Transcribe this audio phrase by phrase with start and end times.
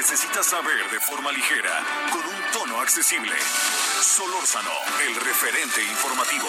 [0.00, 3.36] necesitas saber de forma ligera, con un tono accesible.
[4.00, 4.72] Solórzano,
[5.06, 6.48] el referente informativo.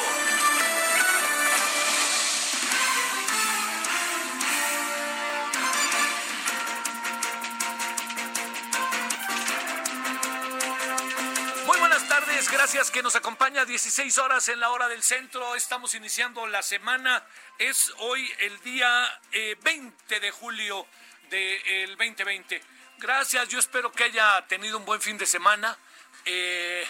[11.65, 15.55] Muy buenas tardes, gracias que nos acompaña 16 horas en la hora del centro.
[15.55, 17.21] Estamos iniciando la semana.
[17.57, 20.87] Es hoy el día eh, 20 de julio
[21.29, 22.61] del 2020.
[23.01, 25.75] Gracias, yo espero que haya tenido un buen fin de semana.
[26.23, 26.87] Eh,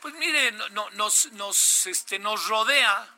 [0.00, 3.08] pues mire, no- no- nos, nos, este, nos rodea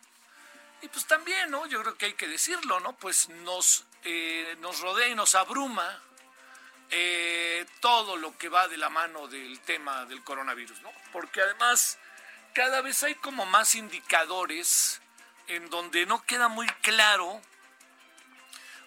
[0.80, 1.66] y pues también, ¿no?
[1.66, 2.94] Yo creo que hay que decirlo, ¿no?
[2.96, 6.00] Pues nos, eh, nos rodea y nos abruma
[6.88, 10.92] eh, todo lo que va de la mano del tema del coronavirus, ¿no?
[11.12, 11.98] Porque además
[12.54, 15.02] cada vez hay como más indicadores
[15.48, 17.42] en donde no queda muy claro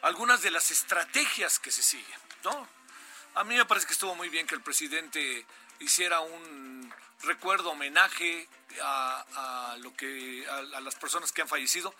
[0.02, 2.79] algunas de las estrategias que se siguen, ¿no?
[3.36, 5.46] A mí me parece que estuvo muy bien que el presidente
[5.80, 8.48] hiciera un recuerdo, homenaje
[8.82, 11.94] a, lo que a, las personas que han fallecido.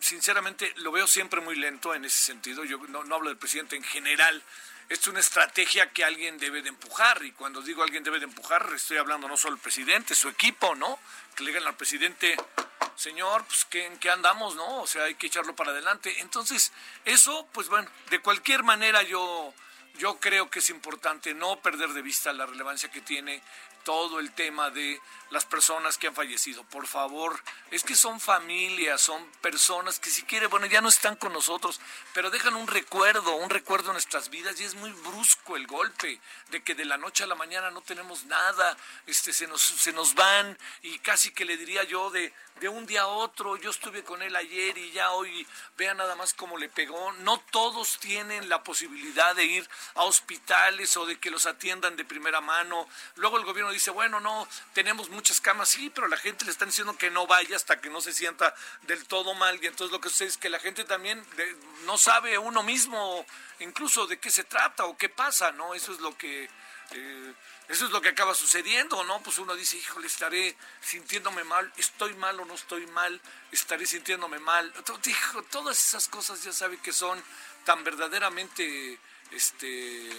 [0.00, 2.64] Sinceramente, lo veo siempre muy lento en ese sentido.
[2.64, 4.42] Yo no, no hablo del presidente en general.
[4.88, 7.24] Es una estrategia que alguien debe de empujar.
[7.24, 10.74] Y cuando digo alguien debe de empujar, estoy hablando no solo del presidente, su equipo,
[10.74, 10.98] ¿no?
[11.34, 12.36] Que le digan al presidente,
[12.96, 14.82] señor, pues ¿qué, en qué andamos, ¿no?
[14.82, 16.20] O sea, hay que echarlo para adelante.
[16.20, 16.72] Entonces,
[17.06, 19.54] eso, pues bueno, de cualquier manera yo,
[19.98, 23.42] yo creo que es importante no perder de vista la relevancia que tiene
[23.84, 26.64] todo el tema de las personas que han fallecido.
[26.64, 31.16] Por favor, es que son familias, son personas que si quiere, bueno, ya no están
[31.16, 31.80] con nosotros,
[32.14, 36.20] pero dejan un recuerdo, un recuerdo en nuestras vidas y es muy brusco el golpe
[36.50, 38.76] de que de la noche a la mañana no tenemos nada,
[39.06, 42.86] este, se, nos, se nos van y casi que le diría yo de, de un
[42.86, 45.46] día a otro, yo estuve con él ayer y ya hoy
[45.76, 47.12] vean nada más cómo le pegó.
[47.12, 52.04] No todos tienen la posibilidad de ir a hospitales o de que los atiendan de
[52.04, 52.88] primera mano.
[53.16, 56.68] Luego el gobierno dice, bueno, no, tenemos muchas camas, sí, pero la gente le están
[56.68, 59.58] diciendo que no vaya hasta que no se sienta del todo mal.
[59.62, 61.24] Y entonces lo que sucede es que la gente también
[61.84, 63.26] no sabe uno mismo
[63.58, 65.74] incluso de qué se trata o qué pasa, ¿no?
[65.74, 66.48] Eso es lo que...
[66.90, 67.34] eh,
[67.72, 69.22] eso es lo que acaba sucediendo, ¿no?
[69.22, 73.18] Pues uno dice, híjole, estaré sintiéndome mal, estoy mal o no estoy mal,
[73.50, 74.70] estaré sintiéndome mal.
[75.02, 77.22] Dijo, todas esas cosas ya sabe que son
[77.64, 78.98] tan verdaderamente,
[79.30, 80.10] este,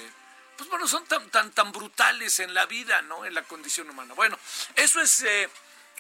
[0.58, 3.24] pues bueno, son tan, tan, tan brutales en la vida, ¿no?
[3.24, 4.16] En la condición humana.
[4.16, 4.36] Bueno,
[4.76, 5.48] eso es eh,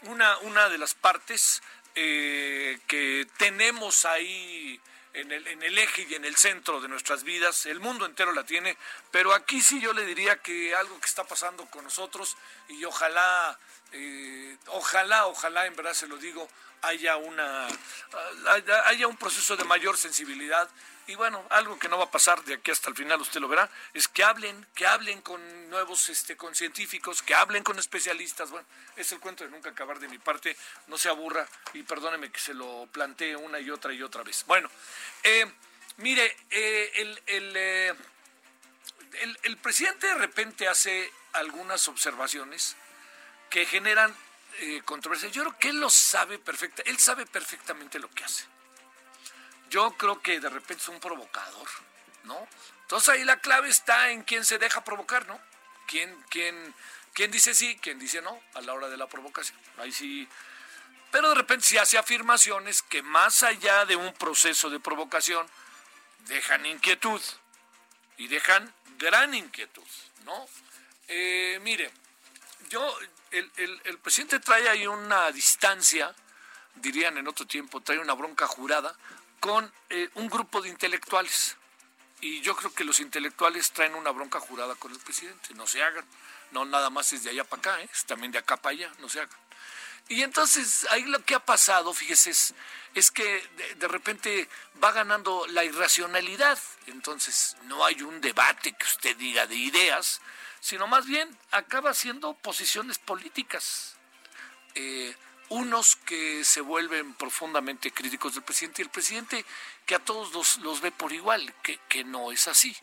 [0.03, 1.62] una, una de las partes
[1.94, 4.81] eh, que tenemos ahí
[5.13, 8.31] en el, en el eje y en el centro de nuestras vidas, el mundo entero
[8.34, 8.75] la tiene,
[9.12, 12.35] pero aquí sí yo le diría que algo que está pasando con nosotros
[12.69, 13.57] y ojalá,
[13.91, 16.50] eh, ojalá, ojalá, en verdad se lo digo,
[16.81, 17.68] haya una
[18.85, 20.69] haya- un proceso de mayor sensibilidad
[21.08, 23.47] y bueno, algo que no va a pasar de aquí hasta el final, usted lo
[23.47, 28.50] verá, es que hablen, que hablen con nuevos, este, con científicos, que hablen con especialistas.
[28.52, 28.66] Bueno,
[28.96, 30.56] es el cuento de nunca acabar de mi parte,
[30.88, 34.46] no se aburra y perdóneme que se lo plantee una y otra y otra vez.
[34.47, 34.69] Bueno,
[35.24, 35.52] eh,
[35.97, 37.94] mire, eh, el, eh,
[39.22, 42.75] el- el presidente de repente hace algunas observaciones
[43.50, 44.16] que generan
[44.85, 45.30] controversia.
[45.30, 48.46] Yo creo que él lo sabe perfecta, él sabe perfectamente lo que hace.
[49.69, 51.68] Yo creo que de repente es un provocador,
[52.24, 52.47] ¿no?
[52.81, 55.40] Entonces ahí la clave está en quién se deja provocar, ¿no?
[55.88, 56.75] ¿Quién, quién,
[57.13, 59.57] quién dice sí, quién dice no a la hora de la provocación?
[59.78, 60.28] Ahí sí.
[61.12, 65.47] Pero de repente sí hace afirmaciones que más allá de un proceso de provocación
[66.28, 67.22] dejan inquietud
[68.17, 69.84] y dejan gran inquietud,
[70.26, 70.47] ¿no?
[71.08, 71.91] Eh, mire,
[72.70, 72.97] yo,
[73.32, 76.14] el, el- el presidente trae ahí una distancia,
[76.76, 78.96] dirían en otro tiempo, trae una bronca jurada
[79.43, 81.57] con eh, un grupo de intelectuales.
[82.22, 85.84] Y yo creo que los intelectuales traen una bronca jurada con el presidente, no se
[85.84, 86.05] hagan.
[86.51, 87.90] No nada más es de allá para acá, ¿eh?
[87.91, 89.37] es también de acá para allá, no se hagan.
[90.07, 92.53] Y entonces ahí lo que ha pasado, fíjese, es,
[92.93, 94.47] es que de, de repente
[94.81, 96.57] va ganando la irracionalidad.
[96.87, 100.22] Entonces no hay un debate que usted diga de ideas,
[100.61, 103.97] sino más bien acaba siendo posiciones políticas.
[104.75, 105.13] Eh,
[105.53, 109.46] unos que se vuelven profundamente críticos del presidente y el presidente
[109.85, 112.76] que a todos los, ve por igual, que, que no es así.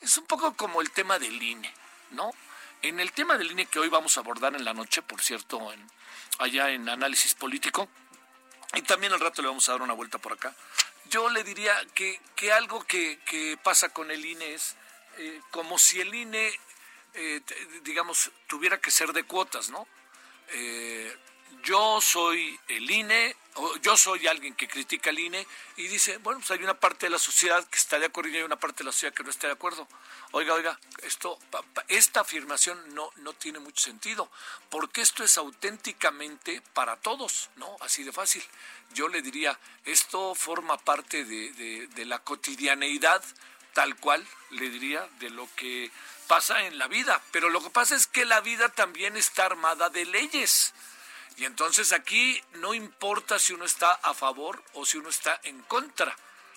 [0.00, 1.72] Es un poco como el tema del INE,
[2.12, 2.30] ¿no?
[2.80, 5.60] En el tema del INE que hoy vamos a abordar en la noche, por cierto,
[6.38, 7.88] allá en análisis político,
[8.74, 10.54] y también al rato le vamos a dar una vuelta por acá,
[11.10, 14.76] yo le diría que, que algo que, que, pasa con el INE es
[15.18, 16.58] eh, como si el INE,
[17.12, 17.42] eh,
[17.82, 19.86] digamos, tuviera que ser de cuotas, ¿no?
[20.48, 21.14] Eh,
[21.62, 25.46] yo soy el INE, o yo soy alguien que critica el INE
[25.76, 28.36] y dice, bueno, pues hay una parte de la sociedad que está de acuerdo y
[28.36, 29.86] hay una parte de la sociedad que no está de acuerdo.
[30.32, 31.38] Oiga, oiga, esto,
[31.88, 34.30] esta afirmación no, no tiene mucho sentido,
[34.70, 37.76] porque esto es auténticamente para todos, ¿no?
[37.80, 38.42] Así de fácil.
[38.94, 43.22] Yo le diría, esto forma parte de, de la cotidianeidad,
[43.74, 45.90] tal cual, le diría, de lo que
[46.26, 47.20] pasa en la vida.
[47.30, 50.72] Pero lo que pasa es que la vida también está armada de leyes.
[51.36, 55.60] Y entonces aquí no importa si uno está a favor o si uno está en
[55.62, 56.16] contra,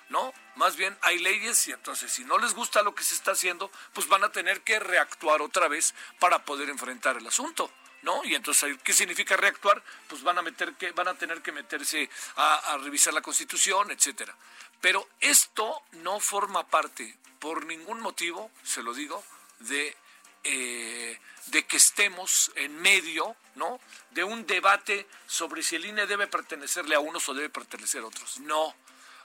[0.10, 0.33] ¿no?
[0.56, 3.72] Más bien hay leyes y entonces si no les gusta lo que se está haciendo,
[3.94, 7.72] pues van a tener que reactuar otra vez para poder enfrentar el asunto.
[8.01, 8.24] ¿No?
[8.24, 9.81] Y entonces, ¿qué significa reactuar?
[10.07, 13.89] Pues van a meter que, van a tener que meterse a, a revisar la constitución,
[13.89, 14.36] etcétera.
[14.80, 19.24] Pero esto no forma parte, por ningún motivo, se lo digo,
[19.57, 19.98] de
[20.45, 23.80] eh, de que estemos en medio, ¿no?
[24.12, 28.07] De un debate sobre si el INE debe pertenecerle a unos o debe pertenecer a
[28.07, 28.39] otros.
[28.39, 28.75] No.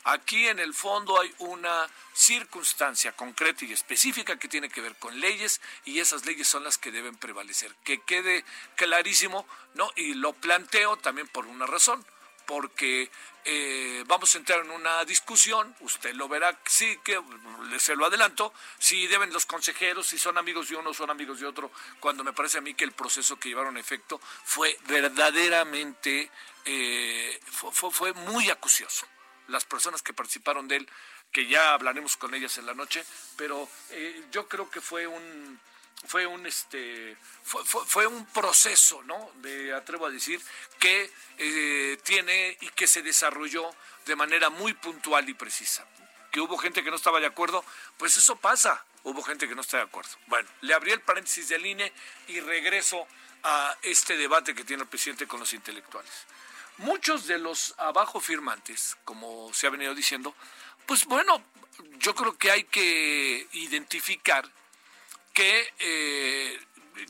[0.04, 5.20] Aquí en el fondo hay una circunstancia concreta y específica que tiene que ver con
[5.20, 7.74] leyes y esas leyes son las que deben prevalecer.
[7.84, 8.44] Que quede
[8.76, 9.90] clarísimo, ¿no?
[9.96, 12.04] Y lo planteo también por una razón
[12.50, 13.08] porque
[13.44, 17.16] eh, vamos a entrar en una discusión, usted lo verá, sí que
[17.78, 21.46] se lo adelanto, si deben los consejeros, si son amigos de uno, son amigos de
[21.46, 21.70] otro,
[22.00, 26.28] cuando me parece a mí que el proceso que llevaron a efecto fue verdaderamente,
[26.64, 29.06] eh, fue, muy acucioso.
[29.46, 30.88] Las personas que participaron de él,
[31.30, 33.04] que ya hablaremos con ellas en la noche,
[33.36, 35.60] pero eh, yo creo que fue un
[36.06, 40.40] fue un este fue, un proceso no me atrevo a decir
[40.78, 43.70] que eh, tiene y que se desarrolló
[44.06, 45.86] de manera muy puntual y precisa.
[46.30, 47.64] Que hubo gente que no estaba de acuerdo
[47.98, 48.84] pues eso pasa.
[49.02, 50.10] Hubo gente que no está de acuerdo.
[50.26, 51.92] Bueno le abrí el paréntesis del INE
[52.28, 53.06] y regreso
[53.42, 56.12] a este debate que tiene el presidente con los intelectuales.
[56.78, 60.34] Muchos de los abajo firmantes como se ha venido diciendo
[60.86, 61.44] pues bueno
[61.98, 64.50] yo creo que hay que identificar
[65.40, 66.60] que eh,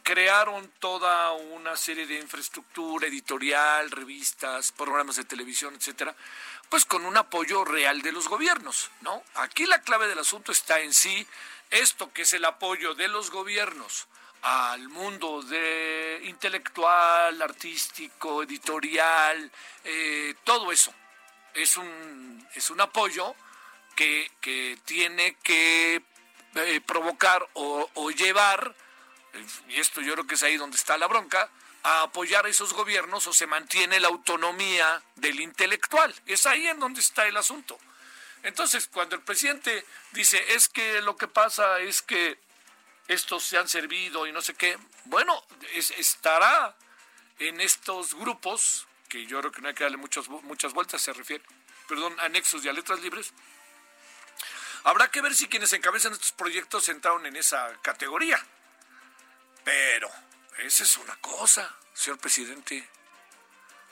[0.04, 6.14] crearon toda una serie de infraestructura editorial, revistas, programas de televisión, etcétera,
[6.68, 9.24] pues con un apoyo real de los gobiernos, ¿no?
[9.34, 11.26] Aquí la clave del asunto está en sí
[11.70, 14.06] esto que es el apoyo de los gobiernos
[14.42, 19.50] al mundo de intelectual, artístico, editorial,
[19.82, 20.94] eh, todo eso
[21.52, 23.34] es un es un apoyo
[23.96, 26.00] que, que tiene que
[26.54, 28.74] eh, provocar o, llevar,
[29.68, 31.48] y esto yo creo que es ahí donde está la bronca,
[31.82, 36.14] a apoyar a esos gobiernos o se mantiene la autonomía del intelectual.
[36.26, 37.78] Es ahí en donde está el asunto.
[38.42, 42.38] Entonces, cuando el presidente dice, es que lo que pasa es que
[43.08, 45.42] estos se han servido y no sé qué, bueno,
[45.74, 46.74] estará
[47.38, 51.12] en estos grupos, que yo creo que no hay que darle muchas, muchas vueltas, se
[51.12, 51.42] refiere,
[51.88, 53.32] perdón, anexos y a letras libres,
[54.84, 58.44] Habrá que ver si quienes encabezan estos proyectos entraron en esa categoría.
[59.64, 60.10] Pero,
[60.58, 62.88] esa es una cosa, señor presidente.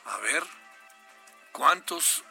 [0.07, 0.43] A ver,
[1.53, 2.25] ¿cuántos?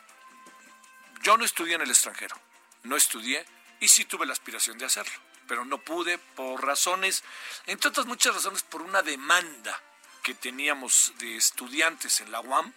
[1.21, 2.39] Yo no estudié en el extranjero,
[2.83, 3.45] no estudié
[3.79, 5.13] y sí tuve la aspiración de hacerlo,
[5.47, 7.23] pero no pude por razones,
[7.65, 9.79] entre otras muchas razones, por una demanda
[10.23, 12.73] que teníamos de estudiantes en la UAM,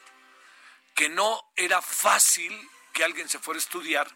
[0.95, 4.11] que no era fácil que alguien se fuera a estudiar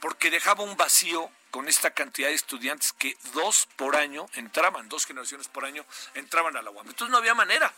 [0.00, 5.06] porque dejaba un vacío con esta cantidad de estudiantes que dos por año entraban, dos
[5.06, 6.86] generaciones por año entraban a la UAM.
[6.88, 7.72] Entonces no había manera.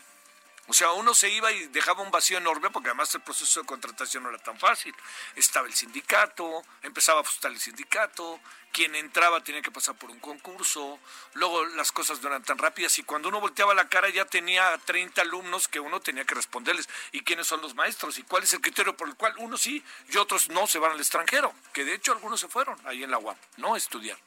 [0.67, 3.65] O sea, uno se iba y dejaba un vacío enorme porque además el proceso de
[3.65, 4.95] contratación no era tan fácil.
[5.35, 8.39] Estaba el sindicato, empezaba a ajustar el sindicato,
[8.71, 10.99] quien entraba tenía que pasar por un concurso,
[11.33, 14.75] luego las cosas no eran tan rápidas y cuando uno volteaba la cara ya tenía
[14.85, 16.87] 30 alumnos que uno tenía que responderles.
[17.11, 18.17] ¿Y quiénes son los maestros?
[18.17, 20.91] ¿Y cuál es el criterio por el cual unos sí y otros no se van
[20.91, 21.53] al extranjero?
[21.73, 24.17] Que de hecho algunos se fueron ahí en la UAM, no a estudiar.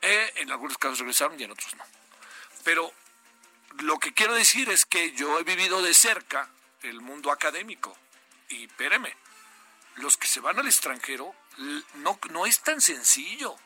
[0.00, 1.84] Eh, en algunos casos regresaron y en otros no.
[2.64, 2.92] Pero
[3.80, 6.48] lo que quiero decir es que yo he vivido de cerca
[6.82, 7.96] el mundo académico.
[8.48, 9.14] Y espéreme,
[9.96, 11.34] los que se van al extranjero
[11.94, 13.56] no, no es tan sencillo.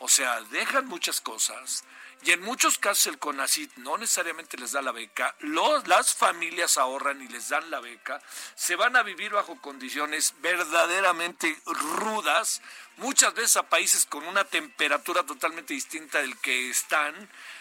[0.00, 1.84] O sea, dejan muchas cosas
[2.22, 7.22] y en muchos casos el CONACIT no necesariamente les da la beca, las familias ahorran
[7.22, 8.20] y les dan la beca,
[8.56, 12.60] se van a vivir bajo condiciones verdaderamente rudas,
[12.96, 17.14] muchas veces a países con una temperatura totalmente distinta del que están,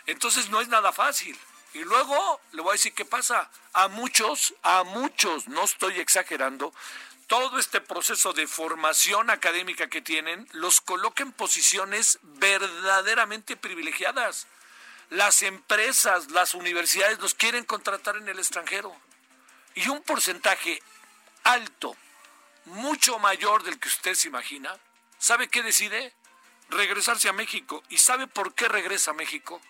[0.08, 1.38] entonces no es nada fácil.
[1.78, 3.52] Y luego le voy a decir qué pasa.
[3.74, 6.74] A muchos, a muchos, no estoy exagerando,
[7.28, 14.48] todo este proceso de formación académica que tienen los coloca en posiciones verdaderamente privilegiadas.
[15.12, 18.96] Las empresas, las universidades los quieren contratar en el extranjero.
[19.76, 20.82] Y un porcentaje
[21.44, 21.96] alto,
[22.66, 24.76] mucho mayor del que usted se imagina,
[25.20, 26.16] ¿sabe qué decide?
[26.70, 27.84] Regresarse a México.
[27.90, 29.62] ¿Y sabe por qué regresa a México?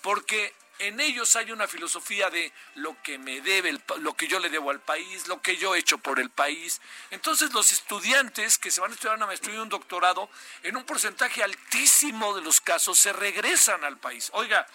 [0.00, 4.50] Porque en ellos hay una filosofía de lo que me debe, lo que yo le
[4.50, 6.80] debo al país, lo que yo he hecho por el país.
[7.10, 10.28] Entonces los estudiantes que se van a estudiar una maestría y un doctorado,
[10.62, 14.30] en un porcentaje altísimo de los casos, se regresan al país.
[14.34, 14.66] Oiga,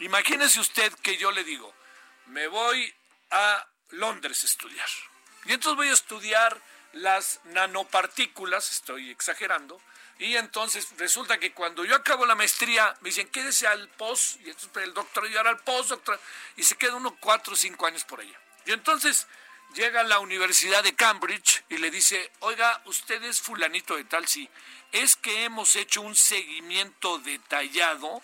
[0.00, 1.72] imagínese usted que yo le digo,
[2.26, 2.92] me voy
[3.30, 4.88] a Londres a estudiar.
[5.44, 6.60] Y entonces voy a estudiar
[6.92, 9.80] las nanopartículas, estoy exagerando,
[10.22, 14.50] y entonces resulta que cuando yo acabo la maestría, me dicen, quédese al post, y
[14.50, 16.20] entonces el doctor y ahora al post, doctor,
[16.56, 18.38] y se queda uno cuatro o cinco años por allá.
[18.64, 19.26] Y entonces
[19.74, 24.28] llega a la Universidad de Cambridge y le dice, oiga, usted es fulanito de tal,
[24.28, 24.48] sí,
[24.92, 28.22] es que hemos hecho un seguimiento detallado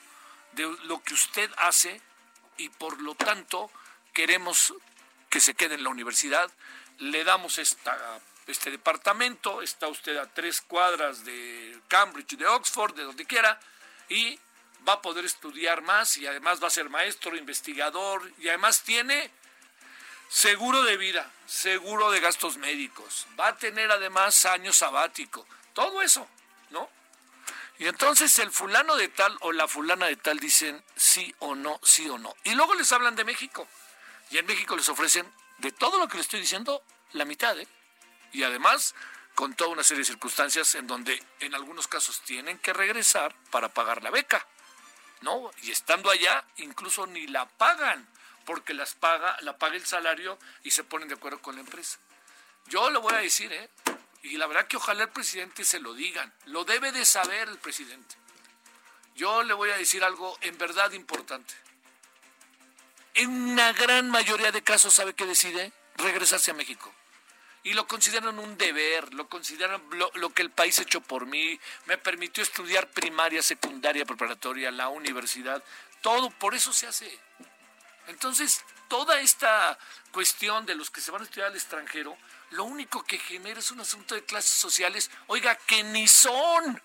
[0.53, 2.01] de lo que usted hace
[2.59, 3.73] y por lo tanto
[4.13, 4.73] queremos
[5.31, 6.49] que se quede en la universidad,
[6.99, 13.05] le damos esta este departamento, está usted a tres cuadras de Cambridge, de Oxford, de
[13.05, 13.61] donde quiera,
[14.09, 14.39] y
[14.87, 19.31] va a poder estudiar más y además va a ser maestro, investigador y además tiene
[20.29, 26.27] seguro de vida, seguro de gastos médicos, va a tener además año sabático, todo eso,
[26.71, 26.89] ¿no?
[27.79, 31.79] Y entonces el fulano de tal o la fulana de tal dicen sí o no,
[31.83, 32.35] sí o no.
[32.43, 33.69] Y luego les hablan de México.
[34.31, 37.69] Y en México les ofrecen de todo lo que les estoy diciendo la mitad, ¿eh?
[38.33, 38.95] Y además
[39.39, 43.69] con toda una serie de circunstancias en donde en algunos casos tienen que regresar para
[43.69, 44.45] pagar la beca,
[45.21, 45.53] ¿no?
[45.63, 48.05] Y estando allá incluso ni la pagan
[48.45, 51.99] porque las paga, la paga el salario y se ponen de acuerdo con la empresa.
[52.67, 53.71] Yo lo voy a decir, ¿eh?
[54.23, 57.59] Y la verdad que ojalá el presidente se lo digan, lo debe de saber el
[57.59, 58.17] presidente.
[59.15, 61.55] Yo le voy a decir algo en verdad importante.
[63.15, 65.73] En una gran mayoría de casos, ¿sabe qué decide?
[65.97, 66.93] Regresarse a México
[67.69, 69.83] y lo consideran un deber, lo consideran
[70.15, 74.89] lo, que el país ha hecho por mí, me permitió estudiar primaria, secundaria, preparatoria, la
[74.89, 75.63] universidad,
[76.01, 77.19] todo por eso se hace.
[78.07, 79.79] Entonces, toda esta
[80.13, 82.17] cuestión de los que se van a estudiar al extranjero,
[82.53, 86.83] lo único que genera es un asunto de clases sociales, oiga, que ni son.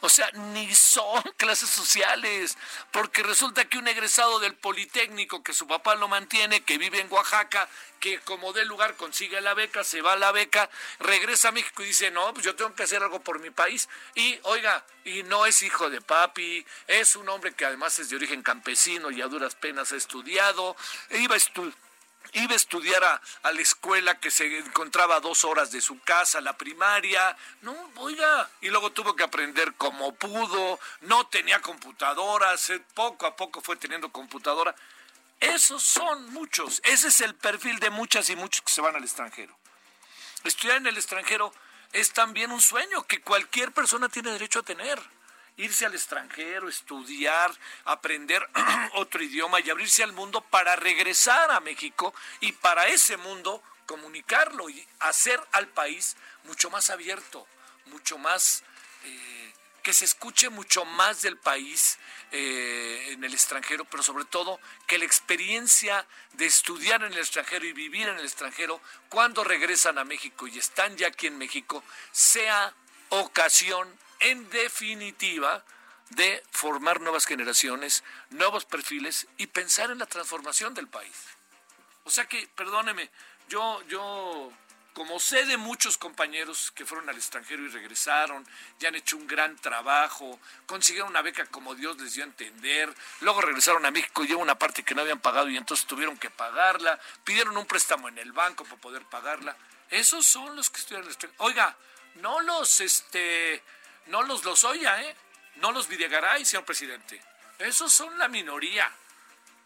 [0.00, 2.56] O sea, ni son clases sociales,
[2.90, 7.12] porque resulta que un egresado del Politécnico, que su papá lo mantiene, que vive en
[7.12, 7.68] Oaxaca,
[8.00, 11.82] que como de lugar consigue la beca, se va a la beca, regresa a México
[11.82, 13.88] y dice, no, pues yo tengo que hacer algo por mi país.
[14.14, 18.16] Y oiga, y no es hijo de papi, es un hombre que además es de
[18.16, 20.76] origen campesino y a duras penas ha estudiado,
[21.10, 21.89] iba a estudiar
[22.32, 23.20] iba a estudiar a,
[23.52, 28.48] la escuela que se encontraba a dos horas de su casa, la primaria, no, oiga,
[28.60, 34.10] y luego tuvo que aprender como pudo, no tenía computadoras, poco a poco fue teniendo
[34.10, 34.74] computadora.
[35.40, 39.04] Esos son muchos, ese es el perfil de muchas y muchos que se van al
[39.04, 39.56] extranjero.
[40.44, 41.52] Estudiar en el extranjero
[41.92, 45.00] es también un sueño que cualquier persona tiene derecho a tener
[45.60, 47.52] irse al extranjero, estudiar,
[47.84, 48.48] aprender
[48.94, 54.70] otro idioma y abrirse al mundo para regresar a México y para ese mundo comunicarlo
[54.70, 57.46] y hacer al país mucho más abierto,
[57.86, 58.62] mucho más...
[59.04, 59.40] Eh,
[59.82, 61.98] que se escuche mucho más del país
[62.32, 67.64] eh, en el extranjero, pero sobre todo que la experiencia de estudiar en el extranjero
[67.64, 71.82] y vivir en el extranjero, cuando regresan a México y están ya aquí en México,
[72.12, 72.74] sea
[73.08, 73.88] ocasión
[74.20, 75.64] en definitiva,
[76.10, 81.16] de formar nuevas generaciones, nuevos perfiles y pensar en la transformación del país.
[82.04, 83.10] O sea que, perdóneme,
[83.48, 84.52] yo, yo,
[84.92, 88.44] como sé de muchos compañeros que fueron al extranjero y regresaron,
[88.80, 92.92] ya han hecho un gran trabajo, consiguieron una beca como Dios les dio a entender,
[93.20, 96.18] luego regresaron a México y llevan una parte que no habían pagado y entonces tuvieron
[96.18, 99.56] que pagarla, pidieron un préstamo en el banco para poder pagarla.
[99.90, 101.44] Esos son los que estudian el extranjero.
[101.44, 101.76] Oiga,
[102.16, 103.62] no los, este,
[104.10, 105.16] no los los oya, ¿eh?
[105.56, 107.20] No los Videgaray, señor presidente.
[107.58, 108.90] Esos son la minoría.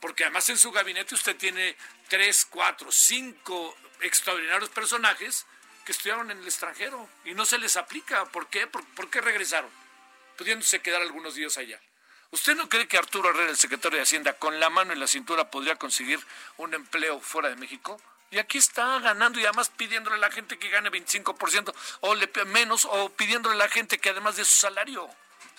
[0.00, 1.76] Porque además en su gabinete usted tiene
[2.08, 5.46] tres, cuatro, cinco extraordinarios personajes
[5.84, 8.24] que estudiaron en el extranjero y no se les aplica.
[8.26, 8.66] ¿Por qué?
[8.66, 9.70] ¿Por, qué regresaron?
[10.36, 11.80] pudiéndose quedar algunos días allá.
[12.32, 15.06] ¿Usted no cree que Arturo Herrera, el secretario de Hacienda, con la mano en la
[15.06, 16.18] cintura podría conseguir
[16.56, 18.00] un empleo fuera de México?
[18.34, 22.28] Y aquí está ganando y además pidiéndole a la gente que gane 25% o le,
[22.46, 25.08] menos o pidiéndole a la gente que además de su salario.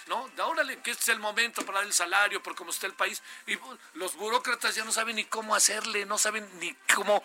[0.07, 0.29] ¿no?
[0.45, 3.23] Órale, que este es el momento para dar el salario, por cómo está el país.
[3.47, 3.57] Y
[3.93, 7.23] los burócratas ya no saben ni cómo hacerle, no saben ni cómo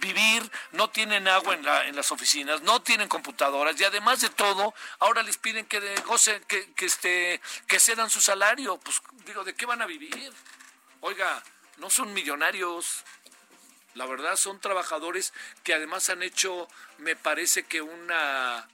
[0.00, 4.30] vivir, no tienen agua en, la, en las oficinas, no tienen computadoras y además de
[4.30, 8.78] todo, ahora les piden que gocen, que, que, este, que cedan su salario.
[8.78, 10.32] Pues digo, ¿de qué van a vivir?
[11.00, 11.42] Oiga,
[11.78, 13.04] no son millonarios.
[13.94, 15.32] La verdad son trabajadores
[15.64, 16.68] que además han hecho,
[16.98, 18.68] me parece que una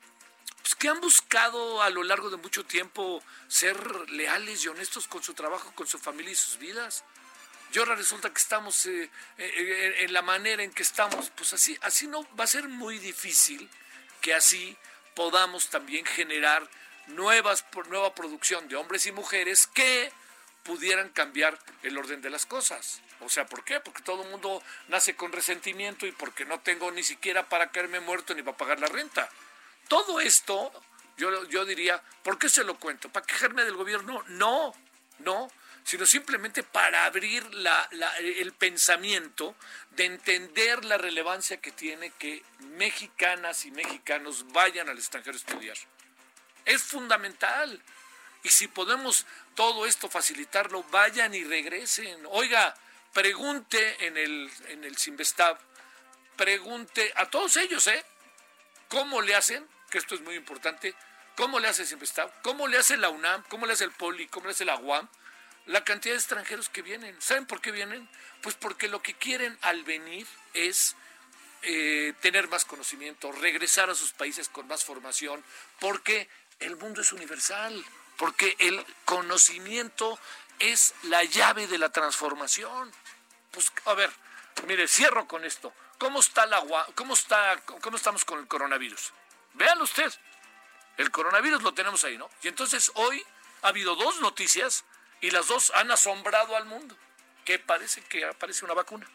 [0.65, 3.77] pues, que han buscado a lo largo de mucho tiempo ser
[4.11, 7.05] leales y honestos con su trabajo, con su familia y sus vidas.
[7.73, 11.53] Y ahora resulta que estamos eh, eh, eh, en la manera en que estamos, pues
[11.53, 13.69] así, así no va a ser muy difícil
[14.21, 14.77] que así
[15.15, 16.67] podamos también generar
[17.09, 20.11] nuevas, nueva producción de hombres y mujeres que
[20.63, 23.03] pudieran cambiar el orden de las cosas.
[23.21, 23.81] O sea, ¿por qué?
[23.81, 28.01] Porque todo el mundo nace con resentimiento y porque no tengo ni siquiera para caerme
[28.01, 29.29] muerto ni para pagar la renta.
[29.89, 30.73] Todo esto,
[31.17, 33.09] yo, yo diría, ¿por qué se lo cuento?
[33.11, 34.23] ¿Para quejarme del gobierno?
[34.29, 34.75] No,
[35.19, 35.51] no,
[35.85, 39.55] sino simplemente para abrir la, el pensamiento
[39.91, 45.77] de entender la relevancia que tiene que mexicanas y mexicanos vayan al extranjero a estudiar.
[46.65, 47.83] Es fundamental.
[48.43, 52.19] Y si podemos todo esto facilitarlo, vayan y regresen.
[52.31, 52.75] Oiga,
[53.15, 55.59] pregunte en el, en el Simvestab,
[56.37, 58.05] pregunte a todos ellos, ¿eh?
[58.89, 60.93] ¿Cómo le hacen que esto es muy importante,
[61.37, 62.29] ¿cómo le hace Simvestab?
[62.43, 63.45] ¿Cómo le hace la UNAM?
[63.49, 64.27] ¿Cómo le hace el Poli?
[64.27, 65.09] ¿Cómo le hace la UAM?
[65.67, 67.17] La cantidad de extranjeros que vienen.
[67.23, 68.09] ¿Saben por qué vienen?
[68.43, 70.97] Pues porque lo que quieren al venir es
[71.63, 75.45] eh, tener más conocimiento, regresar a sus países con más formación,
[75.79, 76.29] porque
[76.59, 77.85] el mundo es universal,
[78.17, 80.19] porque el conocimiento
[80.59, 82.93] es la llave de la transformación.
[83.55, 84.11] Pues, a ver,
[84.67, 85.73] mire, cierro con esto.
[85.99, 86.63] ¿Cómo está la
[86.95, 89.13] cómo está cómo estamos con el coronavirus?
[89.55, 90.13] Véanlo usted.
[90.97, 92.29] El coronavirus lo tenemos ahí, ¿no?
[92.43, 93.25] Y entonces hoy
[93.63, 94.85] ha habido dos noticias
[95.21, 96.97] y las dos han asombrado al mundo,
[97.45, 99.07] que parece que aparece una vacuna.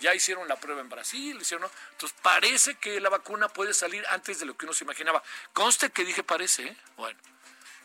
[0.00, 4.38] Ya hicieron la prueba en Brasil, hicieron, entonces parece que la vacuna puede salir antes
[4.38, 5.22] de lo que uno se imaginaba.
[5.54, 6.76] Conste que dije parece, ¿eh?
[6.96, 7.18] Bueno,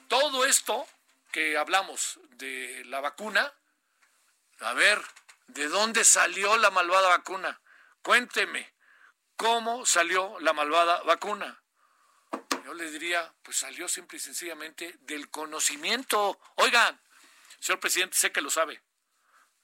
[0.09, 0.85] todo esto
[1.31, 3.53] que hablamos de la vacuna,
[4.59, 5.01] a ver,
[5.47, 7.61] ¿de dónde salió la malvada vacuna?
[8.01, 8.73] Cuénteme.
[9.35, 11.63] ¿Cómo salió la malvada vacuna?
[12.63, 16.39] Yo le diría, pues salió simple y sencillamente del conocimiento.
[16.55, 17.01] Oigan,
[17.59, 18.83] señor presidente, sé que lo sabe,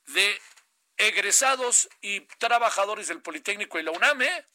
[0.08, 0.42] de
[0.98, 4.48] egresados y trabajadores del Politécnico y la UNAM, ¿eh?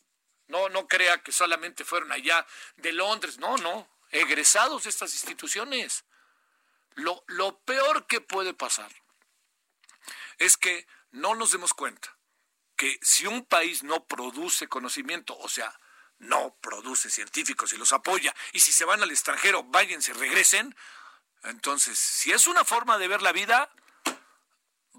[0.48, 2.44] No, no crea que solamente fueron allá
[2.76, 6.04] de Londres, no, no, egresados de estas instituciones.
[6.94, 8.90] Lo, lo peor que puede pasar
[10.38, 12.16] es que no nos demos cuenta
[12.76, 15.78] que si un país no produce conocimiento, o sea,
[16.18, 20.74] no produce científicos y los apoya, y si se van al extranjero, váyanse, regresen,
[21.44, 23.70] entonces, si es una forma de ver la vida,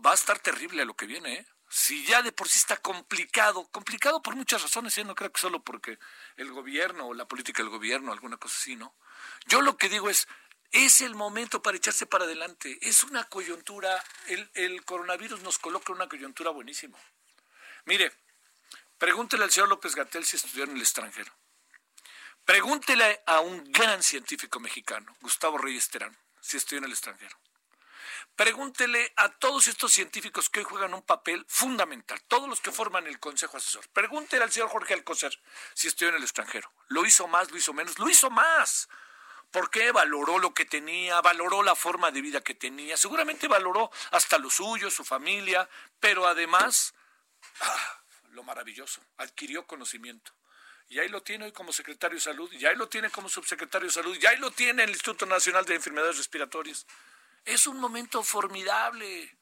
[0.05, 1.47] va a estar terrible lo que viene, ¿eh?
[1.69, 5.03] Si ya de por sí está complicado, complicado por muchas razones, ¿eh?
[5.03, 5.97] no creo que solo porque
[6.35, 8.95] el gobierno o la política del gobierno, alguna cosa así, ¿no?
[9.47, 10.27] Yo lo que digo es,
[10.73, 12.77] es el momento para echarse para adelante.
[12.81, 16.97] Es una coyuntura, el, coronavirus nos coloca una coyuntura buenísima.
[17.85, 18.11] Mire,
[18.97, 21.31] pregúntele al señor López Gatel si estudió en el extranjero.
[22.43, 27.37] Pregúntele a un gran científico mexicano, Gustavo Reyes Terán, si estudió en el extranjero.
[28.35, 33.05] Pregúntele a todos estos científicos que hoy juegan un papel fundamental, todos los que forman
[33.05, 33.87] el Consejo Asesor.
[33.89, 35.39] Pregúntele al señor Jorge Alcocer
[35.75, 36.71] si estudió en el extranjero.
[36.87, 37.99] ¿Lo hizo más, lo hizo menos?
[37.99, 38.89] Lo hizo más.
[39.53, 39.93] ¿Por qué?
[39.93, 44.49] Valoró lo que tenía, valoró la forma de vida que tenía, seguramente valoró hasta lo
[44.49, 45.69] suyo, su familia,
[46.01, 46.93] pero además
[47.59, 50.31] Ah, lo maravilloso, adquirió conocimiento.
[50.89, 53.87] Y ahí lo tiene hoy como secretario de salud, y ahí lo tiene como subsecretario
[53.87, 56.85] de salud, y ahí lo tiene el Instituto Nacional de Enfermedades Respiratorias.
[57.45, 59.37] Es un momento formidable,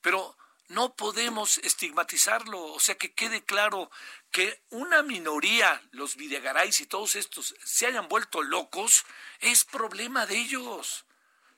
[0.00, 0.36] pero
[0.68, 3.90] no podemos estigmatizarlo, o sea, que quede claro
[4.30, 9.04] que una minoría, los Videgaray y todos estos, se hayan vuelto locos,
[9.40, 11.04] es problema de ellos.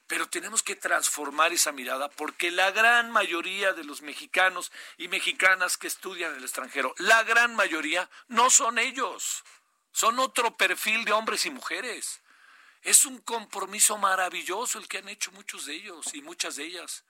[0.06, 5.78] Pero tenemos que transformar esa mirada porque la gran mayoría de los mexicanos y mexicanas
[5.78, 9.44] que estudian en el extranjero, la gran mayoría no son ellos,
[9.92, 12.20] son otro perfil de hombres y mujeres.
[12.82, 17.04] Es un compromiso maravilloso el que han hecho muchos de ellos y muchas de ellas.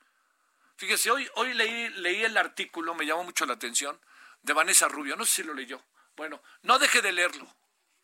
[0.76, 4.00] Fíjese, hoy, hoy leí, leí el artículo, me llamó mucho la atención,
[4.42, 5.82] de Vanessa Rubio, no sé si lo leyó.
[6.16, 7.46] Bueno, no deje de leerlo,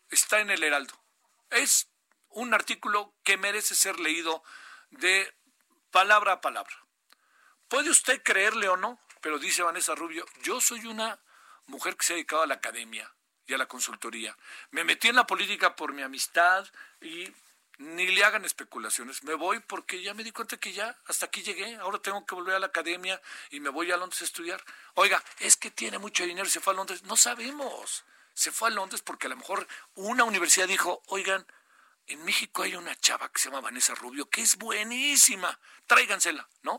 [0.09, 0.93] está en el Heraldo.
[1.49, 1.89] Es
[2.29, 4.43] un artículo que merece ser leído
[4.89, 5.33] de
[5.91, 6.75] palabra a palabra.
[7.67, 11.19] Puede usted creerle o no, pero dice Vanessa Rubio, yo soy una
[11.67, 13.13] mujer que se ha dedicado a la academia
[13.45, 14.35] y a la consultoría.
[14.71, 16.67] Me metí en la política por mi amistad
[17.01, 17.31] y
[17.81, 19.23] ni le hagan especulaciones.
[19.23, 21.75] Me voy porque ya me di cuenta que ya hasta aquí llegué.
[21.77, 24.63] Ahora tengo que volver a la academia y me voy a Londres a estudiar.
[24.93, 27.03] Oiga, es que tiene mucho dinero y se fue a Londres.
[27.03, 28.03] No sabemos.
[28.33, 31.45] Se fue a Londres porque a lo mejor una universidad dijo, oigan,
[32.07, 35.59] en México hay una chava que se llama Vanessa Rubio que es buenísima.
[35.87, 36.77] Tráigansela, ¿no?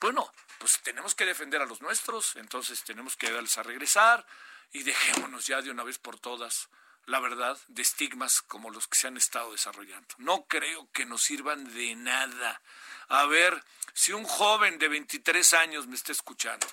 [0.00, 4.26] Bueno, pues tenemos que defender a los nuestros, entonces tenemos que darles a regresar
[4.72, 6.68] y dejémonos ya de una vez por todas
[7.06, 10.14] la verdad, de estigmas como los que se han estado desarrollando.
[10.18, 12.62] No creo que nos sirvan de nada.
[13.08, 13.62] A ver,
[13.92, 16.66] si un joven de 23 años me está escuchando,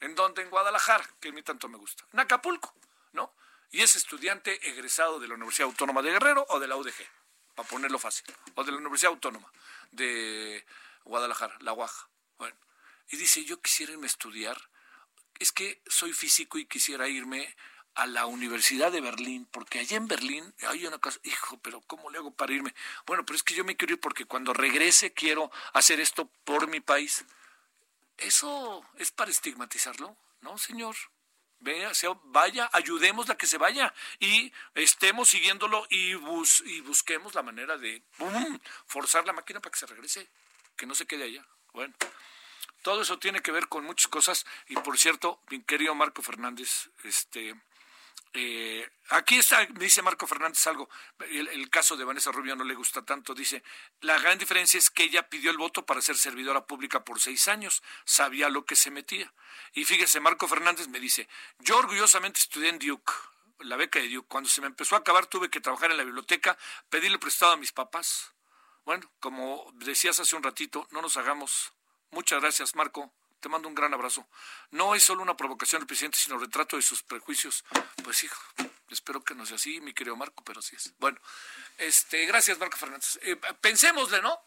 [0.00, 0.42] ¿en dónde?
[0.42, 2.74] En Guadalajara, que a mí tanto me gusta, en Acapulco,
[3.12, 3.34] ¿no?
[3.70, 7.06] Y es estudiante egresado de la Universidad Autónoma de Guerrero o de la UDG,
[7.54, 9.50] para ponerlo fácil, o de la Universidad Autónoma
[9.90, 10.64] de
[11.04, 12.08] Guadalajara, la UAJ.
[12.36, 12.56] Bueno,
[13.08, 14.70] y dice, yo quisiera irme a estudiar,
[15.38, 17.56] es que soy físico y quisiera irme
[17.94, 22.10] a la Universidad de Berlín, porque allá en Berlín hay una cosa, hijo, pero ¿cómo
[22.10, 22.74] le hago para irme?
[23.06, 26.68] Bueno, pero es que yo me quiero ir porque cuando regrese quiero hacer esto por
[26.68, 27.24] mi país.
[28.18, 30.16] ¿Eso es para estigmatizarlo?
[30.40, 30.96] No, señor.
[31.60, 31.92] Vea,
[32.24, 37.78] vaya, ayudemos a que se vaya y estemos siguiéndolo y, bus, y busquemos la manera
[37.78, 38.02] de
[38.86, 40.28] forzar la máquina para que se regrese,
[40.76, 41.46] que no se quede allá.
[41.72, 41.94] Bueno,
[42.82, 46.90] todo eso tiene que ver con muchas cosas y por cierto, mi querido Marco Fernández,
[47.04, 47.54] este,
[48.34, 50.88] eh, aquí está, dice Marco Fernández algo,
[51.30, 53.62] el, caso de Vanessa Rubio no le gusta tanto, dice,
[54.00, 57.46] la gran diferencia es que ella pidió el voto para ser servidora pública por seis
[57.48, 59.32] años, sabía lo que se metía.
[59.74, 63.12] Y fíjese, Marco Fernández me dice, yo orgullosamente estudié en Duke,
[63.60, 66.04] la beca de Duke, cuando se me empezó a acabar tuve que trabajar en la
[66.04, 66.56] biblioteca,
[66.88, 68.32] pedirle prestado a mis papás.
[68.84, 71.72] Bueno, como decías hace un ratito, no nos hagamos.
[72.10, 73.12] Muchas gracias, Marco.
[73.42, 74.28] Te mando un gran abrazo.
[74.70, 77.64] No es solo una provocación del presidente, sino retrato de sus prejuicios.
[78.04, 78.40] Pues hijo,
[78.88, 80.94] espero que no sea así, mi querido Marco, pero así es.
[80.98, 81.18] Bueno,
[81.76, 83.18] este, gracias, Marco Fernández.
[83.22, 84.38] Eh, pensémosle, ¿no?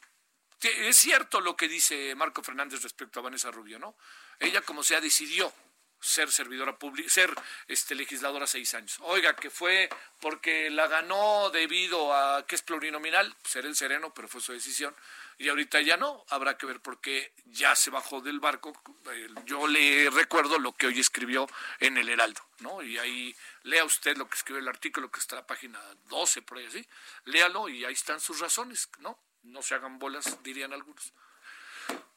[0.61, 3.97] Es cierto lo que dice Marco Fernández respecto a Vanessa Rubio, ¿no?
[4.39, 5.53] Ella, como sea, decidió
[5.99, 7.35] ser servidora pública, ser
[7.67, 8.97] este legisladora seis años.
[9.01, 9.89] Oiga, que fue
[10.21, 14.95] porque la ganó debido a que es plurinominal, ser el sereno, pero fue su decisión
[15.37, 18.73] y ahorita ya no, habrá que ver por qué ya se bajó del barco.
[19.45, 21.47] Yo le recuerdo lo que hoy escribió
[21.79, 22.81] en el Heraldo, ¿no?
[22.81, 26.41] Y ahí lea usted lo que escribió el artículo que está en la página 12,
[26.41, 26.87] por ahí así,
[27.25, 29.19] léalo y ahí están sus razones, ¿no?
[29.43, 31.13] No se hagan bolas, dirían algunos.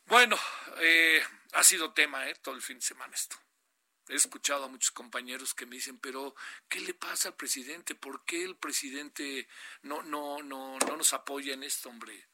[0.07, 0.39] Bueno,
[0.79, 2.35] eh, ha sido tema, ¿eh?
[2.37, 3.37] Todo el fin de semana esto.
[4.09, 6.35] He escuchado a muchos compañeros que me dicen, pero
[6.69, 7.95] ¿qué le pasa al presidente?
[7.95, 9.47] ¿Por qué el presidente
[9.83, 12.29] no, no, no, no nos apoya en esto, hombre?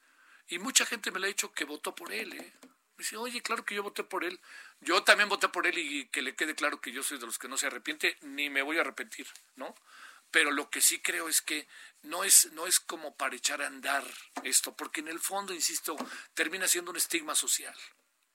[0.49, 2.33] Y mucha gente me lo ha dicho que votó por él.
[2.35, 2.53] ¿eh?
[2.63, 4.41] Me dice, oye, claro que yo voté por él.
[4.81, 7.39] Yo también voté por él y que le quede claro que yo soy de los
[7.39, 9.27] que no se arrepiente, ni me voy a arrepentir,
[9.57, 9.75] ¿no?
[10.31, 11.67] Pero lo que sí creo es que
[12.03, 14.05] no es, no es como para echar a andar
[14.43, 15.97] esto, porque en el fondo, insisto,
[16.35, 17.75] termina siendo un estigma social.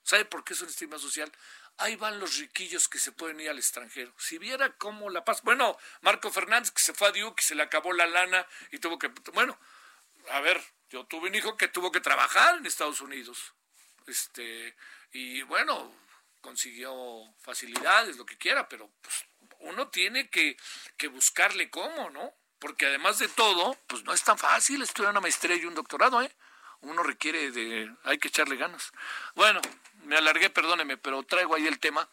[0.03, 1.31] ¿Sabe por qué es un estigma social?
[1.77, 4.13] Ahí van los riquillos que se pueden ir al extranjero.
[4.17, 5.43] Si viera cómo la paz.
[5.43, 8.79] Bueno, Marco Fernández que se fue a Duke y se le acabó la lana y
[8.79, 9.07] tuvo que.
[9.33, 9.57] Bueno,
[10.31, 13.53] a ver, yo tuve un hijo que tuvo que trabajar en Estados Unidos.
[14.07, 14.75] Este,
[15.11, 15.93] y bueno,
[16.41, 19.25] consiguió facilidades, lo que quiera, pero pues,
[19.59, 20.57] uno tiene que,
[20.97, 22.33] que buscarle cómo, ¿no?
[22.59, 26.21] Porque además de todo, pues no es tan fácil estudiar una maestría y un doctorado,
[26.21, 26.31] ¿eh?
[26.81, 28.91] Uno requiere de, hay que echarle ganas.
[29.35, 29.61] Bueno,
[30.03, 32.07] me alargué, perdóneme, pero traigo ahí el tema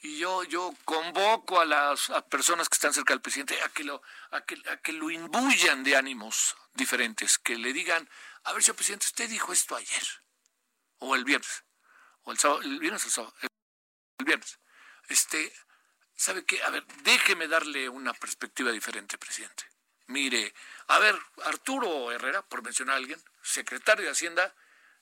[0.00, 4.00] y yo yo convoco a las personas que están cerca del presidente a que lo
[4.30, 8.08] a que, a que lo imbuyan de ánimos diferentes, que le digan,
[8.44, 10.06] a ver, señor presidente, usted dijo esto ayer,
[10.98, 11.64] o el viernes,
[12.22, 14.58] o el sábado, el viernes o el sábado, el viernes.
[15.08, 15.52] Este,
[16.14, 16.62] ¿sabe qué?
[16.62, 19.64] A ver, déjeme darle una perspectiva diferente, presidente.
[20.06, 20.54] Mire,
[20.86, 24.54] a ver, Arturo Herrera, por mencionar a alguien, secretario de Hacienda,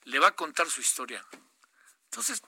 [0.04, 1.24] le va a contar su historia.
[2.04, 2.42] Entonces,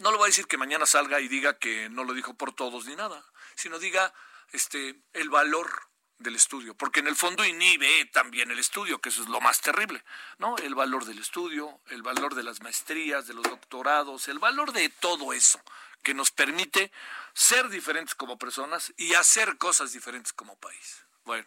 [0.00, 2.52] no le voy a decir que mañana salga y diga que no lo dijo por
[2.52, 3.22] todos ni nada,
[3.54, 4.12] sino diga
[4.52, 5.70] este el valor
[6.18, 9.60] del estudio, porque en el fondo inhibe también el estudio, que eso es lo más
[9.60, 10.02] terrible,
[10.38, 10.56] ¿no?
[10.58, 14.88] El valor del estudio, el valor de las maestrías, de los doctorados, el valor de
[14.88, 15.60] todo eso
[16.02, 16.90] que nos permite
[17.34, 21.04] ser diferentes como personas y hacer cosas diferentes como país.
[21.24, 21.46] Bueno,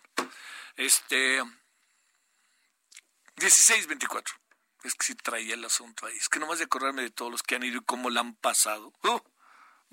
[0.75, 1.43] este
[3.35, 4.42] 1624.
[4.83, 6.17] Es que sí traía el asunto ahí.
[6.17, 8.35] Es que nomás de acordarme de todos los que han ido y cómo la han
[8.35, 8.93] pasado.
[9.03, 9.19] Uh,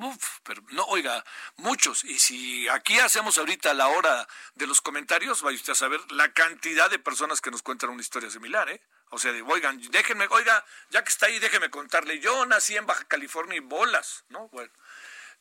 [0.01, 1.23] Uf, pero no, oiga,
[1.57, 2.05] muchos.
[2.05, 6.33] Y si aquí hacemos ahorita la hora de los comentarios, vaya usted a saber la
[6.33, 8.81] cantidad de personas que nos cuentan una historia similar, ¿eh?
[9.11, 12.19] O sea, de, oigan, déjenme, oiga, ya que está ahí, déjenme contarle.
[12.19, 14.49] Yo nací en Baja California y bolas, ¿no?
[14.49, 14.73] Bueno.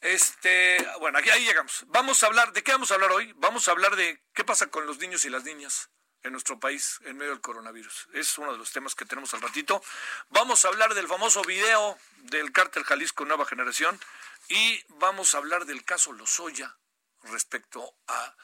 [0.02, 1.86] Este, bueno, aquí ahí llegamos.
[1.88, 3.34] Vamos a hablar, ¿de qué vamos a hablar hoy?
[3.38, 5.90] Vamos a hablar de qué pasa con los niños y las niñas
[6.24, 8.08] en nuestro país en medio del coronavirus.
[8.14, 9.82] Es uno de los temas que tenemos al ratito.
[10.30, 14.00] Vamos a hablar del famoso video del cártel Jalisco Nueva Generación
[14.48, 16.78] y vamos a hablar del caso Lozoya
[17.24, 18.36] respecto a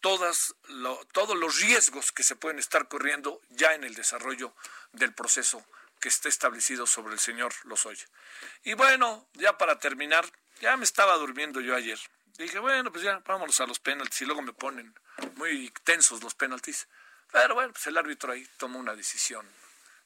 [0.00, 0.54] todas
[1.12, 4.54] todos los riesgos que se pueden estar corriendo ya en el desarrollo
[4.92, 5.64] del proceso
[6.00, 8.06] que está establecido sobre el señor Lozoya.
[8.64, 10.24] Y bueno, ya para terminar,
[10.60, 11.98] ya me estaba durmiendo yo ayer.
[12.38, 14.94] Dije, bueno, pues ya, vámonos a los penaltis y luego me ponen
[15.36, 16.88] muy tensos los penaltis.
[17.32, 19.46] Pero bueno, pues el árbitro ahí tomó una decisión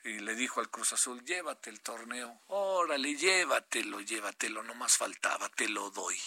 [0.04, 5.48] y le dijo al Cruz Azul, llévate el torneo, órale, llévatelo, llévatelo, no más faltaba,
[5.48, 6.18] te lo doy.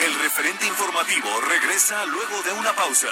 [0.00, 3.08] El referente informativo regresa luego de una pausa.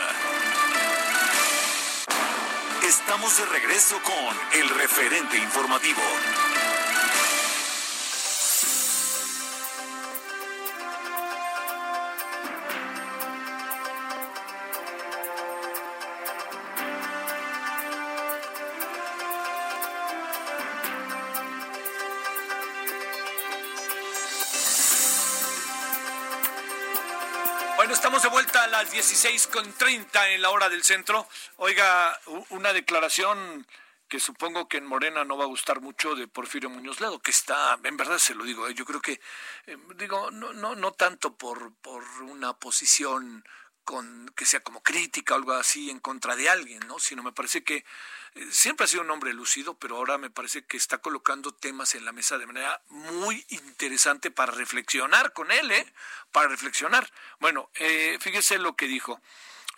[2.82, 6.02] Estamos de regreso con el referente informativo.
[29.08, 31.28] 16 con 30 en la hora del centro.
[31.58, 33.64] Oiga, una declaración
[34.08, 37.30] que supongo que en Morena no va a gustar mucho de Porfirio Muñoz Ledo, que
[37.30, 39.20] está, en verdad se lo digo, eh, yo creo que,
[39.66, 43.44] eh, digo, no, no, no tanto por, por una posición
[43.84, 46.98] con, que sea como crítica o algo así en contra de alguien, ¿no?
[46.98, 47.84] Sino me parece que
[48.50, 52.04] siempre ha sido un hombre lúcido, pero ahora me parece que está colocando temas en
[52.04, 55.92] la mesa de manera muy interesante para reflexionar con él, ¿eh?
[56.32, 57.10] Para reflexionar.
[57.40, 59.20] Bueno, eh, fíjese lo que dijo.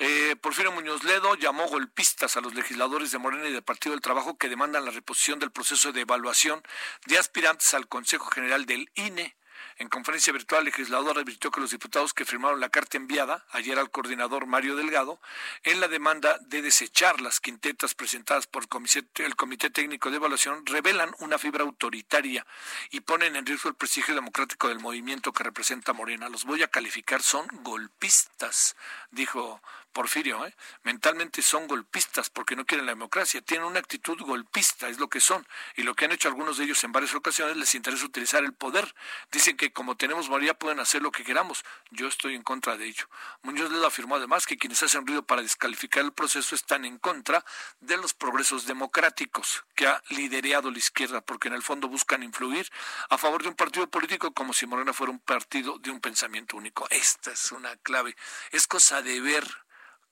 [0.00, 4.00] Eh, Porfirio Muñoz Ledo llamó golpistas a los legisladores de Morena y del Partido del
[4.00, 6.62] Trabajo que demandan la reposición del proceso de evaluación
[7.06, 9.36] de aspirantes al Consejo General del INE.
[9.78, 13.78] En conferencia virtual, el legislador advirtió que los diputados que firmaron la carta enviada ayer
[13.78, 15.20] al coordinador Mario Delgado
[15.62, 21.14] en la demanda de desechar las quintetas presentadas por el Comité, Técnico de Evaluación revelan
[21.20, 22.44] una fibra autoritaria
[22.90, 26.28] y ponen en riesgo el prestigio democrático del movimiento que representa Morena.
[26.28, 28.74] Los voy a calificar, son golpistas,
[29.12, 30.54] dijo Porfirio, ¿eh?
[30.82, 35.20] mentalmente son golpistas porque no quieren la democracia, tienen una actitud golpista, es lo que
[35.20, 35.46] son,
[35.76, 38.52] y lo que han hecho algunos de ellos en varias ocasiones les interesa utilizar el
[38.52, 38.94] poder.
[39.32, 41.64] Dicen que como tenemos mayoría pueden hacer lo que queramos.
[41.90, 43.08] Yo estoy en contra de ello.
[43.42, 47.44] Muñoz Ledo afirmó además que quienes hacen ruido para descalificar el proceso están en contra
[47.80, 52.70] de los progresos democráticos que ha liderado la izquierda, porque en el fondo buscan influir
[53.10, 56.56] a favor de un partido político como si Morena fuera un partido de un pensamiento
[56.56, 56.86] único.
[56.90, 58.16] Esta es una clave.
[58.50, 59.67] Es cosa de ver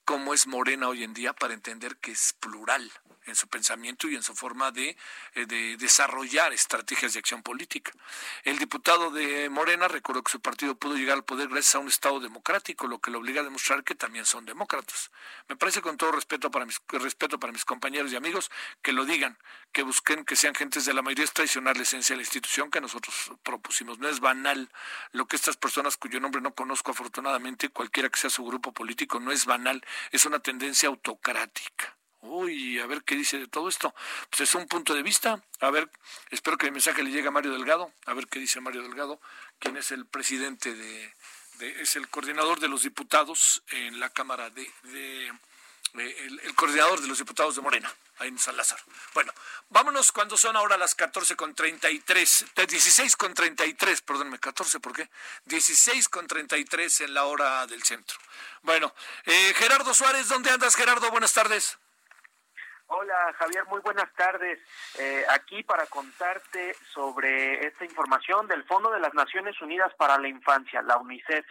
[0.06, 2.90] cómo es Morena hoy en día para entender que es plural
[3.26, 4.96] en su pensamiento y en su forma de,
[5.34, 7.92] eh, de, desarrollar estrategias de acción política.
[8.44, 11.88] El diputado de Morena recordó que su partido pudo llegar al poder gracias a un
[11.88, 15.10] Estado democrático, lo que le obliga a demostrar que también son demócratas.
[15.48, 18.50] Me parece con todo respeto para mis, respeto para mis compañeros y amigos
[18.82, 19.38] que lo digan,
[19.72, 22.70] que busquen que sean gentes de la mayoría es traicionar la esencia de la institución
[22.70, 23.98] que nosotros propusimos.
[23.98, 24.70] No es banal
[25.12, 29.20] lo que estas personas cuyo nombre no conozco afortunadamente, cualquiera que sea su grupo político,
[29.20, 31.96] no es banal es una tendencia autocrática.
[32.20, 33.94] Uy, a ver qué dice de todo esto.
[34.30, 35.42] Pues es un punto de vista.
[35.60, 35.90] A ver,
[36.30, 37.92] espero que el mensaje le llegue a Mario Delgado.
[38.06, 39.20] A ver qué dice Mario Delgado,
[39.58, 41.14] quien es el presidente de,
[41.60, 45.32] es el coordinador de los diputados en la Cámara de, de
[45.94, 48.82] el, coordinador de los diputados de Morena, ahí en San Lázaro.
[49.14, 49.32] Bueno,
[49.70, 55.08] vámonos cuando son ahora las 14 con 33, 16 con 33, perdónme, 14, ¿por qué?
[55.46, 58.18] 16 con 33 en la hora del centro.
[58.62, 61.10] Bueno, eh, Gerardo Suárez, ¿dónde andas, Gerardo?
[61.10, 61.78] Buenas tardes.
[62.88, 64.60] Hola Javier, muy buenas tardes.
[64.98, 70.28] Eh, aquí para contarte sobre esta información del Fondo de las Naciones Unidas para la
[70.28, 71.44] Infancia, la UNICEF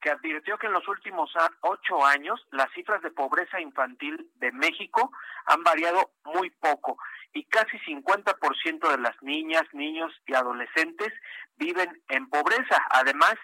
[0.00, 5.10] que advirtió que en los últimos ocho años las cifras de pobreza infantil de México
[5.46, 6.98] han variado muy poco
[7.32, 11.12] y casi 50% de las niñas, niños y adolescentes
[11.56, 12.80] viven en pobreza.
[12.90, 13.34] Además,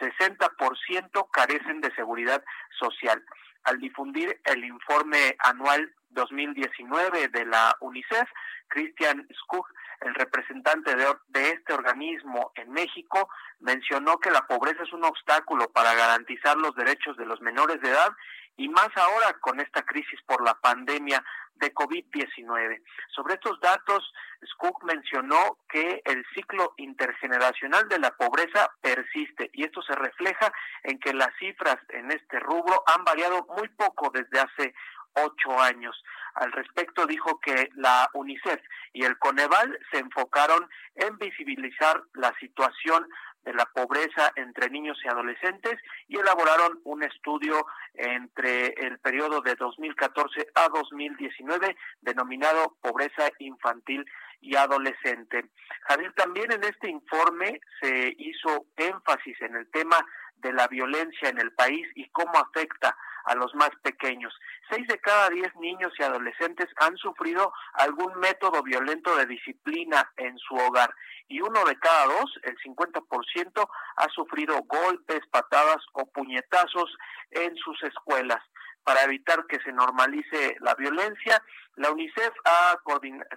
[0.00, 2.42] 60% carecen de seguridad
[2.78, 3.24] social.
[3.64, 8.28] Al difundir el informe anual 2019 de la UNICEF,
[8.68, 9.66] Christian Skug
[10.00, 13.28] el representante de, este organismo en México
[13.60, 17.90] mencionó que la pobreza es un obstáculo para garantizar los derechos de los menores de
[17.90, 18.12] edad
[18.56, 21.24] y más ahora con esta crisis por la pandemia
[21.56, 22.80] de COVID-19.
[23.14, 24.12] Sobre estos datos,
[24.52, 30.52] Skook mencionó que el ciclo intergeneracional de la pobreza persiste y esto se refleja
[30.84, 34.74] en que las cifras en este rubro han variado muy poco desde hace
[35.14, 36.02] ocho años.
[36.34, 38.60] Al respecto dijo que la UNICEF
[38.92, 43.08] y el Coneval se enfocaron en visibilizar la situación
[43.44, 49.54] de la pobreza entre niños y adolescentes y elaboraron un estudio entre el periodo de
[49.54, 54.04] 2014 a 2019 denominado Pobreza Infantil
[54.40, 55.46] y Adolescente.
[55.88, 59.96] Javier, también en este informe se hizo énfasis en el tema
[60.40, 64.34] de la violencia en el país y cómo afecta a los más pequeños.
[64.70, 70.36] Seis de cada diez niños y adolescentes han sufrido algún método violento de disciplina en
[70.38, 70.94] su hogar
[71.28, 76.96] y uno de cada dos, el 50%, ha sufrido golpes, patadas o puñetazos
[77.30, 78.42] en sus escuelas.
[78.82, 81.42] Para evitar que se normalice la violencia,
[81.76, 82.78] la UNICEF ha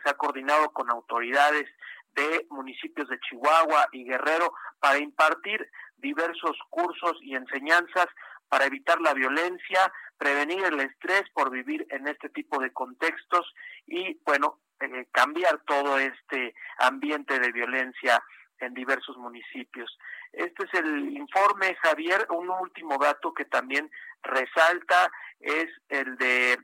[0.04, 1.68] se ha coordinado con autoridades
[2.16, 5.70] de municipios de Chihuahua y Guerrero para impartir
[6.02, 8.08] diversos cursos y enseñanzas
[8.50, 13.54] para evitar la violencia, prevenir el estrés por vivir en este tipo de contextos
[13.88, 18.22] y, bueno, eh, cambiar todo este ambiente de violencia
[18.60, 19.98] en diversos municipios.
[20.32, 22.28] Este es el informe, Javier.
[22.30, 23.90] Un último dato que también
[24.22, 26.58] resalta es el de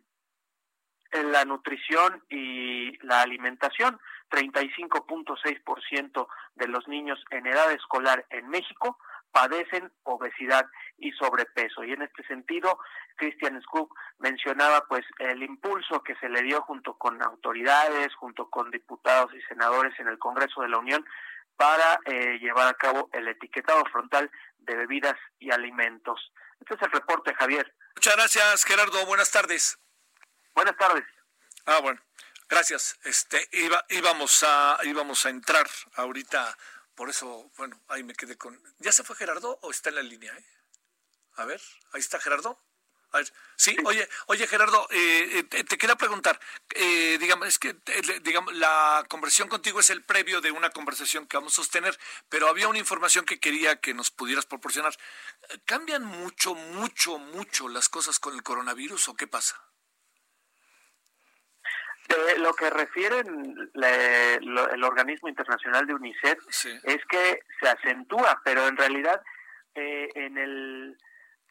[1.23, 4.00] la nutrición y la alimentación.
[4.30, 8.97] 35.6% de los niños en edad escolar en México
[9.32, 10.66] padecen obesidad
[10.98, 11.84] y sobrepeso.
[11.84, 12.80] Y en este sentido,
[13.16, 18.72] Christian Skug mencionaba pues el impulso que se le dio junto con autoridades, junto con
[18.72, 21.06] diputados y senadores en el Congreso de la Unión
[21.56, 26.32] para eh, llevar a cabo el etiquetado frontal de bebidas y alimentos.
[26.60, 27.74] Este es el reporte, Javier.
[27.96, 29.06] Muchas gracias, Gerardo.
[29.06, 29.80] Buenas tardes.
[30.54, 31.04] Buenas tardes.
[31.66, 32.00] Ah, bueno.
[32.50, 32.98] Gracias.
[33.04, 36.56] Este iba, íbamos a íbamos a entrar ahorita
[36.97, 38.60] por eso, bueno, ahí me quedé con...
[38.79, 40.36] ¿Ya se fue Gerardo o está en la línea?
[40.36, 40.45] Eh?
[41.36, 41.62] A ver,
[41.93, 42.60] ahí está Gerardo.
[43.12, 46.39] A ver, sí, oye, oye Gerardo, eh, eh, te, quería preguntar,
[47.19, 47.73] digamos, es que
[48.23, 52.49] digamos, la conversación contigo es el previo de una conversación que vamos a sostener, pero
[52.49, 54.97] había una información que quería que nos pudieras proporcionar.
[55.65, 59.66] ¿Cambian mucho, mucho, mucho las cosas con el coronavirus o qué pasa?
[62.38, 66.39] Lo que refiere el organismo internacional de UNICEF
[66.84, 69.22] es que se acentúa, pero en realidad
[69.76, 70.98] eh, en el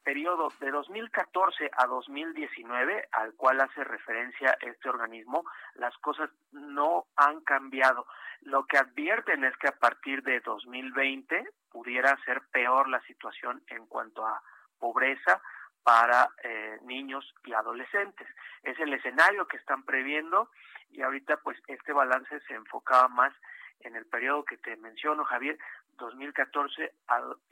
[0.07, 7.41] periodo de 2014 a 2019, al cual hace referencia este organismo, las cosas no han
[7.41, 8.07] cambiado.
[8.43, 13.87] Lo que advierten es que a partir de 2020 pudiera ser peor la situación en
[13.87, 14.41] cuanto a
[14.79, 15.43] pobreza,
[15.87, 18.27] para eh, niños y adolescentes.
[18.65, 20.51] Es el escenario que están previendo
[20.91, 23.33] y ahorita pues este balance se enfocaba más
[23.81, 25.57] en el periodo que te menciono, Javier,
[25.99, 26.93] 2014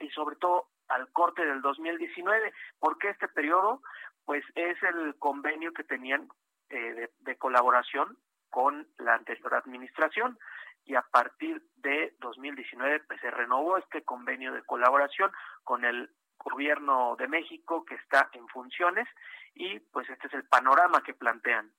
[0.01, 3.81] y sobre todo al corte del 2019, porque este periodo
[4.25, 6.27] pues es el convenio que tenían
[6.71, 8.17] eh, de, colaboración
[8.49, 10.37] con la anterior administración
[10.83, 15.31] y a partir de 2019 pues, se renovó este convenio de colaboración
[15.63, 16.09] con el
[16.45, 19.07] gobierno de México que está en funciones
[19.53, 21.73] y pues este es el panorama que plantean.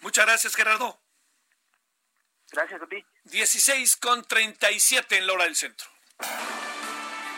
[0.00, 1.00] Muchas gracias, Gerardo.
[2.50, 3.04] Gracias a ti.
[3.24, 5.88] 16 con 37 en la hora del centro.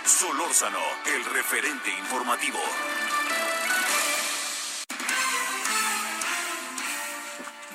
[0.04, 2.58] Solórzano, el referente informativo.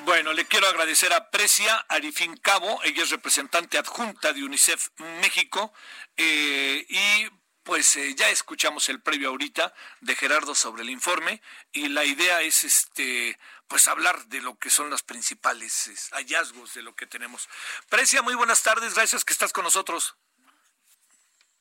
[0.04, 4.88] Bueno, le quiero agradecer a Precia Arifín Cabo, ella es representante adjunta de UNICEF
[5.20, 5.72] México,
[6.16, 7.28] eh, y
[7.64, 12.42] pues eh, ya escuchamos el previo ahorita de Gerardo sobre el informe y la idea
[12.42, 17.48] es este pues hablar de lo que son los principales hallazgos de lo que tenemos.
[17.88, 20.16] Precia, muy buenas tardes, gracias que estás con nosotros.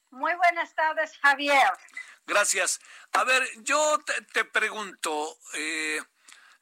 [0.10, 1.72] Muy buenas tardes, Javier.
[2.26, 2.82] Gracias.
[3.14, 6.04] A ver, yo te, pregunto, eh,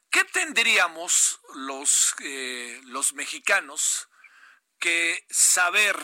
[0.08, 4.08] ¿qué tendríamos los, eh, los mexicanos
[4.78, 5.96] que saber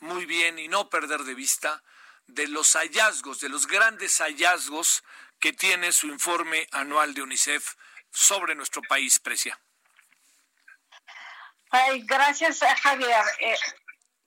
[0.00, 1.82] muy bien y no perder de vista
[2.28, 5.02] de los hallazgos, de los grandes hallazgos
[5.40, 7.74] que tiene su informe anual de UNICEF
[8.10, 9.58] sobre nuestro país, Precia.
[12.04, 13.24] gracias, Javier.
[13.40, 13.56] Eh,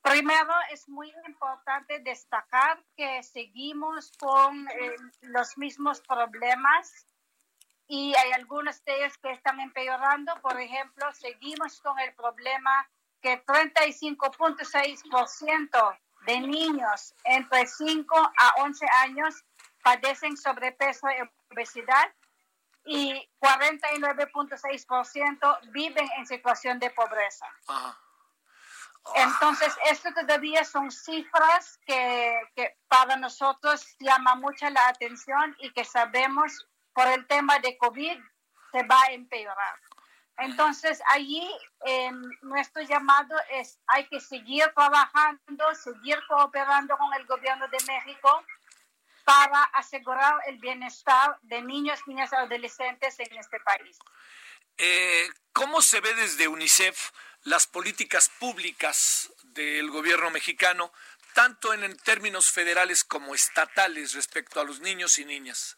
[0.02, 7.06] primero, es muy importante destacar que seguimos con eh, los mismos problemas
[7.88, 10.34] y hay algunos de ellos que están empeorando.
[10.42, 12.90] Por ejemplo, seguimos con el problema
[13.22, 19.44] que 35.6% de niños entre 5 a 11 años
[19.84, 21.22] padecen sobrepeso y
[21.54, 22.12] obesidad.
[22.84, 27.46] y 49.6% viven en situación de pobreza.
[29.14, 35.86] Entonces, esto todavía son cifras que, que, para nosotros llama mucho la atención y que
[35.86, 38.20] sabemos por el tema de COVID
[38.72, 39.80] se va a empeorar.
[40.42, 41.50] Entonces, allí
[41.86, 48.44] em, nuestro llamado es, hay que seguir trabajando, seguir cooperando con el gobierno de México
[49.24, 53.98] para asegurar el bienestar de niños, niñas y adolescentes en este país.
[54.78, 57.12] Eh, ¿Cómo se ve desde UNICEF
[57.44, 60.92] las políticas públicas del gobierno mexicano,
[61.34, 65.78] tanto en términos federales como estatales respecto a los niños y niñas?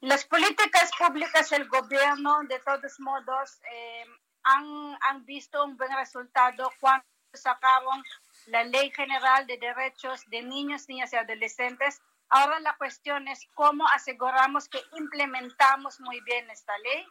[0.00, 4.04] Las políticas públicas del gobierno, de todos modos, eh,
[4.44, 8.04] han, han, visto un buen resultado cuando sacaron
[8.46, 12.00] la Ley General de Derechos de Niños, Niñas y Adolescentes.
[12.28, 17.04] Ahora la cuestión es cómo aseguramos que implementamos muy bien esta ley,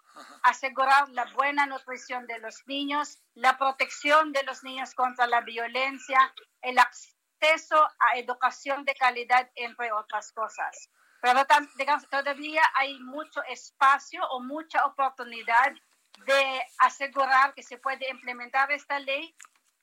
[0.43, 6.33] asegurar la buena nutrición de los niños, la protección de los niños contra la violencia,
[6.61, 10.89] el acceso a educación de calidad, entre otras cosas.
[11.22, 11.41] Pero
[11.78, 15.74] digamos, todavía hay mucho espacio o mucha oportunidad
[16.26, 19.36] de asegurar que se puede implementar esta ley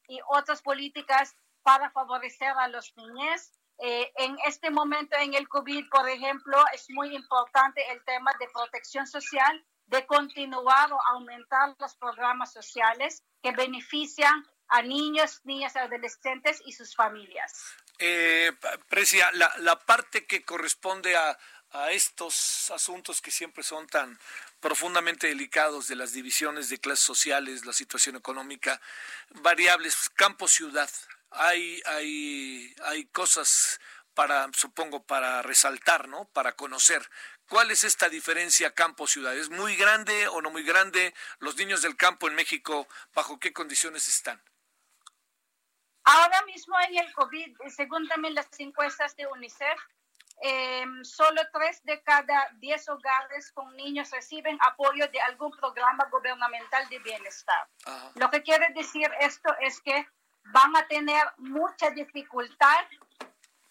[0.08, 3.52] y otras políticas para favorecer a los niños.
[3.78, 8.48] Eh, en este momento en el COVID, por ejemplo, es muy importante el tema de
[8.52, 16.62] protección social, de continuar o aumentar los programas sociales que benefician a niños, niñas, adolescentes
[16.64, 17.76] y sus familias.
[17.98, 18.52] Eh,
[18.88, 21.38] Precia, la, la, parte que corresponde a,
[21.70, 24.18] a, estos asuntos que siempre son tan
[24.60, 28.80] profundamente delicados de las divisiones de clases sociales, la situación económica,
[29.30, 30.90] variables, campo-ciudad,
[31.30, 33.80] hay, hay, hay cosas
[34.14, 36.26] para, supongo, para resaltar, ¿no?
[36.32, 37.08] Para conocer.
[37.48, 39.36] ¿Cuál es esta diferencia campo-ciudad?
[39.36, 41.12] ¿Es muy grande o no muy grande?
[41.40, 44.40] ¿Los niños del campo en México, bajo qué condiciones están?
[46.04, 49.80] Ahora mismo en el COVID, según también las encuestas de UNICEF,
[50.42, 56.88] eh, solo tres de cada diez hogares con niños reciben apoyo de algún programa gubernamental
[56.88, 57.68] de bienestar.
[58.16, 60.06] Lo que quiere decir esto es que
[60.52, 62.84] van a tener mucha dificultad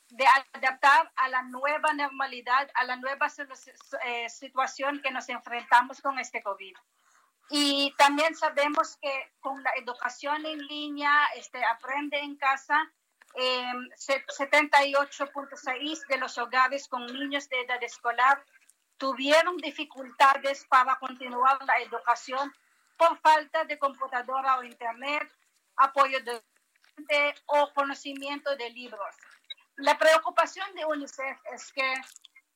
[0.09, 3.27] de adaptar a la nueva normalidad, a la nueva
[4.05, 6.75] eh, situación que nos enfrentamos con este COVID.
[7.55, 12.91] Y también sabemos que con la educación en línea, este, aprende en casa,
[13.35, 18.43] eh, 78.6 de los hogares con niños de edad escolar
[18.97, 22.51] tuvieron dificultades para continuar la educación
[22.97, 25.31] por falta de computadora o internet,
[25.75, 26.41] apoyo de
[27.45, 29.15] o conocimiento de libros.
[29.75, 31.93] La preocupación de UNICEF es que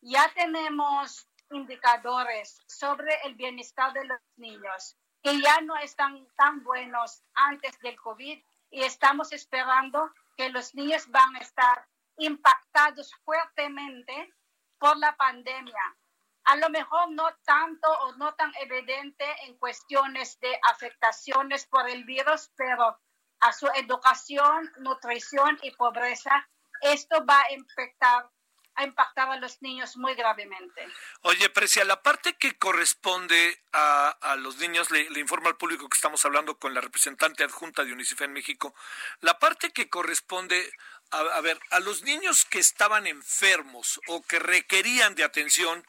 [0.01, 7.23] ya tenemos indicadores sobre el bienestar de los niños que ya no están tan buenos
[7.33, 8.39] antes del COVID
[8.69, 11.87] y estamos esperando que los niños van a estar
[12.17, 14.33] impactados fuertemente
[14.77, 15.97] por la pandemia.
[16.45, 22.05] A lo mejor no tanto o no tan evidente en cuestiones de afectaciones por el
[22.05, 22.97] virus, pero
[23.41, 26.47] a su educación, nutrición y pobreza,
[26.81, 28.29] esto va a impactar
[28.77, 30.87] ha impactado a los niños muy gravemente.
[31.21, 35.89] Oye, Precia, la parte que corresponde a, a los niños, le, le, informo al público
[35.89, 38.75] que estamos hablando con la representante adjunta de UNICEF en México,
[39.21, 40.71] la parte que corresponde,
[41.09, 45.83] a, a ver, a los niños que estaban enfermos o que requerían de atención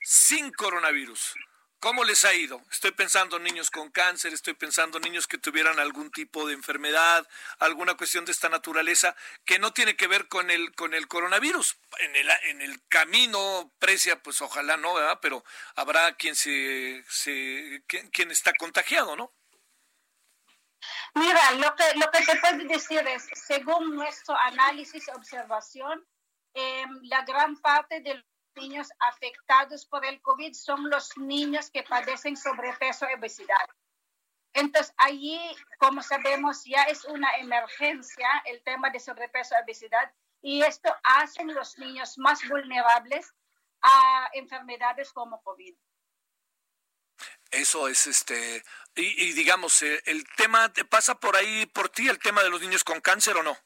[0.00, 1.36] sin coronavirus,
[1.82, 2.62] ¿Cómo les ha ido?
[2.70, 6.54] Estoy pensando en niños con cáncer, estoy pensando en niños que tuvieran algún tipo de
[6.54, 7.26] enfermedad,
[7.58, 11.76] alguna cuestión de esta naturaleza que no tiene que ver con el con el coronavirus.
[11.98, 15.18] En el en el camino precia, pues ojalá no, ¿verdad?
[15.20, 19.32] Pero habrá quien se, se quien, está contagiado, ¿no?
[21.14, 26.06] Mira, lo que lo que te puedo decir es, según nuestro análisis y observación,
[26.54, 28.24] eh, la gran parte del
[28.56, 33.68] niños afectados por el COVID son los niños que padecen sobrepeso y obesidad.
[34.54, 35.40] Entonces, allí,
[35.78, 41.44] como sabemos, ya es una emergencia el tema de sobrepeso y obesidad y esto hace
[41.44, 43.32] los niños más vulnerables
[43.80, 45.74] a enfermedades como COVID.
[47.50, 48.62] Eso es este,
[48.94, 52.60] y, y digamos, eh, el tema, ¿pasa por ahí por ti el tema de los
[52.60, 53.56] niños con cáncer o no?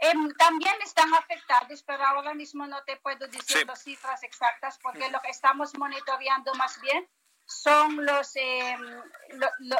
[0.00, 5.10] Em, también están afectados, pero ahora mismo no te puedo decir las cifras exactas porque
[5.10, 7.06] lo que estamos monitoreando más bien
[7.44, 8.76] son los, eh,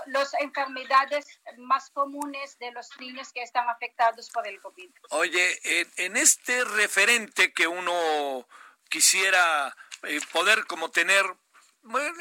[0.06, 1.24] las enfermedades
[1.58, 4.90] más comunes de los niños que están afectados por el COVID.
[5.10, 8.46] Oye, en, en este referente que uno
[8.88, 11.24] quisiera eh, poder como tener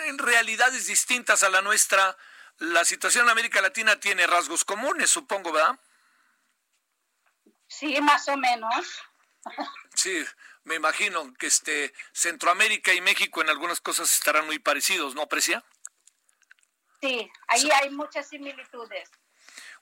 [0.06, 2.16] en realidades distintas a la nuestra.
[2.60, 5.80] La situación en América Latina tiene rasgos comunes, supongo, ¿verdad?
[7.70, 8.86] Sí, más o menos.
[9.94, 10.26] Sí,
[10.64, 15.64] me imagino que este Centroamérica y México en algunas cosas estarán muy parecidos, ¿no, Precia?
[17.00, 19.10] Sí, ahí hay muchas similitudes.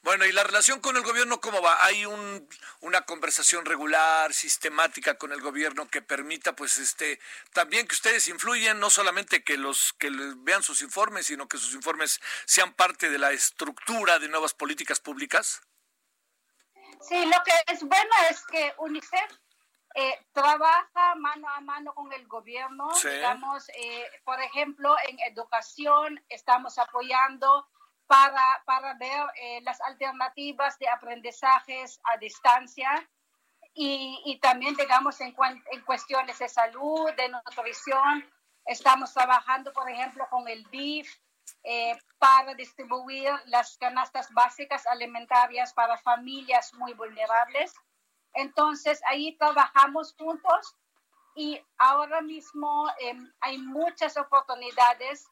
[0.04, 1.84] Bueno, ¿y la relación con el gobierno cómo va?
[1.84, 2.48] ¿Hay un,
[2.82, 7.20] una conversación regular, sistemática con el gobierno que permita, pues, este,
[7.54, 11.74] también que ustedes influyen, no solamente que los que vean sus informes, sino que sus
[11.74, 15.62] informes sean parte de la estructura de nuevas políticas públicas?
[17.02, 19.32] Sí, lo que es bueno es que UNICEF
[19.96, 22.90] eh, trabaja mano a mano con el gobierno.
[23.04, 27.68] Digamos, eh, por ejemplo, en educación estamos apoyando
[28.06, 32.90] para, para ver eh, las alternativas de aprendizajes a distancia
[33.74, 35.36] y, y también, digamos, en,
[35.72, 38.26] en, cuestiones de salud, de nutrición.
[38.66, 41.12] Estamos trabajando, por ejemplo, con el DIF
[41.64, 47.74] eh, para distribuir las canastas básicas alimentarias para familias muy vulnerables.
[48.34, 50.76] Entonces, ahí trabajamos juntos
[51.36, 55.28] y ahora mismo em, hay muchas oportunidades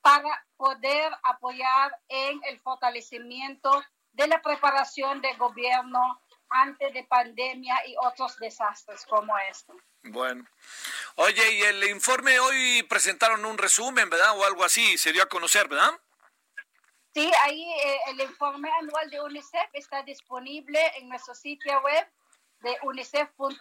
[0.00, 6.00] para poder apoyar en el fortalecimiento de la preparación del gobierno
[6.48, 9.72] antes de pandemia y otros desastres como este.
[10.02, 10.46] Bueno,
[11.16, 14.38] oye, y el informe hoy presentaron un resumen, ¿verdad?
[14.38, 15.92] O algo así, se dio a conocer, ¿verdad?
[17.14, 22.08] Sí, ahí eh, el informe anual de UNICEF está disponible en nuestro sitio web
[22.60, 23.58] de unicef.org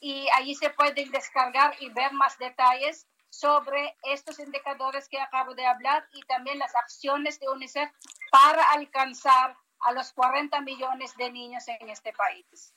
[0.00, 5.64] y ahí se pueden descargar y ver más detalles sobre estos indicadores que acabo de
[5.64, 7.90] hablar y también las acciones de UNICEF
[8.30, 12.74] para alcanzar a los 40 millones de niños en este país.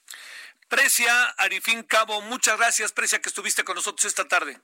[0.68, 4.60] Precia Arifín Cabo, muchas gracias, Precia, que estuviste con nosotros esta tarde.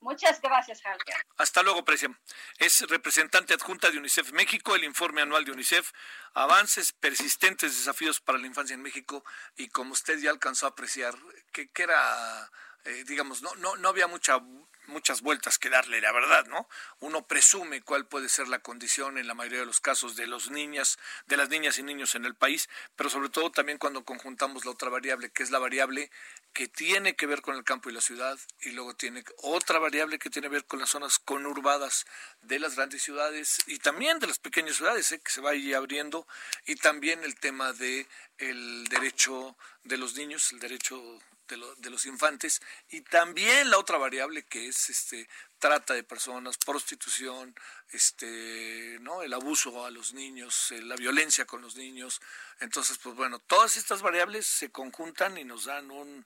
[0.00, 1.16] Muchas gracias, Javier.
[1.36, 2.10] Hasta luego, Precia.
[2.58, 5.92] Es representante adjunta de UNICEF México, el informe anual de UNICEF,
[6.34, 9.24] avances, persistentes desafíos para la infancia en México,
[9.56, 11.14] y como usted ya alcanzó a apreciar,
[11.52, 12.50] que, que era,
[12.84, 14.40] eh, digamos, no, no, no había mucha
[14.86, 16.68] muchas vueltas que darle, la verdad, ¿no?
[17.00, 20.50] Uno presume cuál puede ser la condición en la mayoría de los casos de los
[20.50, 24.64] niñas, de las niñas y niños en el país, pero sobre todo también cuando conjuntamos
[24.64, 26.10] la otra variable, que es la variable
[26.52, 30.18] que tiene que ver con el campo y la ciudad, y luego tiene otra variable
[30.18, 32.04] que tiene que ver con las zonas conurbadas
[32.42, 35.20] de las grandes ciudades y también de las pequeñas ciudades, ¿eh?
[35.20, 36.26] que se va a abriendo,
[36.66, 38.06] y también el tema de
[38.38, 41.20] el derecho de los niños, el derecho
[41.56, 45.28] de, los infantes y también la otra variable que es este
[45.58, 47.54] trata de personas, prostitución,
[47.90, 49.22] este, ¿no?
[49.22, 52.20] el abuso a los niños, eh, la violencia con los niños.
[52.60, 56.24] Entonces, pues bueno, todas estas variables se conjuntan y nos dan un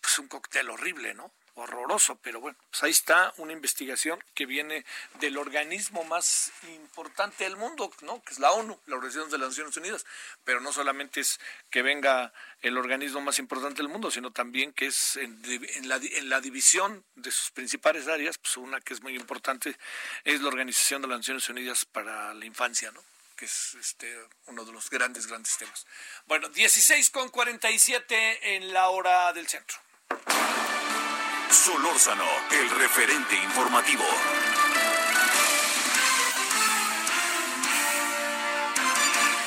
[0.00, 1.32] pues un cóctel horrible, ¿no?
[1.54, 4.84] Horroroso, pero bueno, pues ahí está una investigación que viene
[5.20, 8.22] del organismo más importante del mundo, ¿no?
[8.22, 10.06] Que es la ONU, la Organización de las Naciones Unidas,
[10.44, 11.40] pero no solamente es
[11.70, 12.32] que venga
[12.62, 15.40] el organismo más importante del mundo, sino también que es en,
[15.88, 19.76] la, en la división de sus principales áreas, pues una que es muy importante
[20.24, 23.02] es la Organización de las Naciones Unidas para la Infancia, ¿no?
[23.36, 25.84] que es este, uno de los grandes, grandes temas.
[26.26, 29.78] Bueno, 16 con 47 en la hora del centro.
[31.52, 34.02] Solórzano, el referente informativo.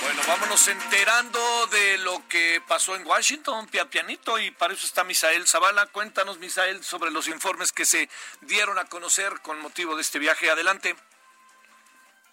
[0.01, 5.03] Bueno, vámonos enterando de lo que pasó en Washington, pia pianito, y para eso está
[5.03, 5.87] Misael Zavala.
[5.87, 8.07] Cuéntanos, Misael, sobre los informes que se
[8.41, 10.51] dieron a conocer con motivo de este viaje.
[10.51, 10.95] Adelante.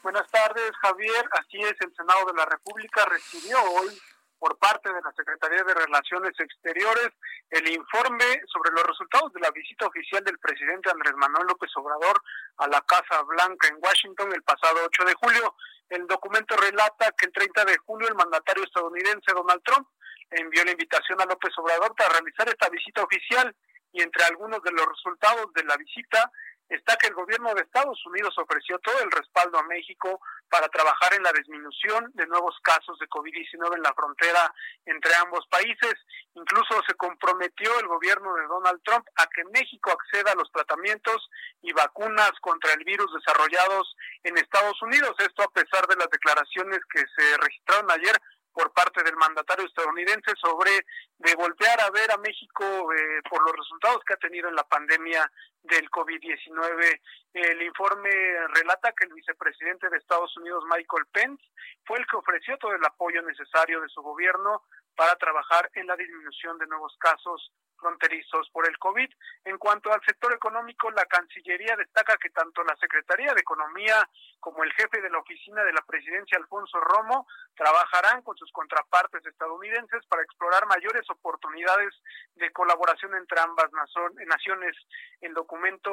[0.03, 1.29] Buenas tardes, Javier.
[1.33, 3.99] Así es, el Senado de la República recibió hoy
[4.43, 7.11] por parte de la Secretaría de Relaciones Exteriores
[7.49, 12.21] el informe sobre los resultados de la visita oficial del presidente Andrés Manuel López Obrador
[12.57, 15.55] a la Casa Blanca en Washington el pasado 8 de julio.
[15.89, 19.87] El documento relata que el 30 de julio el mandatario estadounidense Donald Trump
[20.33, 23.55] envió la invitación a López Obrador para realizar esta visita oficial
[23.93, 26.31] y entre algunos de los resultados de la visita
[26.69, 31.15] está que el gobierno de Estados Unidos ofreció todo el respaldo a México para trabajar
[31.15, 34.53] en la disminución de nuevos casos de COVID-19 en la frontera
[34.87, 35.95] entre ambos países.
[36.35, 41.29] Incluso se comprometió el gobierno de Donald Trump a que México acceda a los tratamientos
[41.61, 45.15] y vacunas contra el virus desarrollados en Estados Unidos.
[45.19, 48.17] Esto a pesar de las declaraciones que se registraron ayer
[48.53, 50.71] por parte del mandatario estadounidense sobre
[51.19, 54.65] de voltear a ver a México eh, por los resultados que ha tenido en la
[54.65, 55.31] pandemia
[55.63, 57.01] del COVID-19.
[57.35, 58.11] El informe
[58.55, 61.45] relata que el vicepresidente de Estados Unidos, Michael Pence,
[61.85, 64.63] fue el que ofreció todo el apoyo necesario de su gobierno
[64.95, 67.53] para trabajar en la disminución de nuevos casos
[67.83, 69.11] fronterizos por el COVID.
[69.45, 74.09] En cuanto al sector económico, la Cancillería destaca que tanto la Secretaría de Economía
[74.39, 79.27] como el jefe de la oficina de la presidencia, Alfonso Romo, trabajarán con sus contrapartes
[79.27, 81.93] estadounidenses para explorar mayores oportunidades
[82.37, 84.77] de colaboración entre ambas naciones.
[85.21, 85.52] El documento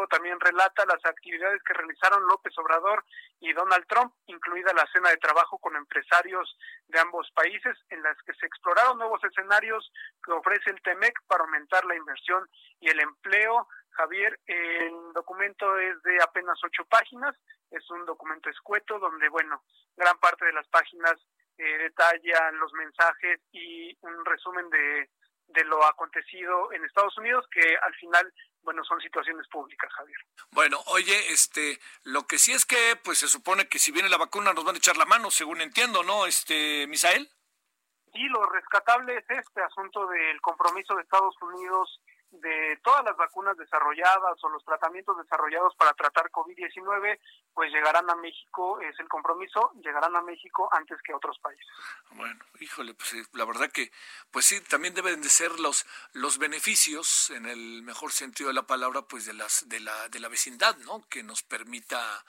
[0.10, 3.04] también relata las actividades que realizaron López Obrador
[3.40, 6.58] y Donald Trump, incluida la cena de trabajo con empresarios
[6.88, 9.92] de ambos países, en las que se exploraron nuevos escenarios
[10.24, 12.48] que ofrece el TEMEC para aumentar la inversión
[12.80, 13.68] y el empleo.
[13.92, 17.36] Javier, el documento es de apenas ocho páginas,
[17.72, 19.64] es un documento escueto donde, bueno,
[19.98, 21.16] gran parte de las páginas
[21.58, 25.10] eh, detallan los mensajes y un resumen de,
[25.48, 28.34] de lo acontecido en Estados Unidos, que al final
[28.64, 30.20] bueno, son situaciones públicas, Javier.
[30.52, 34.18] Bueno, oye, este, lo que sí es que, pues se supone que si viene la
[34.18, 37.30] vacuna nos van a echar la mano, según entiendo, ¿no, este, Misael?
[38.14, 42.02] Sí, lo rescatable es este asunto del compromiso de Estados Unidos
[42.32, 47.20] de todas las vacunas desarrolladas o los tratamientos desarrollados para tratar COVID-19,
[47.54, 51.68] pues llegarán a México, es el compromiso, llegarán a México antes que a otros países.
[52.12, 53.92] Bueno, híjole, pues la verdad que,
[54.32, 58.68] pues sí, también deben de ser los, los beneficios, en el mejor sentido de la
[58.68, 61.04] palabra, pues de, las, de, la, de la vecindad, ¿no?
[61.10, 62.24] Que nos permita,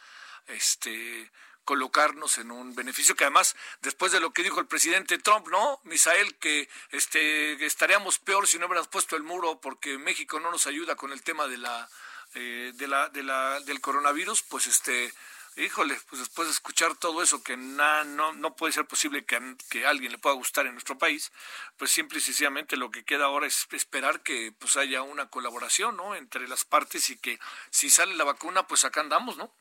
[0.47, 1.31] este
[1.65, 5.81] colocarnos en un beneficio que además después de lo que dijo el presidente Trump, ¿no?
[5.85, 10.67] Misael que este estaríamos peor si no hubiéramos puesto el muro porque México no nos
[10.67, 11.89] ayuda con el tema de la
[12.35, 15.13] eh, de la, de la del coronavirus, pues este
[15.57, 19.87] híjole, pues después de escuchar todo eso que no, no puede ser posible que, que
[19.87, 21.33] alguien le pueda gustar en nuestro país,
[21.77, 25.97] pues simple y sencillamente lo que queda ahora es esperar que pues haya una colaboración,
[25.97, 26.15] ¿no?
[26.15, 27.39] Entre las partes y que
[27.71, 29.53] si sale la vacuna, pues acá andamos, ¿no?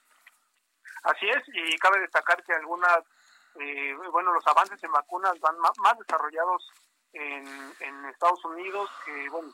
[1.04, 3.00] Así es, y cabe destacar que algunas,
[3.60, 6.72] eh, bueno, los avances en vacunas van más, desarrollados
[7.14, 7.46] en,
[7.80, 9.54] en, Estados Unidos, que, bueno,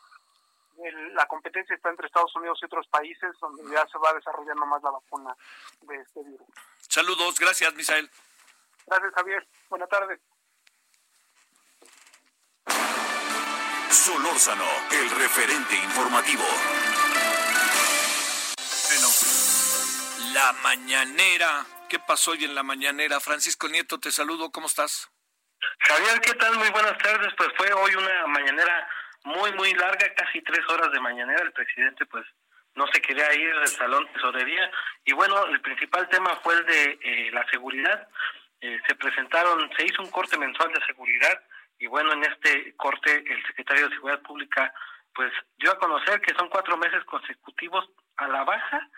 [1.13, 4.83] la competencia está entre Estados Unidos y otros países donde ya se va desarrollando más
[4.83, 5.35] la vacuna
[5.81, 6.47] de este virus.
[6.89, 8.09] Saludos, gracias, Misael.
[8.87, 9.47] Gracias, Javier.
[9.69, 10.19] Buenas tardes.
[13.89, 16.43] Solórzano, el referente informativo.
[20.35, 21.65] La mañanera.
[21.87, 23.21] ¿Qué pasó hoy en la mañanera?
[23.21, 24.51] Francisco Nieto, te saludo.
[24.51, 25.09] ¿Cómo estás?
[25.79, 26.57] Javier, ¿qué tal?
[26.57, 27.33] Muy buenas tardes.
[27.37, 28.85] Pues fue hoy una mañanera
[29.23, 31.41] muy, muy larga, casi tres horas de mañanera.
[31.41, 32.25] El presidente, pues,
[32.73, 34.69] no se quería ir del salón tesorería.
[35.05, 38.05] Y bueno, el principal tema fue el de eh, la seguridad.
[38.59, 41.41] Eh, se presentaron, se hizo un corte mensual de seguridad.
[41.79, 44.73] Y bueno, en este corte, el secretario de Seguridad Pública,
[45.13, 48.89] pues, dio a conocer que son cuatro meses consecutivos a la baja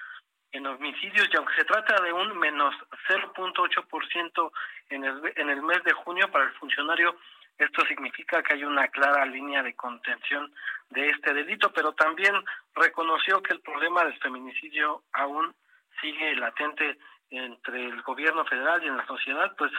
[0.57, 2.73] en homicidios y aunque se trata de un menos
[3.07, 4.51] 0.8%
[4.89, 7.15] en el, en el mes de junio para el funcionario,
[7.57, 10.51] esto significa que hay una clara línea de contención
[10.89, 12.33] de este delito, pero también
[12.75, 15.55] reconoció que el problema del feminicidio aún
[16.01, 16.97] sigue latente
[17.29, 19.71] entre el gobierno federal y en la sociedad, pues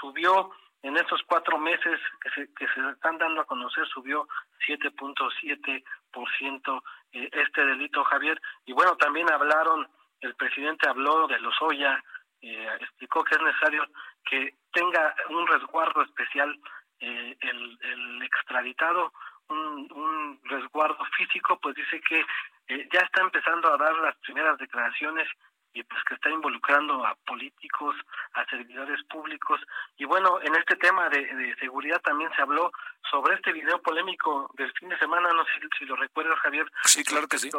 [0.00, 0.50] subió
[0.82, 4.26] en estos cuatro meses que se, que se están dando a conocer, subió
[4.66, 8.40] 7.7% eh, este delito, Javier.
[8.64, 9.86] Y bueno, también hablaron
[10.20, 12.02] el presidente habló de los Oya,
[12.42, 13.86] eh, explicó que es necesario
[14.24, 16.58] que tenga un resguardo especial
[17.00, 19.12] eh, el, el, extraditado,
[19.48, 22.20] un, un, resguardo físico, pues dice que
[22.68, 25.28] eh, ya está empezando a dar las primeras declaraciones
[25.72, 27.94] y pues que está involucrando a políticos,
[28.34, 29.60] a servidores públicos.
[29.96, 32.72] Y bueno, en este tema de, de seguridad también se habló
[33.10, 36.70] sobre este video polémico del fin de semana, no sé si, lo recuerdas, Javier.
[36.84, 37.50] Sí, claro que sí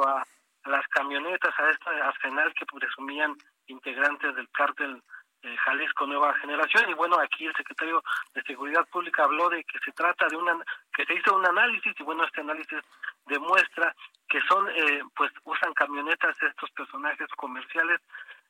[0.65, 3.35] las camionetas, a este arsenal que presumían
[3.67, 5.01] integrantes del cártel
[5.43, 6.89] eh, Jalisco Nueva Generación.
[6.89, 8.03] Y bueno, aquí el secretario
[8.35, 10.55] de Seguridad Pública habló de que se trata de una,
[10.93, 12.79] que se hizo un análisis y bueno, este análisis
[13.25, 13.95] demuestra
[14.29, 17.99] que son, eh, pues usan camionetas estos personajes comerciales,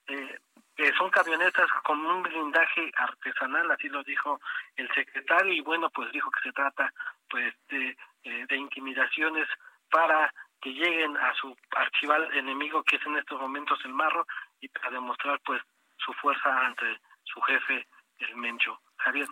[0.08, 0.38] eh,
[0.76, 4.42] que son camionetas con un blindaje artesanal, así lo dijo
[4.76, 6.94] el secretario, y bueno, pues dijo que se trata
[7.30, 9.48] pues de, de intimidaciones
[9.90, 10.32] para
[10.62, 14.26] que lleguen a su archival enemigo que es en estos momentos el marro
[14.60, 15.62] y para demostrar pues
[15.98, 17.88] su fuerza ante su jefe
[18.20, 18.80] el Mencho.
[19.04, 19.28] Javier.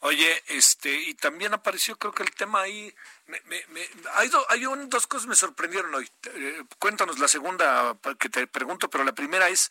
[0.00, 2.94] Oye, este, y también apareció, creo que el tema ahí,
[3.26, 3.80] me, me, me,
[4.14, 6.08] hay, hay dos cosas me sorprendieron hoy.
[6.34, 9.70] Eh, cuéntanos la segunda que te pregunto, pero la primera es,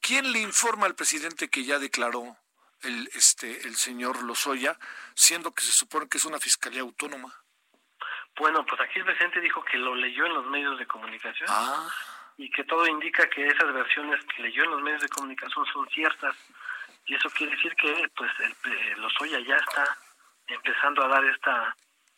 [0.00, 2.36] ¿quién le informa al presidente que ya declaró
[2.82, 4.78] el, este, el señor Lozoya,
[5.14, 7.43] siendo que se supone que es una fiscalía autónoma?
[8.38, 11.48] Bueno, pues aquí el presidente dijo que lo leyó en los medios de comunicación.
[11.50, 11.88] Ah.
[12.36, 15.88] y que todo indica que esas versiones que leyó en los medios de comunicación son
[15.90, 16.34] ciertas
[17.06, 19.96] y eso quiere decir que pues el, Lozoya ya está
[20.46, 21.76] empezando a dar esta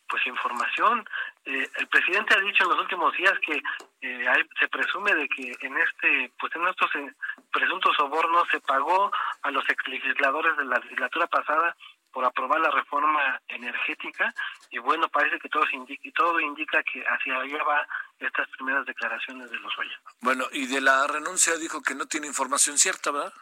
[0.09, 1.05] pues información.
[1.45, 3.61] Eh, el presidente ha dicho en los últimos días que
[4.03, 7.13] eh, se presume de que en este pues en estos eh,
[7.53, 9.11] presuntos sobornos se pagó
[9.43, 11.77] a los exlegisladores de la legislatura pasada
[12.17, 14.33] por aprobar la reforma energética
[14.71, 17.87] y bueno parece que todo indica todo indica que hacia allá va
[18.19, 20.01] estas primeras declaraciones de los Oya.
[20.23, 23.35] Bueno y de la renuncia dijo que no tiene información cierta, ¿verdad?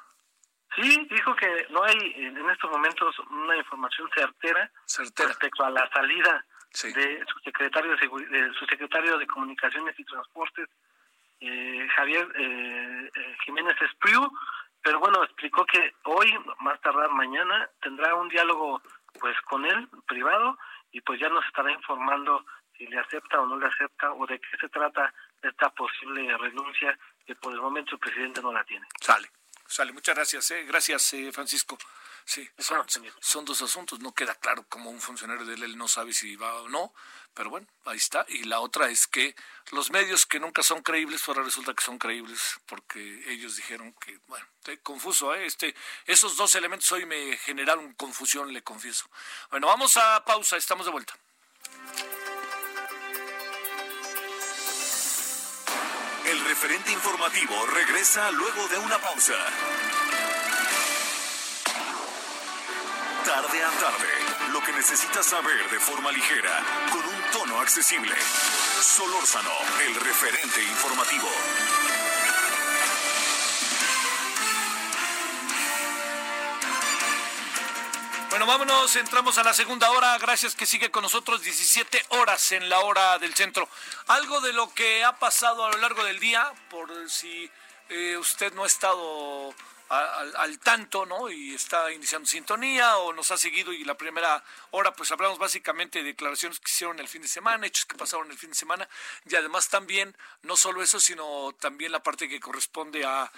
[0.75, 4.69] Sí, dijo que no hay en estos momentos una información certera,
[4.99, 6.45] respecto a la salida
[6.83, 10.69] de su secretario de, su secretario de comunicaciones y transportes
[11.39, 14.29] eh, Javier eh, eh, Jiménez Espriu,
[14.85, 18.83] pero bueno explicó que hoy más tardar mañana tendrá un diálogo
[19.19, 20.59] pues con él privado
[20.93, 22.45] y pues ya nos estará informando
[22.77, 25.13] si le acepta o no le acepta o de qué se trata
[25.43, 28.87] esta posible renuncia que por el momento el presidente no la tiene.
[29.01, 29.29] Sale.
[29.67, 30.65] Sale, muchas gracias, eh.
[30.65, 31.79] gracias eh, Francisco.
[32.27, 36.37] Sí, son, dos asuntos, no queda claro cómo un funcionario de él no sabe si
[36.37, 36.95] va o no,
[37.35, 38.25] pero bueno, ahí está.
[38.29, 39.37] Y la otra es que
[39.73, 44.19] los medios que nunca son creíbles, ahora resulta que son creíbles, porque ellos dijeron que,
[44.27, 45.45] bueno, estoy confuso, ¿eh?
[45.45, 45.75] este,
[46.07, 49.11] esos dos elementos hoy me generaron confusión, le confieso.
[49.51, 51.15] Bueno, vamos a pausa, estamos de vuelta.
[56.25, 59.35] El referente informativo regresa luego de una pausa.
[63.25, 66.63] Tarde a tarde, lo que necesitas saber de forma ligera,
[66.93, 68.15] con un tono accesible.
[68.83, 69.51] Solórzano,
[69.87, 71.29] el referente informativo.
[78.29, 80.19] Bueno, vámonos, entramos a la segunda hora.
[80.19, 83.67] Gracias que sigue con nosotros 17 horas en la hora del centro.
[84.09, 87.51] Algo de lo que ha pasado a lo largo del día, por si
[87.89, 89.55] eh, usted no ha estado
[89.95, 91.31] al, tanto, ¿no?
[91.31, 95.99] Y está iniciando sintonía o nos ha seguido y la primera hora pues hablamos básicamente
[95.99, 98.89] de declaraciones que hicieron el fin de semana, hechos que pasaron el fin de semana
[99.29, 103.31] y además también, no solo eso, sino también la parte que corresponde a,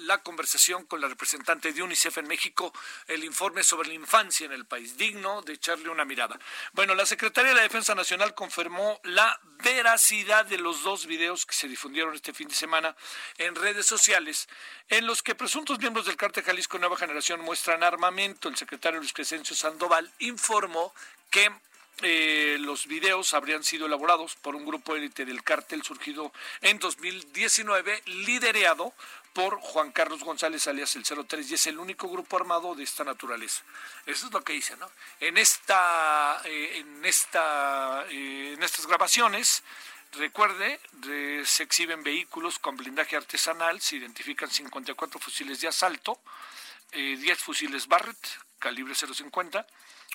[0.00, 2.72] la conversación con la representante de UNICEF en México,
[3.06, 6.38] el informe sobre la infancia en el país, digno de echarle una mirada.
[6.72, 11.54] Bueno, la Secretaría de la Defensa Nacional confirmó la veracidad de los dos videos que
[11.54, 12.96] se difundieron este fin de semana
[13.38, 14.48] en redes sociales
[14.88, 15.34] en los que
[15.78, 18.48] miembros del cártel Jalisco Nueva Generación muestran armamento.
[18.48, 20.92] El secretario Luis Crescencio Sandoval informó
[21.30, 21.50] que
[22.02, 26.32] eh, los videos habrían sido elaborados por un grupo élite del cártel surgido
[26.62, 28.94] en 2019, liderado
[29.34, 33.04] por Juan Carlos González alias el 03 y es el único grupo armado de esta
[33.04, 33.62] naturaleza.
[34.06, 34.90] Eso es lo que dice, ¿no?
[35.20, 39.62] En esta, eh, en esta, eh, en estas grabaciones
[40.12, 40.80] Recuerde,
[41.44, 46.20] se exhiben vehículos con blindaje artesanal, se identifican 54 fusiles de asalto,
[46.92, 48.18] 10 eh, fusiles Barrett,
[48.58, 49.64] calibre 050,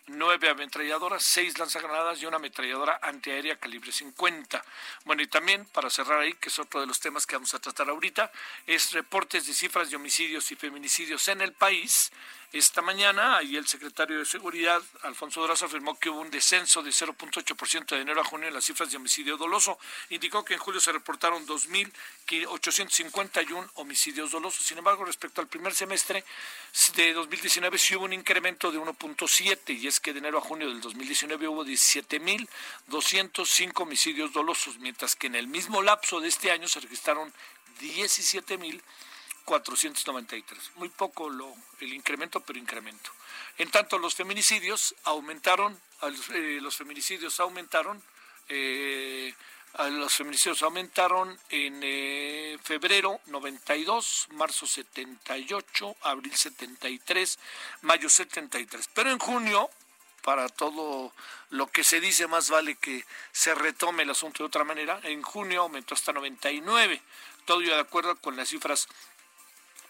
[0.07, 4.63] 9 ametralladoras, 6 lanzagranadas y una ametralladora antiaérea calibre 50.
[5.05, 7.59] Bueno, y también, para cerrar ahí, que es otro de los temas que vamos a
[7.59, 8.31] tratar ahorita,
[8.67, 12.11] es reportes de cifras de homicidios y feminicidios en el país
[12.51, 16.91] esta mañana, ahí el secretario de Seguridad, Alfonso Durazo, afirmó que hubo un descenso de
[16.91, 19.77] 0.8% de enero a junio en las cifras de homicidio doloso.
[20.09, 24.65] Indicó que en julio se reportaron 2.851 homicidios dolosos.
[24.65, 26.23] Sin embargo, respecto al primer semestre
[26.95, 30.69] de 2019, sí hubo un incremento de 1.7, y es que de enero a junio
[30.69, 36.67] del 2019 hubo 17.205 homicidios dolosos, mientras que en el mismo lapso de este año
[36.67, 37.33] se registraron
[37.81, 38.81] 17.000
[39.45, 40.71] 493.
[40.75, 43.11] Muy poco lo, el incremento, pero incremento.
[43.57, 45.79] En tanto, los feminicidios aumentaron,
[46.33, 48.03] eh, los feminicidios aumentaron,
[48.49, 49.33] eh,
[49.91, 57.39] los feminicidios aumentaron en eh, febrero 92, marzo 78, abril 73,
[57.81, 58.89] mayo 73.
[58.93, 59.69] Pero en junio,
[60.23, 61.13] para todo
[61.51, 64.99] lo que se dice, más vale que se retome el asunto de otra manera.
[65.03, 67.01] En junio aumentó hasta 99,
[67.45, 68.87] todo de acuerdo con las cifras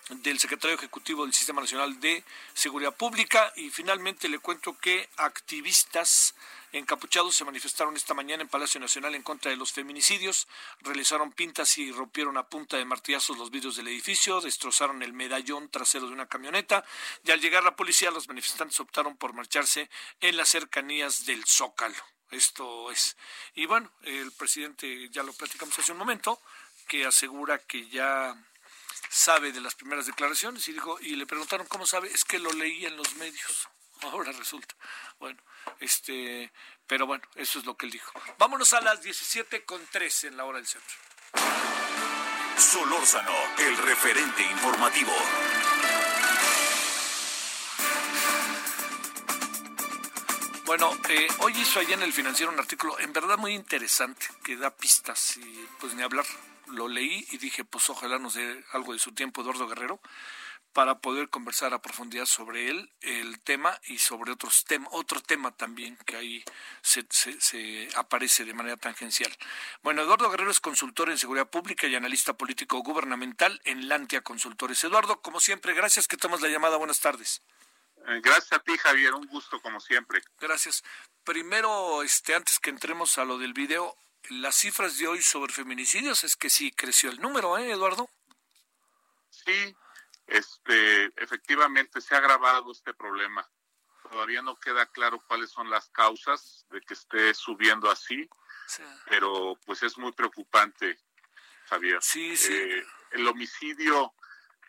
[0.10, 6.36] del secretario ejecutivo del Sistema Nacional de Seguridad Pública y finalmente le cuento que activistas
[6.72, 10.48] encapuchados se manifestaron esta mañana en Palacio Nacional en contra de los feminicidios,
[10.82, 15.70] realizaron pintas y rompieron a punta de martillazos los vidrios del edificio, destrozaron el medallón
[15.70, 16.84] trasero de una camioneta
[17.24, 19.90] y al llegar la policía los manifestantes optaron por marcharse
[20.20, 21.96] en las cercanías del Zócalo.
[22.30, 23.16] Esto es.
[23.54, 26.42] Y bueno, el presidente, ya lo platicamos hace un momento,
[26.88, 28.36] que asegura que ya
[29.10, 32.52] sabe de las primeras declaraciones y dijo y le preguntaron cómo sabe, es que lo
[32.54, 33.70] leí en los medios.
[34.02, 34.76] Ahora resulta.
[35.20, 35.42] Bueno,
[35.80, 36.52] este,
[36.88, 38.12] pero bueno, eso es lo que él dijo.
[38.38, 40.96] Vámonos a las 17 con 3 en la hora del centro.
[42.58, 45.14] Solórzano, el referente informativo.
[50.66, 54.58] Bueno, eh, hoy hizo allá en el financiero un artículo en verdad muy interesante que
[54.58, 56.26] da pistas y pues ni hablar.
[56.68, 60.02] Lo leí y dije, pues ojalá nos dé algo de su tiempo Eduardo Guerrero
[60.74, 65.56] para poder conversar a profundidad sobre él, el tema y sobre otros temas, otro tema
[65.56, 66.44] también que ahí
[66.82, 69.32] se, se, aparece de manera tangencial.
[69.84, 74.84] Bueno, Eduardo Guerrero es consultor en seguridad pública y analista político gubernamental en Lantia Consultores.
[74.84, 76.78] Eduardo, como siempre, gracias que tomas la llamada.
[76.78, 77.44] Buenas tardes.
[78.08, 79.14] Eh, gracias a ti, Javier.
[79.14, 80.22] Un gusto, como siempre.
[80.40, 80.84] Gracias.
[81.24, 83.96] Primero, este, antes que entremos a lo del video,
[84.30, 88.10] las cifras de hoy sobre feminicidios es que sí creció el número, ¿eh, Eduardo?
[89.30, 89.76] Sí,
[90.28, 93.48] este, efectivamente se ha agravado este problema.
[94.10, 98.30] Todavía no queda claro cuáles son las causas de que esté subiendo así,
[99.08, 101.00] pero pues es muy preocupante,
[101.66, 101.98] Javier.
[102.02, 102.54] Sí, sí.
[102.54, 104.14] Eh, el homicidio,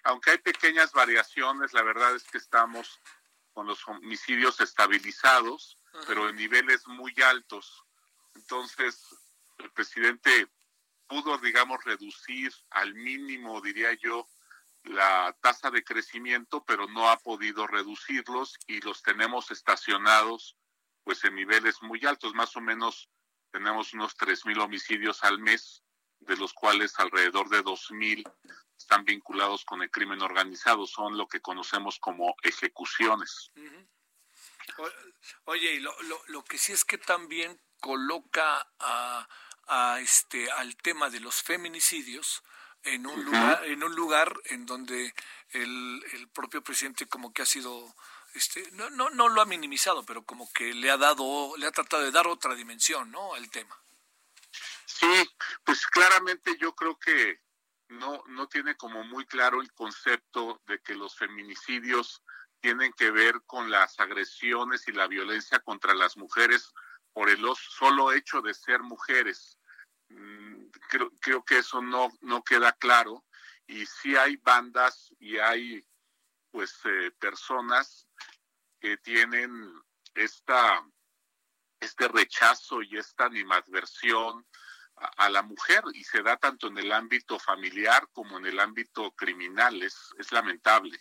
[0.05, 3.01] aunque hay pequeñas variaciones, la verdad es que estamos
[3.57, 7.87] con los homicidios estabilizados, pero en niveles muy altos.
[8.35, 9.03] Entonces,
[9.57, 10.53] el presidente
[11.07, 14.29] pudo, digamos, reducir al mínimo, diría yo,
[14.85, 20.59] la tasa de crecimiento, pero no ha podido reducirlos y los tenemos estacionados
[21.03, 23.09] pues en niveles muy altos, más o menos
[23.53, 25.83] tenemos unos 3.000 homicidios al mes,
[26.21, 28.31] de los cuales alrededor de 2.000
[28.77, 33.51] están vinculados con el crimen organizado, son lo que conocemos como ejecuciones.
[35.45, 35.95] Oye, y lo,
[36.29, 39.29] lo, que sí es que también coloca a,
[39.69, 42.43] a este, al tema de los feminicidios,
[42.83, 45.13] en un lugar, en un lugar en donde
[45.51, 47.95] el, el propio presidente como que ha sido
[48.37, 51.73] este, no, no, no lo ha minimizado, pero como que le ha dado, le ha
[51.73, 53.35] tratado de dar otra dimensión, ¿no?
[53.35, 53.75] al tema.
[54.87, 55.29] Sí,
[55.65, 57.41] pues claramente yo creo que
[57.89, 62.23] no, no tiene como muy claro el concepto de que los feminicidios
[62.61, 66.73] tienen que ver con las agresiones y la violencia contra las mujeres
[67.13, 69.59] por el solo hecho de ser mujeres.
[70.09, 73.25] Mm, creo, creo que eso no, no queda claro
[73.67, 75.85] y sí hay bandas y hay
[76.53, 78.07] pues eh, personas
[78.81, 79.51] que tienen
[80.15, 80.81] esta
[81.81, 84.47] este rechazo y esta animadversión
[84.97, 89.11] a, la mujer y se da tanto en el ámbito familiar como en el ámbito
[89.13, 89.83] criminal.
[89.83, 90.99] Es, es lamentable.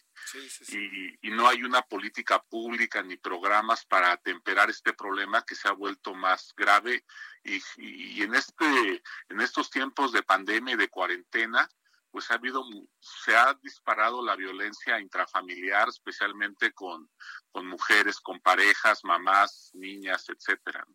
[0.69, 5.67] Y, y, no hay una política pública ni programas para atemperar este problema que se
[5.67, 7.05] ha vuelto más grave.
[7.43, 11.69] Y, y, en, este, en estos tiempos de pandemia y de cuarentena,
[12.11, 12.63] pues ha habido,
[12.99, 17.09] se ha disparado la violencia intrafamiliar, especialmente con,
[17.51, 20.85] con mujeres, con parejas, mamás, niñas, etcétera.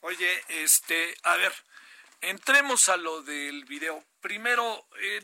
[0.00, 1.52] Oye, este, a ver,
[2.22, 4.04] entremos a lo del video.
[4.20, 5.22] Primero, eh,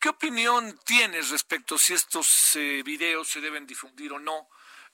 [0.00, 4.48] ¿qué opinión tienes respecto si estos eh, videos se deben difundir o no?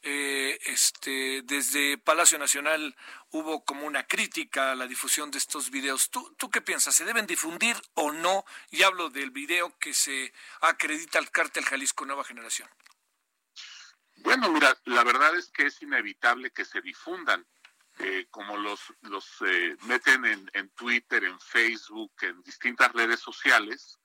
[0.06, 2.94] Eh, este, desde Palacio Nacional
[3.30, 6.10] hubo como una crítica a la difusión de estos videos.
[6.10, 6.94] ¿Tú, ¿Tú qué piensas?
[6.94, 8.44] ¿Se deben difundir o no?
[8.70, 12.68] Y hablo del video que se acredita al cártel Jalisco Nueva Generación.
[14.16, 17.46] Bueno, mira, la verdad es que es inevitable que se difundan
[17.98, 24.00] eh, como los, los eh, meten en, en, Twitter, en Facebook, en distintas redes sociales,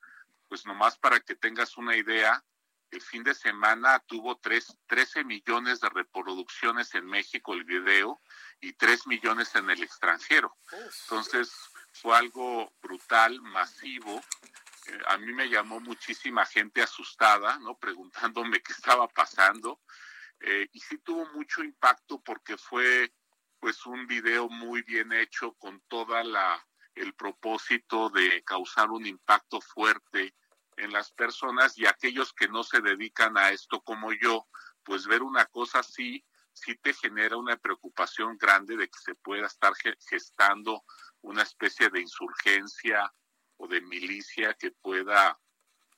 [0.48, 2.44] pues nomás para que tengas una idea,
[2.92, 8.20] el fin de semana tuvo tres, 13 millones de reproducciones en México el video
[8.60, 10.56] y 3 millones en el extranjero.
[11.02, 11.52] Entonces
[11.92, 14.20] fue algo brutal, masivo.
[14.86, 17.76] Eh, a mí me llamó muchísima gente asustada, ¿no?
[17.76, 19.80] Preguntándome qué estaba pasando.
[20.72, 23.12] y sí tuvo mucho impacto porque fue
[23.60, 29.60] pues un video muy bien hecho con toda la el propósito de causar un impacto
[29.60, 30.34] fuerte
[30.76, 34.48] en las personas y aquellos que no se dedican a esto como yo,
[34.82, 39.46] pues ver una cosa así sí te genera una preocupación grande de que se pueda
[39.46, 39.72] estar
[40.08, 40.84] gestando
[41.22, 43.12] una especie de insurgencia
[43.56, 45.38] o de milicia que pueda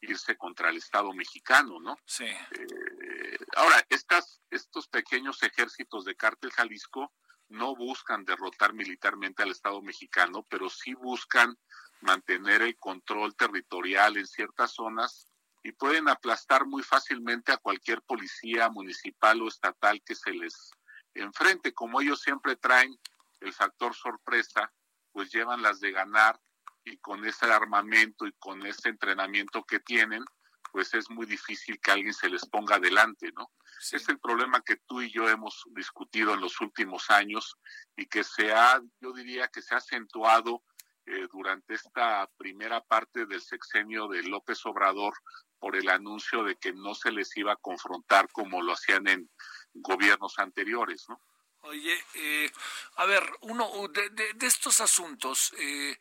[0.01, 1.97] irse contra el Estado mexicano, ¿no?
[2.05, 2.25] Sí.
[2.25, 7.13] Eh, ahora, estas, estos pequeños ejércitos de Cártel Jalisco,
[7.53, 11.57] no buscan derrotar militarmente al Estado mexicano, pero sí buscan
[12.01, 15.29] mantener el control territorial en ciertas zonas
[15.63, 20.73] y pueden aplastar muy fácilmente a cualquier policía municipal o estatal que se les
[21.15, 21.73] enfrente.
[21.73, 22.99] Como ellos siempre traen
[23.41, 24.73] el factor sorpresa,
[25.13, 26.41] pues llevan las de ganar
[26.85, 30.25] y con ese armamento y con ese entrenamiento que tienen,
[30.73, 33.53] pues es muy difícil que alguien se les ponga adelante, ¿no?
[33.93, 37.57] Es el problema que tú y yo hemos discutido en los últimos años
[37.97, 40.65] y que se ha, yo diría que se ha acentuado
[41.07, 45.15] eh, durante esta primera parte del sexenio de López Obrador
[45.59, 49.31] por el anuncio de que no se les iba a confrontar como lo hacían en
[49.75, 51.21] gobiernos anteriores, ¿no?
[51.65, 52.51] Oye, eh,
[52.97, 55.97] a ver, uno de, estos asuntos, eh,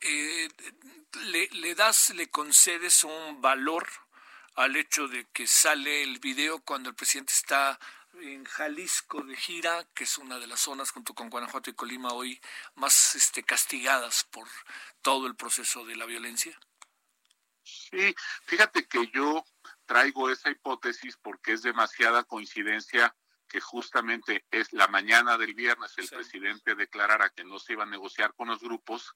[0.00, 0.48] eh,
[1.24, 3.88] le, le, das, le concedes un valor
[4.56, 7.78] al hecho de que sale el video cuando el presidente está
[8.14, 12.12] en Jalisco de gira, que es una de las zonas junto con Guanajuato y Colima
[12.12, 12.40] hoy
[12.74, 14.48] más este, castigadas por
[15.02, 16.58] todo el proceso de la violencia?
[17.62, 19.44] Sí, fíjate que yo
[19.84, 23.14] traigo esa hipótesis porque es demasiada coincidencia
[23.48, 27.86] que justamente es la mañana del viernes el presidente declarara que no se iba a
[27.86, 29.14] negociar con los grupos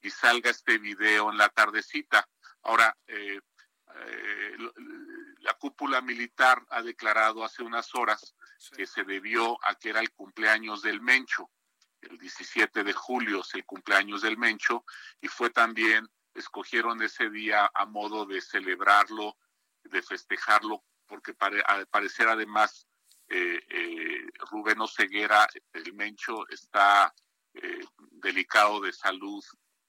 [0.00, 2.28] y salga este video en la tardecita.
[2.62, 3.40] Ahora, eh,
[3.96, 4.56] eh,
[5.40, 8.34] la cúpula militar ha declarado hace unas horas
[8.76, 11.50] que se debió a que era el cumpleaños del Mencho.
[12.00, 14.84] El 17 de julio es el cumpleaños del Mencho
[15.20, 19.36] y fue también, escogieron ese día a modo de celebrarlo,
[19.82, 21.34] de festejarlo, porque
[21.66, 22.86] al parecer además
[23.28, 27.14] eh, eh, Rubén Oseguera, el Mencho, está
[27.54, 27.80] eh,
[28.12, 29.44] delicado de salud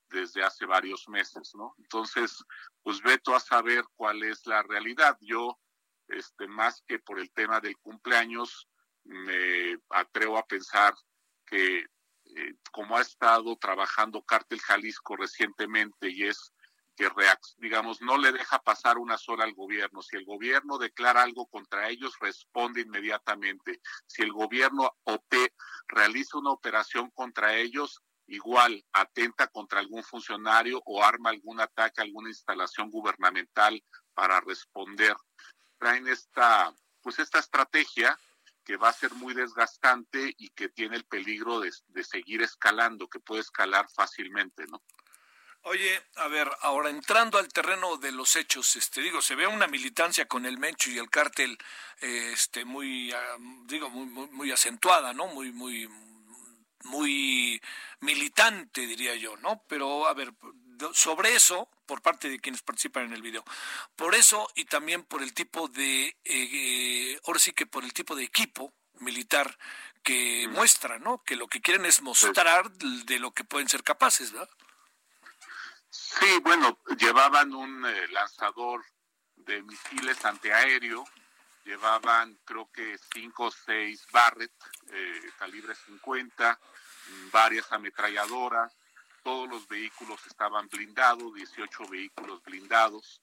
[0.09, 1.75] desde hace varios meses, ¿no?
[1.77, 2.43] Entonces,
[2.81, 5.17] pues veto a saber cuál es la realidad.
[5.21, 5.59] Yo,
[6.07, 8.67] este, más que por el tema del cumpleaños,
[9.03, 10.93] me atrevo a pensar
[11.45, 16.53] que eh, como ha estado trabajando Cártel Jalisco recientemente y es
[16.99, 17.09] que,
[17.57, 20.01] digamos, no le deja pasar una sola al gobierno.
[20.01, 23.79] Si el gobierno declara algo contra ellos, responde inmediatamente.
[24.05, 25.33] Si el gobierno OP
[25.87, 32.03] realiza una operación contra ellos, igual atenta contra algún funcionario o arma algún ataque a
[32.03, 35.15] alguna instalación gubernamental para responder.
[35.77, 38.17] Traen esta, pues esta estrategia
[38.63, 43.07] que va a ser muy desgastante y que tiene el peligro de, de seguir escalando,
[43.07, 44.81] que puede escalar fácilmente, ¿no?
[45.63, 49.67] Oye, a ver, ahora entrando al terreno de los hechos, este digo, se ve una
[49.67, 51.57] militancia con el Mencho y el cártel
[51.99, 55.27] este muy ah, digo muy, muy, acentuada, ¿no?
[55.27, 55.87] Muy muy
[56.83, 57.61] muy
[57.99, 59.63] militante, diría yo, ¿no?
[59.67, 60.33] Pero a ver,
[60.93, 63.43] sobre eso, por parte de quienes participan en el video,
[63.95, 68.15] por eso y también por el tipo de, eh, ahora sí que por el tipo
[68.15, 69.57] de equipo militar
[70.03, 71.23] que muestra, ¿no?
[71.23, 74.49] Que lo que quieren es mostrar de lo que pueden ser capaces, ¿verdad?
[75.89, 78.85] Sí, bueno, llevaban un eh, lanzador
[79.35, 81.05] de misiles antiaéreo,
[81.69, 84.51] llevaban creo que cinco o seis Barrett,
[84.87, 86.59] eh, calibre 50,
[87.31, 88.75] varias ametralladoras,
[89.23, 93.21] todos los vehículos estaban blindados, 18 vehículos blindados.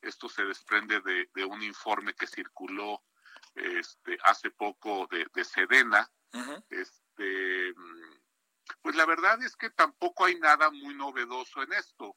[0.00, 3.04] Esto se desprende de, un informe que circuló
[3.54, 6.10] este, hace poco de, Sedena.
[6.70, 7.74] este,
[8.82, 12.16] pues la verdad es que tampoco hay nada muy novedoso en esto.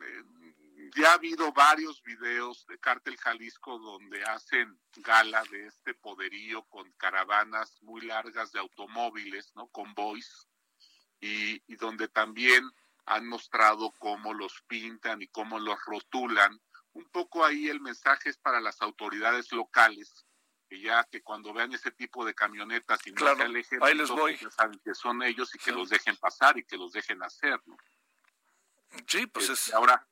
[0.00, 0.47] Eh,
[0.96, 6.90] ya ha habido varios videos de Cártel Jalisco donde hacen gala de este poderío con
[6.92, 9.68] caravanas muy largas de automóviles, ¿no?
[9.68, 10.48] Convoys,
[11.20, 12.70] y, y donde también
[13.06, 16.60] han mostrado cómo los pintan y cómo los rotulan.
[16.92, 20.26] Un poco ahí el mensaje es para las autoridades locales,
[20.68, 24.10] que ya que cuando vean ese tipo de camionetas y no se alejen, ahí les
[24.10, 24.36] voy.
[24.36, 27.60] Pues saben que son ellos y que los dejen pasar y que los dejen hacer,
[27.66, 27.76] ¿no?
[29.06, 29.74] Sí, pues este, es...
[29.74, 30.06] Ahora,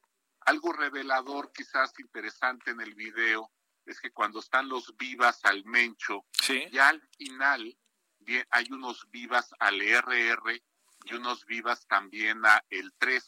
[0.47, 3.51] algo revelador, quizás interesante en el video,
[3.85, 6.25] es que cuando están los vivas al Mencho,
[6.73, 7.77] ya al final
[8.51, 10.63] hay unos vivas al RR
[11.05, 13.25] y unos vivas también a el 3,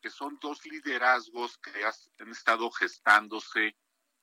[0.00, 3.76] que son dos liderazgos que han estado gestándose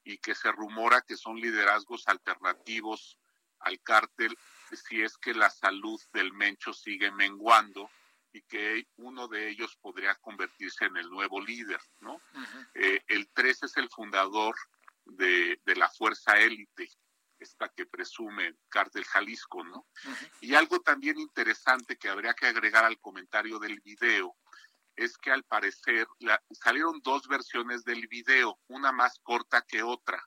[0.04, 3.18] y que se rumora que son liderazgos alternativos
[3.60, 4.38] al cártel
[4.76, 7.90] si es que la salud del Mencho sigue menguando
[8.34, 12.20] y que uno de ellos podría convertirse en el nuevo líder, ¿no?
[12.74, 14.56] Eh, el 3 es el fundador
[15.06, 16.90] de, la fuerza élite,
[17.38, 19.88] esta que presume Cártel Jalisco, ¿no?
[20.42, 24.36] Y algo también interesante que habría que agregar al comentario del video
[24.96, 26.08] es que al parecer
[26.52, 30.24] salieron dos versiones del video, una más corta que otra.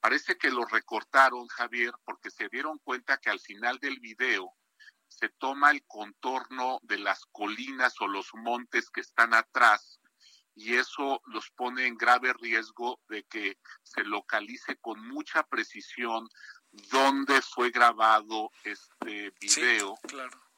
[0.00, 4.54] Parece que lo recortaron, Javier, porque se dieron cuenta que al final del video
[5.12, 10.00] se toma el contorno de las colinas o los montes que están atrás
[10.54, 16.28] y eso los pone en grave riesgo de que se localice con mucha precisión
[16.90, 19.98] dónde fue grabado este video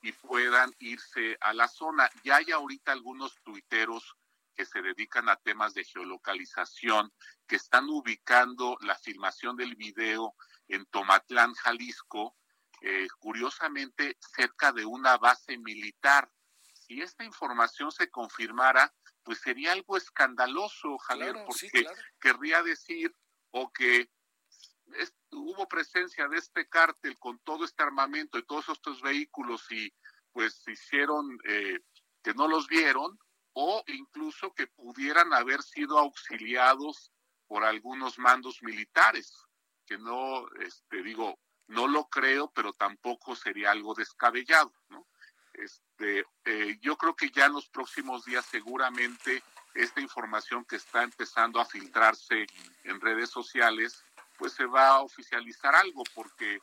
[0.02, 2.10] y puedan irse a la zona.
[2.24, 4.16] Ya hay ahorita algunos tuiteros
[4.54, 7.12] que se dedican a temas de geolocalización,
[7.46, 10.34] que están ubicando la filmación del video
[10.68, 12.36] en Tomatlán, Jalisco,
[12.86, 16.30] eh, curiosamente cerca de una base militar.
[16.74, 21.86] si esta información se confirmara, pues sería algo escandaloso, Javier, porque
[22.20, 23.10] querría decir
[23.52, 24.10] o que
[25.30, 29.90] hubo presencia de este cártel con todo este armamento y todos estos vehículos y
[30.30, 31.80] pues hicieron eh,
[32.22, 33.18] que no los vieron
[33.54, 37.10] o incluso que pudieran haber sido auxiliados
[37.46, 39.32] por algunos mandos militares,
[39.86, 45.06] que no, este, digo, no lo creo, pero tampoco sería algo descabellado, ¿no?
[45.54, 49.42] Este, eh, yo creo que ya en los próximos días seguramente
[49.74, 52.46] esta información que está empezando a filtrarse
[52.84, 54.04] en redes sociales,
[54.36, 56.60] pues se va a oficializar algo, porque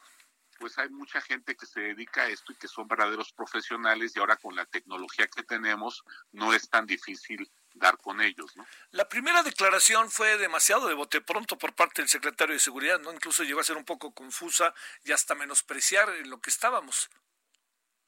[0.60, 4.20] pues hay mucha gente que se dedica a esto y que son verdaderos profesionales y
[4.20, 8.56] ahora con la tecnología que tenemos no es tan difícil dar con ellos.
[8.56, 8.66] ¿no?
[8.92, 13.12] La primera declaración fue demasiado de bote pronto por parte del secretario de Seguridad, ¿no?
[13.12, 17.10] Incluso llegó a ser un poco confusa y hasta menospreciar en lo que estábamos.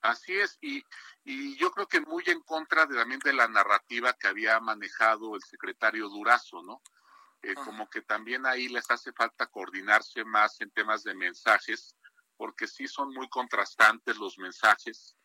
[0.01, 0.83] Así es, y,
[1.23, 5.35] y yo creo que muy en contra de, también de la narrativa que había manejado
[5.35, 6.81] el secretario Durazo, ¿no?
[7.41, 7.61] Eh, ah.
[7.63, 11.95] Como que también ahí les hace falta coordinarse más en temas de mensajes,
[12.35, 15.15] porque sí son muy contrastantes los mensajes.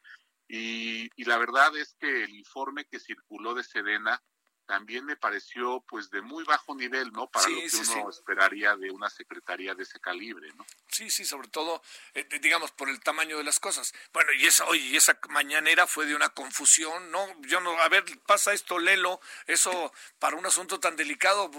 [0.49, 4.23] Y, y la verdad es que el informe que circuló de Sedena
[4.69, 7.27] también me pareció pues de muy bajo nivel, ¿no?
[7.31, 10.67] Para lo que uno esperaría de una secretaría de ese calibre, ¿no?
[10.89, 11.83] Sí, sí, sobre todo,
[12.13, 13.95] eh, digamos, por el tamaño de las cosas.
[14.13, 17.27] Bueno, y esa, oye, y esa mañanera fue de una confusión, ¿no?
[17.43, 21.51] Yo no, a ver, pasa esto, Lelo, eso para un asunto tan delicado,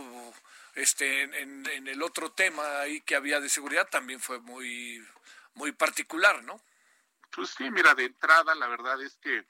[0.76, 5.04] este, en, en el otro tema ahí que había de seguridad también fue muy,
[5.56, 6.62] muy particular, ¿no?
[7.32, 9.46] Pues sí, mira, de entrada la verdad es que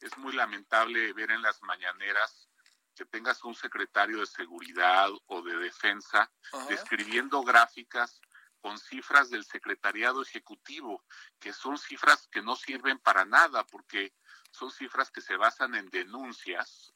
[0.00, 2.48] es muy lamentable ver en las mañaneras
[2.94, 6.30] que tengas un secretario de seguridad o de defensa
[6.68, 8.20] describiendo gráficas
[8.60, 11.04] con cifras del secretariado ejecutivo,
[11.38, 14.12] que son cifras que no sirven para nada, porque
[14.50, 16.92] son cifras que se basan en denuncias.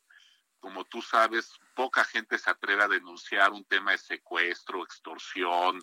[0.58, 5.80] Como tú sabes, poca gente se atreve a denunciar un tema de secuestro, extorsión,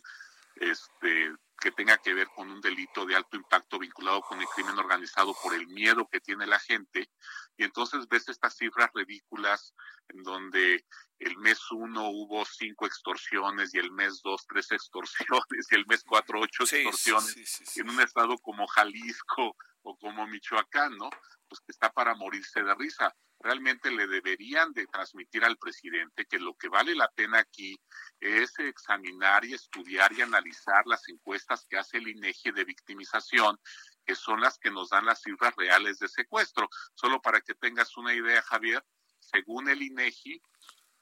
[0.56, 4.78] este, que tenga que ver con un delito de alto impacto vinculado con el crimen
[4.78, 7.10] organizado por el miedo que tiene la gente.
[7.58, 9.74] Y entonces ves estas cifras ridículas
[10.10, 10.86] en donde
[11.20, 16.04] el mes uno hubo cinco extorsiones y el mes dos tres extorsiones y el mes
[16.04, 21.10] cuatro ocho extorsiones en un estado como Jalisco o como Michoacán, ¿no?
[21.48, 26.40] Pues que está para morirse de risa realmente le deberían de transmitir al presidente que
[26.40, 27.80] lo que vale la pena aquí
[28.20, 33.58] es examinar y estudiar y analizar las encuestas que hace el INEGI de victimización,
[34.06, 36.68] que son las que nos dan las cifras reales de secuestro.
[36.94, 38.84] Solo para que tengas una idea, Javier,
[39.20, 40.42] según el INEGI,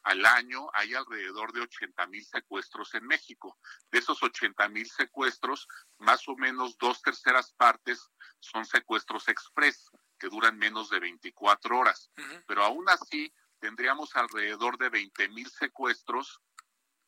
[0.03, 3.57] al año hay alrededor de 80 mil secuestros en México.
[3.91, 5.67] De esos 80 mil secuestros,
[5.97, 8.09] más o menos dos terceras partes
[8.39, 12.11] son secuestros express que duran menos de 24 horas.
[12.47, 16.41] Pero aún así tendríamos alrededor de 20 mil secuestros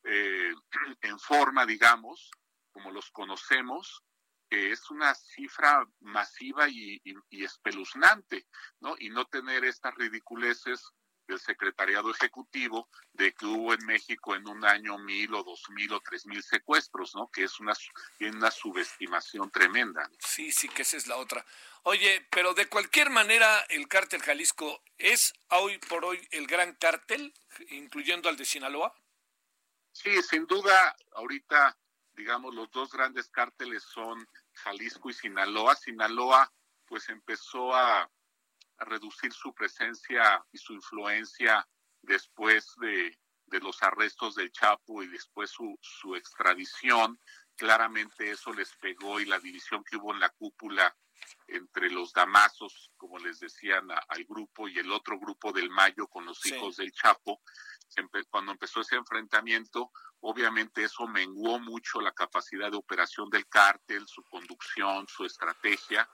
[0.03, 0.53] eh,
[1.01, 2.32] en forma, digamos,
[2.72, 4.03] como los conocemos,
[4.49, 8.47] que es una cifra masiva y, y, espeluznante,
[8.80, 8.95] ¿no?
[8.97, 10.91] Y no tener estas ridiculeces
[11.30, 15.93] del secretariado ejecutivo de que hubo en México en un año mil o dos mil
[15.93, 17.30] o tres mil secuestros, ¿no?
[17.32, 17.73] Que es una,
[18.19, 20.09] una subestimación tremenda.
[20.19, 21.45] Sí, sí, que esa es la otra.
[21.84, 27.34] Oye, pero de cualquier manera, el cártel Jalisco es hoy por hoy el gran cártel,
[27.69, 28.93] incluyendo al de Sinaloa.
[29.91, 31.77] Sí, sin duda, ahorita,
[32.13, 35.75] digamos, los dos grandes cárteles son Jalisco y Sinaloa.
[35.75, 36.51] Sinaloa,
[36.86, 38.09] pues empezó a
[38.80, 41.67] a reducir su presencia y su influencia
[42.01, 43.17] después de,
[43.61, 47.19] los arrestos del Chapo y después su, su extradición.
[47.55, 50.95] Claramente eso les pegó y la división que hubo en la cúpula
[51.47, 56.25] entre los damazos, como les decían al grupo, y el otro grupo del Mayo con
[56.25, 57.41] los hijos del Chapo,
[58.30, 64.23] cuando empezó ese enfrentamiento, obviamente eso menguó mucho la capacidad de operación del cártel, su
[64.23, 66.07] conducción, su estrategia,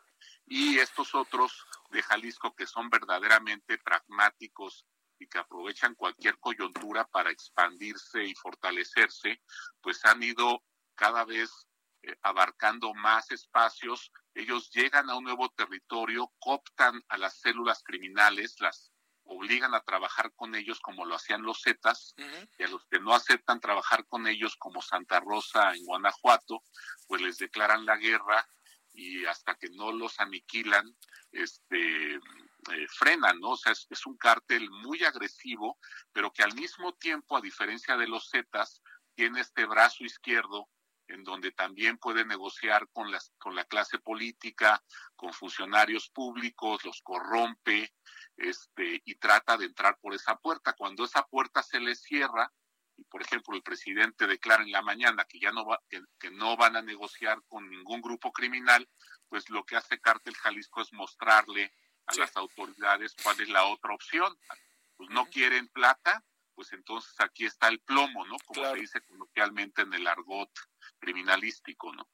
[0.45, 4.85] y estos otros de Jalisco que son verdaderamente pragmáticos
[5.17, 9.41] y que aprovechan cualquier coyuntura para expandirse y fortalecerse,
[9.81, 10.63] pues han ido
[10.95, 11.67] cada vez
[12.03, 14.11] eh, abarcando más espacios.
[14.33, 18.91] Ellos llegan a un nuevo territorio, cooptan a las células criminales, las
[19.23, 22.13] obligan a trabajar con ellos como lo hacían los Zetas,
[22.59, 26.61] y a los que no aceptan trabajar con ellos como Santa Rosa en Guanajuato,
[27.07, 28.47] pues les declaran la guerra
[28.95, 30.95] y hasta que no los aniquilan,
[31.31, 33.51] este, eh, frenan, ¿no?
[33.51, 35.77] O sea, es, un cártel muy agresivo,
[36.11, 38.81] pero que al mismo tiempo, a diferencia de los Zetas,
[39.13, 40.69] tiene este brazo izquierdo
[41.07, 44.83] en donde también puede negociar con, las, con la clase política,
[45.15, 47.93] con funcionarios públicos, los corrompe
[48.37, 50.73] este, y trata de entrar por esa puerta.
[50.73, 52.51] Cuando esa puerta se le cierra,
[52.97, 56.55] y por ejemplo el presidente declara en la mañana que ya no va, que, no
[56.57, 58.87] van a negociar con ningún grupo criminal,
[59.27, 61.73] pues lo que hace Cártel Jalisco es mostrarle
[62.07, 64.37] a las autoridades cuál es la otra opción.
[64.95, 66.23] Pues no quieren plata,
[66.53, 68.37] pues entonces aquí está el plomo, ¿no?
[68.45, 70.51] Como se dice coloquialmente en el argot
[70.99, 72.07] criminalístico, ¿no?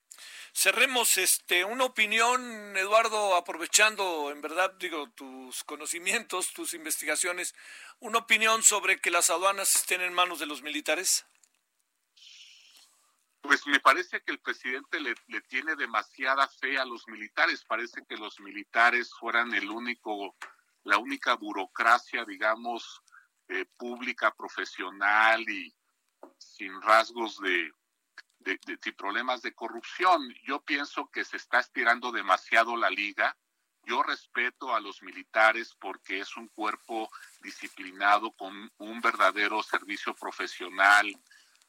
[0.53, 7.55] Cerremos este una opinión, Eduardo, aprovechando en verdad digo tus conocimientos, tus investigaciones,
[7.99, 11.25] una opinión sobre que las aduanas estén en manos de los militares.
[13.41, 15.15] Pues me parece que el presidente le,
[15.47, 17.65] tiene demasiada fe a los militares.
[17.65, 20.35] Parece que los militares fueran el único,
[20.83, 23.01] la única burocracia, digamos,
[23.47, 25.73] eh, pública, profesional y
[26.37, 27.71] sin rasgos de,
[28.43, 30.33] de, problemas de corrupción.
[30.43, 33.37] Yo pienso que se está estirando demasiado la liga.
[33.83, 37.09] Yo respeto a los militares porque es un cuerpo
[37.41, 41.11] disciplinado con un verdadero servicio profesional,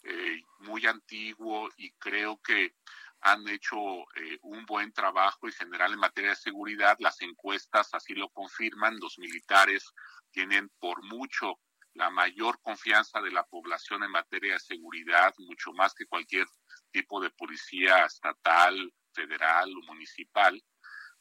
[0.03, 2.74] eh, muy antiguo y creo que
[3.23, 3.77] han hecho
[4.16, 6.97] eh, un buen trabajo en general en materia de seguridad.
[6.99, 8.99] Las encuestas así lo confirman.
[8.99, 9.93] Los militares
[10.32, 11.61] tienen por mucho
[11.94, 16.47] la mayor confianza de la población en materia de seguridad, mucho más que cualquier
[16.93, 20.62] tipo de policía estatal, federal o municipal,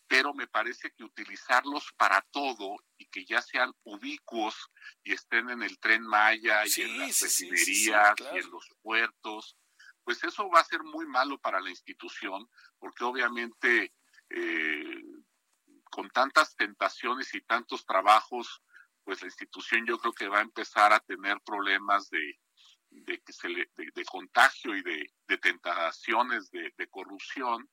[0.07, 4.69] pero me parece que utilizarlos para todo y que ya sean ubicuos
[5.03, 9.57] y estén en el tren Maya y en las refinerías y en los puertos,
[10.03, 13.93] pues eso va a ser muy malo para la institución, porque obviamente
[14.29, 15.03] eh,
[15.89, 18.61] con tantas tentaciones y tantos trabajos
[19.03, 22.39] pues la institución yo creo que va a empezar a tener problemas de,
[22.91, 27.69] de, que se le, de, contagio y de, tentaciones de, corrupción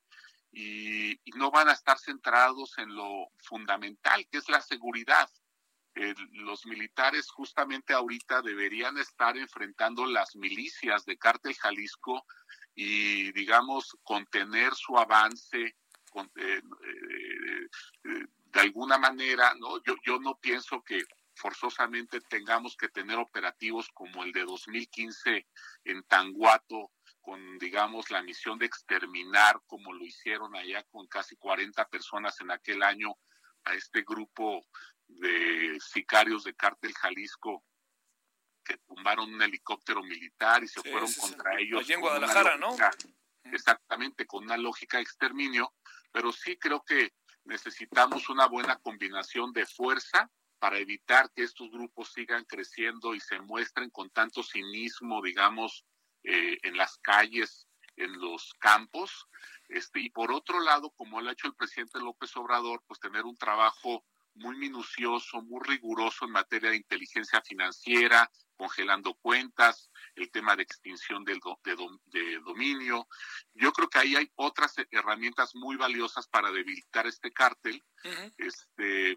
[0.51, 5.29] y, no van a estar centrados en lo fundamental que es la seguridad.
[6.31, 12.25] los militares justamente ahorita deberían estar enfrentando las milicias de Cártel Jalisco
[12.75, 15.75] y, digamos, contener su avance
[16.15, 17.67] eh, eh,
[18.05, 19.81] eh, de alguna manera, ¿no?
[19.83, 21.03] Yo, yo no pienso que
[21.39, 25.47] forzosamente tengamos que tener operativos como el de 2015
[25.85, 26.91] en Tanguato,
[27.21, 32.51] con, digamos, la misión de exterminar, como lo hicieron allá con casi 40 personas en
[32.51, 33.15] aquel año,
[33.63, 34.65] a este grupo
[35.07, 37.63] de sicarios de Cártel Jalisco
[38.63, 41.81] que tumbaron un helicóptero militar y se fueron contra ellos.
[41.81, 42.75] Allí en Guadalajara, ¿no?
[43.45, 45.73] Exactamente, con una lógica de exterminio,
[46.11, 47.13] pero sí creo que
[47.45, 50.29] necesitamos una buena combinación de fuerza
[50.59, 55.85] para evitar que estos grupos sigan creciendo y se muestren con tanto cinismo, digamos,
[56.23, 59.27] eh, en las calles, en los campos.
[59.67, 63.25] Este, y por otro lado, como lo ha hecho el presidente López Obrador, pues tener
[63.25, 64.05] un trabajo
[64.35, 71.23] muy minucioso, muy riguroso en materia de inteligencia financiera, congelando cuentas, el tema de extinción
[71.23, 73.07] del de, dominio.
[73.53, 77.83] Yo creo que ahí hay otras herramientas muy valiosas para debilitar este cártel,
[78.37, 79.15] este,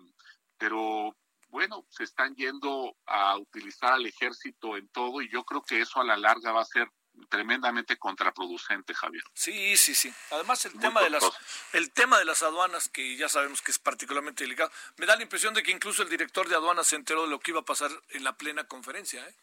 [0.56, 1.16] pero
[1.52, 6.00] bueno, se están yendo a utilizar al ejército en todo y yo creo que eso
[6.00, 6.90] a la larga va a ser
[7.28, 9.22] tremendamente contraproducente, Javier.
[9.34, 10.12] Sí, sí, sí.
[10.30, 11.22] Además el tema de las
[11.74, 14.72] el tema de las aduanas que ya sabemos que es particularmente delicado.
[14.96, 17.38] Me da la impresión de que incluso el director de aduanas se enteró de lo
[17.38, 19.34] que iba a pasar en la plena conferencia, ¿eh?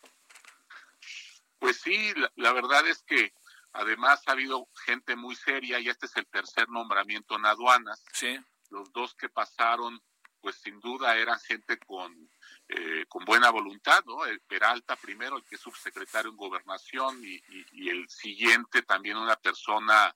[1.60, 3.34] Pues sí, la verdad es que
[3.74, 8.04] además ha habido gente muy seria y este es el tercer nombramiento en aduanas.
[8.14, 8.40] Sí.
[8.72, 10.02] Los dos que pasaron
[10.42, 12.30] pues sin duda eran gente con,
[12.68, 14.26] eh, con buena voluntad, ¿no?
[14.26, 17.42] El Peralta primero, el que es subsecretario en gobernación, y,
[17.72, 20.16] y, el siguiente también una persona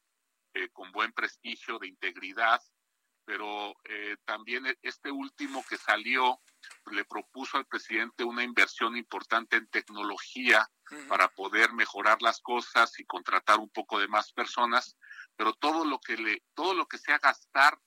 [0.53, 2.61] eh, con buen prestigio de integridad,
[3.25, 6.41] pero eh, también este último que salió
[6.91, 10.69] le propuso al presidente una inversión importante en tecnología
[11.07, 14.97] para poder mejorar las cosas y contratar un poco de más personas,
[15.35, 17.79] pero todo lo que le todo lo que sea gastar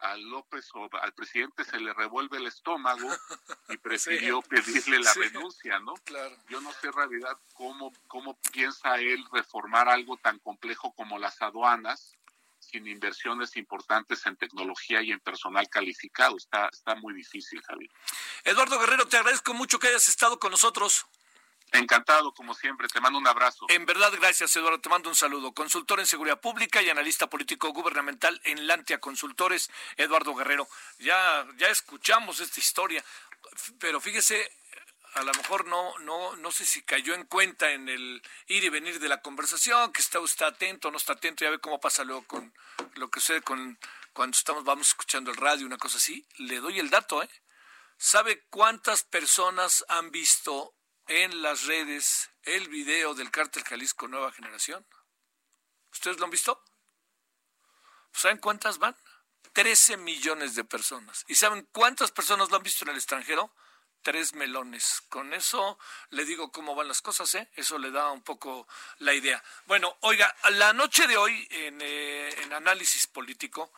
[0.00, 3.08] a López o al presidente se le revuelve el estómago
[3.68, 5.94] y prefirió pedirle la renuncia, ¿no?
[6.04, 6.36] Claro.
[6.48, 11.40] Yo no sé en realidad cómo, cómo piensa él reformar algo tan complejo como las
[11.42, 12.14] aduanas
[12.60, 16.36] sin inversiones importantes en tecnología y en personal calificado.
[16.36, 17.90] Está, está muy difícil, Javier.
[18.44, 21.06] Eduardo Guerrero, te agradezco mucho que hayas estado con nosotros.
[21.72, 22.88] Encantado, como siempre.
[22.88, 23.66] Te mando un abrazo.
[23.68, 24.80] En verdad, gracias, Eduardo.
[24.80, 25.52] Te mando un saludo.
[25.52, 30.68] Consultor en seguridad pública y analista político gubernamental en Lantia Consultores, Eduardo Guerrero.
[30.98, 33.04] Ya, ya escuchamos esta historia,
[33.78, 34.50] pero fíjese,
[35.14, 38.68] a lo mejor no, no, no sé si cayó en cuenta en el ir y
[38.68, 42.04] venir de la conversación, que está usted atento, no está atento, ya ve cómo pasa
[42.04, 42.54] luego con
[42.94, 43.78] lo que sucede con
[44.12, 46.26] cuando estamos, vamos escuchando el radio, una cosa así.
[46.38, 47.30] Le doy el dato, ¿eh?
[47.96, 50.74] ¿Sabe cuántas personas han visto
[51.08, 54.86] en las redes el video del cártel Jalisco Nueva Generación?
[55.90, 56.62] ¿Ustedes lo han visto?
[58.12, 58.96] ¿Saben cuántas van?
[59.52, 61.24] 13 millones de personas.
[61.28, 63.52] ¿Y saben cuántas personas lo han visto en el extranjero?
[64.02, 65.02] Tres melones.
[65.08, 65.78] Con eso
[66.10, 67.50] le digo cómo van las cosas, ¿eh?
[67.54, 68.68] Eso le da un poco
[68.98, 69.42] la idea.
[69.66, 73.72] Bueno, oiga, la noche de hoy en, eh, análisis político,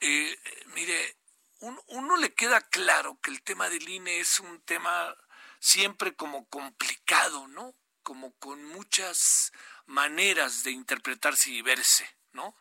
[0.00, 0.38] eh,
[0.74, 1.16] mire,
[1.60, 5.16] uno le queda claro que el tema del INE es un tema
[5.60, 7.74] siempre como complicado, ¿no?
[8.02, 9.52] Como con muchas
[9.86, 12.56] maneras de interpretarse y verse, ¿no?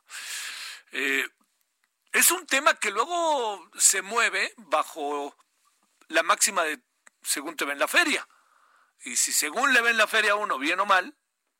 [0.91, 1.27] Eh,
[2.11, 5.35] es un tema que luego se mueve bajo
[6.07, 6.81] la máxima de
[7.21, 8.27] según te ven la feria.
[9.03, 11.17] Y si según le ven la feria a uno, bien o mal,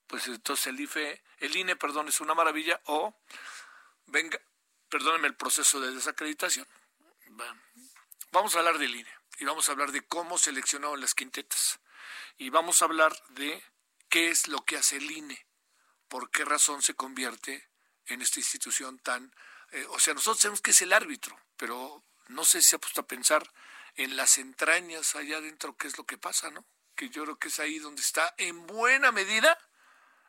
[0.07, 3.19] pues entonces el IFE, el INE, perdón, es una maravilla, o
[4.05, 4.39] venga,
[4.89, 6.67] perdónenme el proceso de desacreditación.
[8.31, 11.79] Vamos a hablar del INE y vamos a hablar de cómo seleccionaron las quintetas.
[12.37, 13.63] Y vamos a hablar de
[14.09, 15.45] qué es lo que hace el INE,
[16.07, 17.69] por qué razón se convierte
[18.05, 19.33] en esta institución tan
[19.71, 22.79] eh, o sea, nosotros sabemos que es el árbitro, pero no sé si se ha
[22.79, 23.51] puesto a pensar
[23.95, 26.65] en las entrañas allá adentro qué es lo que pasa, ¿no?
[26.95, 29.57] Que yo creo que es ahí donde está en buena medida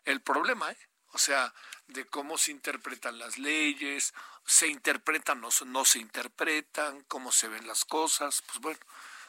[0.04, 0.78] el problema, ¿eh?
[1.12, 1.54] O sea,
[1.86, 4.12] de cómo se interpretan las leyes,
[4.46, 8.78] se interpretan o no se interpretan, cómo se ven las cosas, pues bueno,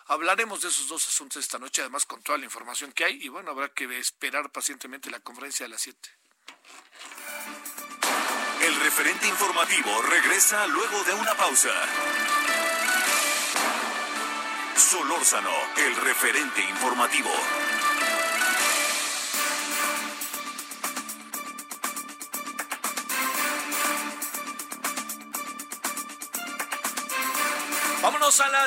[0.06, 3.28] hablaremos de esos dos asuntos esta noche, además con toda la información que hay, y
[3.30, 6.10] bueno, habrá que esperar pacientemente la conferencia de las 7.
[8.62, 11.74] El referente informativo regresa luego de una pausa.
[14.76, 17.32] Solórzano, el referente informativo.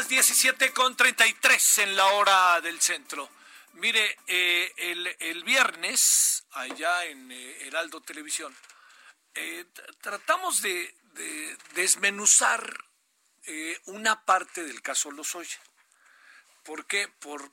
[0.00, 3.28] Vámonos a las 17.33 en la hora del centro.
[3.74, 4.72] Mire, eh,
[5.18, 8.54] el, viernes, allá en eh, Heraldo Televisión,
[9.34, 9.66] eh,
[10.00, 10.94] tratamos de,
[11.74, 12.84] desmenuzar
[13.44, 15.60] eh, una parte del caso Lozoya.
[16.64, 17.08] ¿Por qué?
[17.08, 17.50] Por,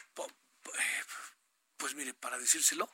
[1.78, 2.90] pues mire, para decírselo,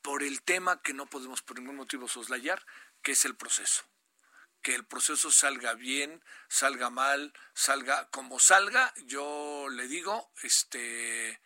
[0.00, 2.64] por el tema que no podemos por ningún motivo soslayar,
[3.02, 3.84] que es el proceso.
[4.62, 11.40] Que el proceso salga bien, salga mal, salga como salga, yo le digo, este,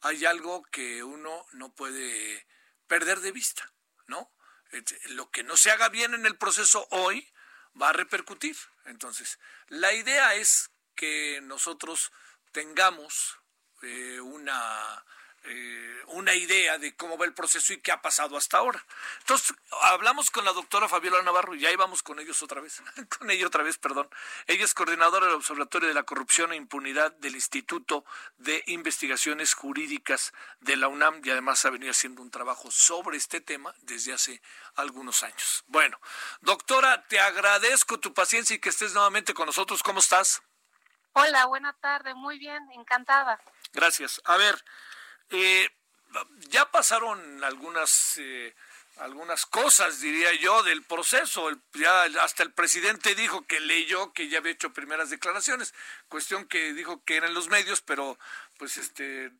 [0.00, 2.46] hay algo que uno no puede
[2.86, 3.72] perder de vista,
[4.06, 4.32] ¿no?
[5.10, 7.30] lo que no se haga bien en el proceso hoy
[7.80, 8.56] va a repercutir.
[8.84, 9.38] Entonces,
[9.68, 12.12] la idea es que nosotros
[12.52, 13.38] tengamos
[13.82, 15.04] eh, una
[15.44, 18.84] eh, una idea de cómo va el proceso y qué ha pasado hasta ahora.
[19.20, 22.82] Entonces, hablamos con la doctora Fabiola Navarro y ahí vamos con ellos otra vez,
[23.18, 24.08] con ella otra vez, perdón.
[24.46, 28.04] Ella es coordinadora del Observatorio de la Corrupción e Impunidad del Instituto
[28.36, 33.40] de Investigaciones Jurídicas de la UNAM y además ha venido haciendo un trabajo sobre este
[33.40, 34.42] tema desde hace
[34.74, 35.64] algunos años.
[35.66, 36.00] Bueno,
[36.40, 39.82] doctora, te agradezco tu paciencia y que estés nuevamente con nosotros.
[39.82, 40.42] ¿Cómo estás?
[41.14, 43.38] Hola, buena tarde, muy bien, encantada.
[43.72, 44.22] Gracias.
[44.24, 44.62] A ver,
[45.32, 45.70] eh,
[46.50, 48.54] ya pasaron algunas eh,
[48.98, 51.48] algunas cosas, diría yo, del proceso.
[51.74, 55.74] ya hasta el presidente dijo que leyó que ya había hecho primeras declaraciones,
[56.08, 58.18] cuestión que dijo que eran los medios, pero
[58.58, 59.32] pues este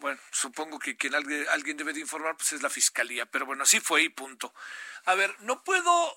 [0.00, 3.80] bueno, supongo que quien alguien, debe de informar pues es la fiscalía, pero bueno, así
[3.80, 4.52] fue y punto.
[5.04, 6.16] A ver, no puedo,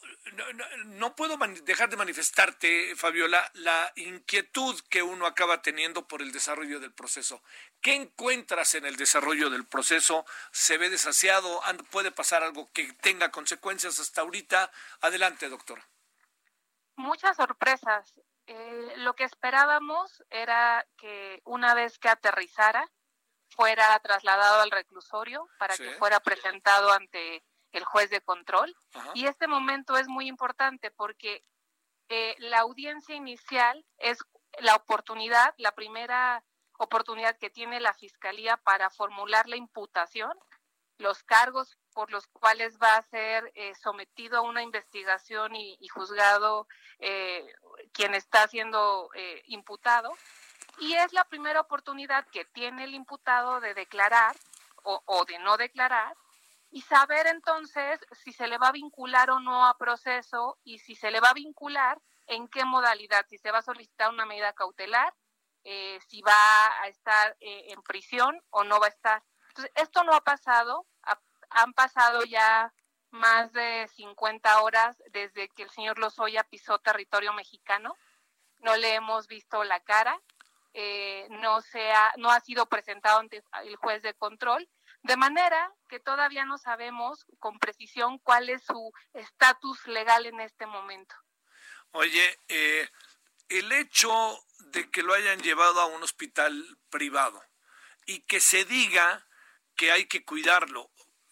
[0.85, 6.79] no, puedo dejar de manifestarte, Fabiola, la inquietud que uno acaba teniendo por el desarrollo
[6.79, 7.43] del proceso.
[7.81, 10.25] ¿Qué encuentras en el desarrollo del proceso?
[10.51, 11.61] ¿Se ve desasiado?
[11.91, 14.71] ¿Puede pasar algo que tenga consecuencias hasta ahorita?
[15.01, 15.85] Adelante, doctora.
[16.95, 18.13] Muchas sorpresas.
[18.45, 22.89] Eh, lo que esperábamos era que una vez que aterrizara,
[23.55, 28.75] fuera trasladado al reclusorio para que fuera presentado ante el juez de control.
[29.13, 31.43] Y este momento es muy importante porque
[32.09, 34.19] eh, la audiencia inicial es
[34.59, 36.43] la oportunidad, la primera
[36.77, 40.31] oportunidad que tiene la fiscalía para formular la imputación,
[40.99, 46.67] los cargos por los cuales va a ser eh, sometido a una investigación y, juzgado
[46.99, 47.45] eh,
[47.93, 49.09] quien está siendo
[49.45, 50.11] imputado
[50.79, 54.35] y es la primera oportunidad que tiene el imputado de declarar
[54.83, 56.15] o, de no declarar
[56.69, 60.95] y saber entonces si se le va a vincular o no a proceso y si
[60.95, 64.53] se le va a vincular en qué modalidad, si se va a solicitar una medida
[64.53, 65.13] cautelar,
[65.63, 69.23] eh, si va a estar eh, en prisión o no va a estar.
[69.49, 70.85] Entonces, esto no ha pasado,
[71.49, 72.73] han pasado ya
[73.11, 77.95] más de 50 horas desde que el señor Lozoya pisó territorio mexicano,
[78.63, 80.19] no le hemos visto la cara,
[80.73, 84.67] eh, no, sea, no ha sido presentado ante el juez de control,
[85.03, 90.65] de manera que todavía no sabemos con precisión cuál es su estatus legal en este
[90.65, 91.15] momento.
[91.91, 92.89] Oye, eh,
[93.49, 94.39] el hecho
[94.71, 97.43] de que lo hayan llevado a un hospital privado
[98.05, 99.27] y que se diga
[99.75, 100.89] que hay que cuidarlo,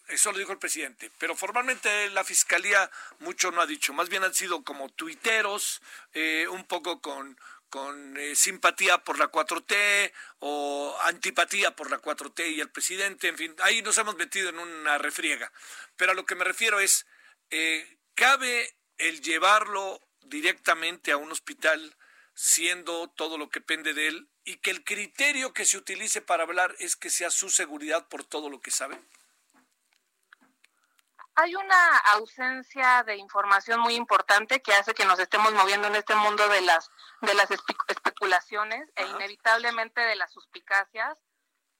[0.08, 2.90] eso lo dijo el presidente, pero formalmente la fiscalía
[3.20, 5.80] mucho no ha dicho, más bien han sido como tuiteros,
[6.12, 7.38] eh, un poco con,
[7.72, 13.38] con eh, simpatía por la 4T o antipatía por la 4T y el presidente, en
[13.38, 15.50] fin, ahí nos hemos metido en una refriega.
[15.96, 17.06] Pero a lo que me refiero es,
[17.48, 21.96] eh, ¿cabe el llevarlo directamente a un hospital
[22.34, 26.42] siendo todo lo que pende de él y que el criterio que se utilice para
[26.42, 28.98] hablar es que sea su seguridad por todo lo que sabe?
[31.34, 36.14] Hay una ausencia de información muy importante que hace que nos estemos moviendo en este
[36.14, 36.90] mundo de las
[37.22, 37.50] de las
[37.88, 41.16] especulaciones e inevitablemente de las suspicacias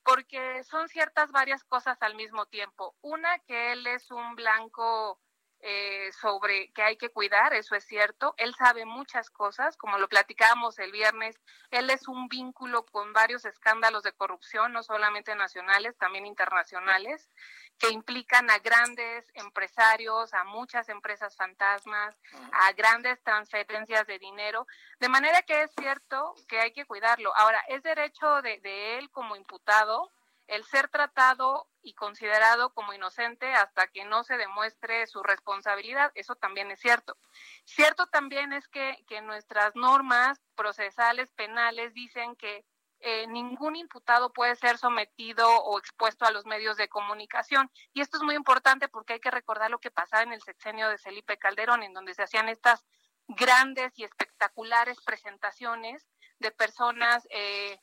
[0.04, 2.96] porque son ciertas varias cosas al mismo tiempo.
[3.02, 5.20] Una que él es un blanco
[5.64, 8.34] eh, sobre que hay que cuidar, eso es cierto.
[8.36, 11.40] Él sabe muchas cosas, como lo platicábamos el viernes.
[11.70, 17.30] Él es un vínculo con varios escándalos de corrupción, no solamente nacionales, también internacionales,
[17.78, 22.16] que implican a grandes empresarios, a muchas empresas fantasmas,
[22.52, 24.66] a grandes transferencias de dinero.
[24.98, 27.32] De manera que es cierto que hay que cuidarlo.
[27.36, 30.10] Ahora, es derecho de, de él como imputado
[30.52, 36.12] el ser tratado y considerado como inocente hasta que no se demuestre su responsabilidad.
[36.14, 37.16] Eso también es cierto.
[37.64, 42.66] Cierto también es que, que nuestras normas procesales penales dicen que
[43.00, 47.70] eh, ningún imputado puede ser sometido o expuesto a los medios de comunicación.
[47.94, 50.90] Y esto es muy importante porque hay que recordar lo que pasaba en el sexenio
[50.90, 52.84] de Felipe Calderón, en donde se hacían estas
[53.26, 56.06] grandes y espectaculares presentaciones
[56.40, 57.80] de personas eh,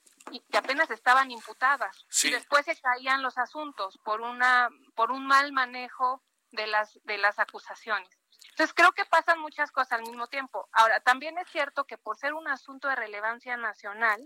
[0.51, 5.51] que apenas estaban imputadas y después se caían los asuntos por una por un mal
[5.51, 6.21] manejo
[6.51, 8.09] de las de las acusaciones.
[8.51, 10.67] Entonces creo que pasan muchas cosas al mismo tiempo.
[10.71, 14.21] Ahora también es cierto que por ser un asunto de relevancia nacional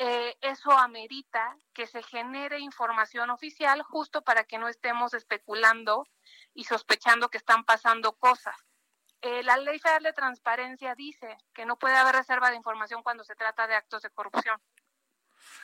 [0.00, 6.06] eh, eso amerita que se genere información oficial justo para que no estemos especulando
[6.54, 8.54] y sospechando que están pasando cosas.
[9.22, 13.24] Eh, la Ley Federal de Transparencia dice que no puede haber reserva de información cuando
[13.24, 14.60] se trata de actos de corrupción.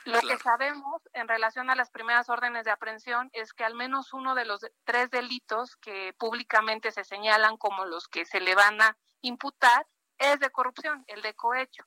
[0.05, 4.13] Lo que sabemos en relación a las primeras órdenes de aprehensión es que al menos
[4.13, 8.81] uno de los tres delitos que públicamente se señalan como los que se le van
[8.81, 9.87] a imputar
[10.17, 11.83] es de corrupción, el de cohecho.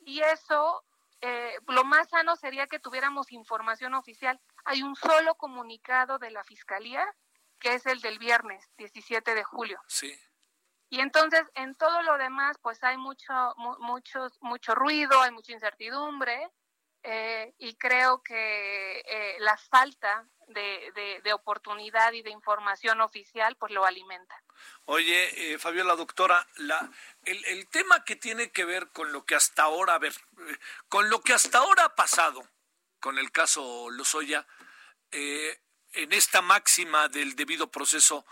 [0.00, 0.84] Y eso,
[1.20, 4.40] eh, lo más sano sería que tuviéramos información oficial.
[4.64, 7.06] Hay un solo comunicado de la Fiscalía,
[7.58, 9.80] que es el del viernes 17 de julio.
[9.86, 10.12] Sí
[10.92, 13.32] y entonces en todo lo demás, pues hay mucho,
[13.78, 16.50] mucho, mucho ruido, hay mucha incertidumbre,
[17.04, 23.72] eh, y creo que eh, la falta de, de, oportunidad y de información oficial pues
[23.72, 24.40] lo alimenta.
[24.84, 26.90] Oye, eh, Fabiola, doctora, la,
[27.24, 30.58] el, el, tema que tiene que ver con lo que hasta ahora, a ver, eh,
[30.88, 32.46] con lo que hasta ahora ha pasado
[33.00, 34.46] con el caso Lozoya,
[35.10, 38.24] en esta máxima del debido proceso,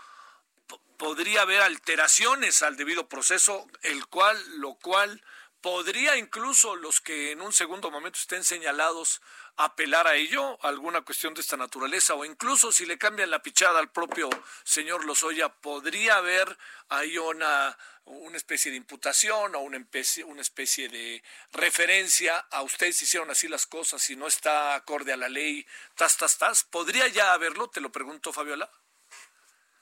[0.97, 5.21] podría haber alteraciones al debido proceso, el cual, lo cual
[5.61, 9.21] podría incluso los que en un segundo momento estén señalados
[9.57, 13.79] apelar a ello, alguna cuestión de esta naturaleza, o incluso si le cambian la pichada
[13.79, 14.29] al propio
[14.63, 16.57] señor Lozoya, podría haber
[16.89, 23.01] ahí una, una especie de imputación o una especie, una especie de referencia a ustedes
[23.01, 25.65] hicieron así las cosas y no está acorde a la ley,
[25.95, 26.63] tas, tas, tas.
[26.63, 27.69] ¿Podría ya haberlo?
[27.69, 28.69] Te lo pregunto, Fabiola.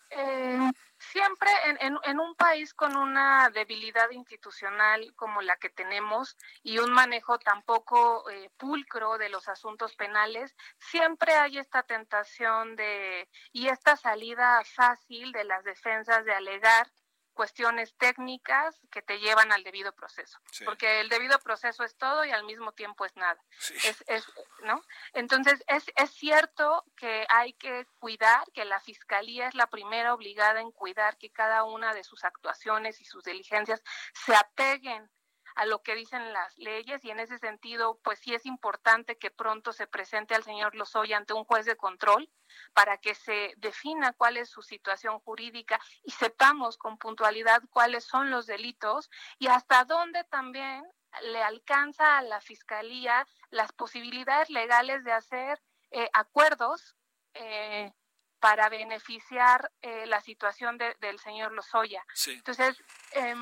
[0.09, 0.71] Eh,
[1.11, 6.91] siempre en, en, un país con una debilidad institucional como la que tenemos y un
[6.91, 13.67] manejo tan poco eh, pulcro de los asuntos penales, siempre hay esta tentación de y
[13.67, 16.87] esta salida fácil de las defensas de alegar
[17.33, 22.31] cuestiones técnicas que te llevan al debido proceso, porque el debido proceso es todo y
[22.31, 23.41] al mismo tiempo es nada.
[23.85, 24.25] Es, es,
[24.63, 24.78] ¿no?
[25.19, 30.71] Entonces, es, cierto que hay que cuidar, que la Fiscalía es la primera obligada en
[30.71, 33.83] cuidar que cada una de sus actuaciones y sus diligencias
[34.13, 35.11] se apeguen
[35.55, 39.29] a lo que dicen las leyes y en ese sentido, pues sí es importante que
[39.29, 42.31] pronto se presente al señor Lozoya ante un juez de control
[42.73, 48.31] para que se defina cuál es su situación jurídica y sepamos con puntualidad cuáles son
[48.31, 50.85] los delitos y hasta dónde también
[51.23, 55.61] le alcanza a la fiscalía las posibilidades legales de hacer
[55.91, 56.95] eh, acuerdos
[57.33, 57.91] eh,
[58.39, 62.03] para beneficiar eh, la situación del señor Lozoya.
[62.27, 62.81] Entonces,
[63.11, 63.35] eh,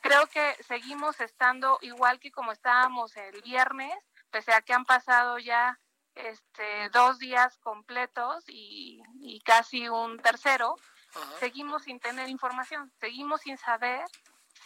[0.00, 3.94] creo que seguimos estando igual que como estábamos el viernes,
[4.30, 5.78] pese a que han pasado ya
[6.14, 9.02] este, dos días completos y,
[9.44, 10.76] casi un tercero,
[11.38, 14.04] seguimos sin tener información, seguimos sin saber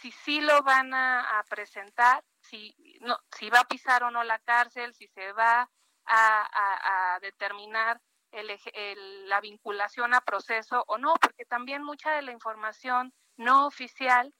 [0.01, 4.39] si sí lo van a, presentar, si, no, si va a pisar o no la
[4.39, 5.69] cárcel, si se va
[6.05, 7.99] a, determinar
[8.31, 14.33] la vinculación a proceso o no, porque también mucha de la información no oficial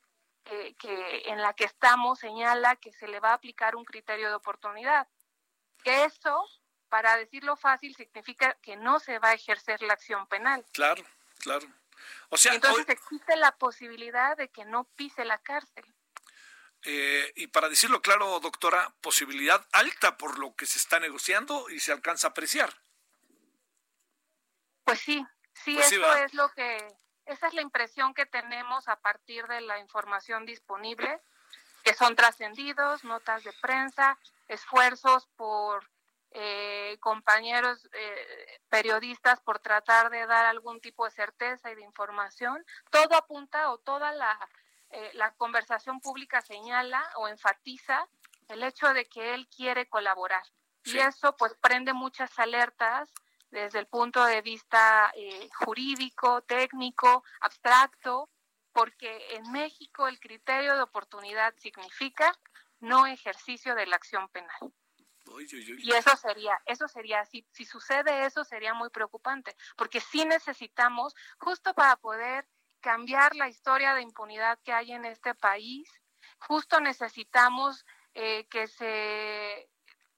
[0.44, 4.36] que en la que estamos señala que se le va a aplicar un criterio de
[4.36, 5.08] oportunidad.
[5.84, 6.46] Que eso
[6.90, 10.66] para decirlo fácil, significa que no se va a ejercer la acción penal.
[10.72, 11.04] Claro,
[11.40, 11.68] claro.
[12.30, 15.86] O sea, entonces existe la posibilidad de que no pise la cárcel.
[16.86, 21.80] Eh, y para decirlo claro, doctora, posibilidad alta por lo que se está negociando y
[21.80, 22.72] se alcanza a apreciar.
[24.84, 26.78] Pues sí, sí, pues eso es lo que,
[27.26, 31.20] esa es la impresión que tenemos a partir de la información disponible,
[31.84, 35.90] que son trascendidos, notas de prensa, esfuerzos por
[36.32, 42.64] eh, compañeros eh, periodistas por tratar de dar algún tipo de certeza y de información,
[42.92, 44.38] todo apunta o toda la,
[44.92, 48.08] eh, la conversación pública señala o enfatiza
[48.48, 50.44] el hecho de que él quiere colaborar.
[50.84, 53.12] Y eso pues prende muchas alertas
[53.50, 55.12] desde el punto de vista
[55.58, 58.30] jurídico, técnico, abstracto,
[58.72, 62.38] porque en México el criterio de oportunidad significa
[62.82, 64.74] no ejercicio de la acción penal.
[65.80, 71.16] Y eso sería, eso sería, si, si sucede eso sería muy preocupante, porque sí necesitamos,
[71.40, 72.48] justo para poder
[72.86, 75.90] cambiar la historia de impunidad que hay en este país,
[76.38, 77.84] justo necesitamos
[78.14, 79.68] eh, que se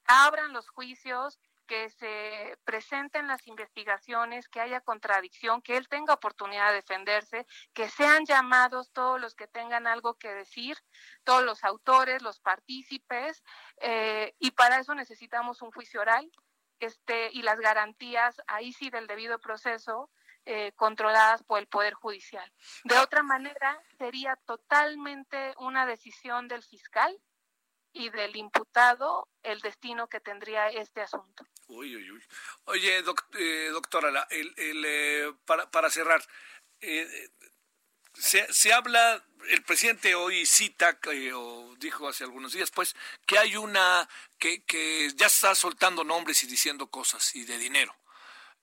[0.03, 6.71] abran los juicios, que se presenten las investigaciones, que haya contradicción, que él tenga oportunidad
[6.71, 10.75] de defenderse, que sean llamados todos los que tengan algo que decir,
[11.23, 13.45] todos los autores, los partícipes,
[13.79, 16.29] eh, y para eso necesitamos un juicio oral
[16.81, 20.11] este, y las garantías, ahí sí, del debido proceso,
[20.49, 22.49] eh, controladas por el Poder Judicial.
[22.85, 27.19] De otra manera, sería totalmente una decisión del fiscal
[27.91, 31.45] y del imputado el destino que tendría este asunto.
[31.67, 32.23] Uy, uy, uy.
[32.63, 34.53] Oye, eh, doctora, el,
[34.85, 36.25] eh, para, para cerrar,
[36.79, 37.29] eh,
[38.13, 40.97] se, se, habla, el presidente hoy cita,
[41.35, 42.95] o dijo hace algunos días, pues,
[43.25, 44.07] que hay una,
[44.39, 47.93] que, que ya está soltando nombres y diciendo cosas y de dinero.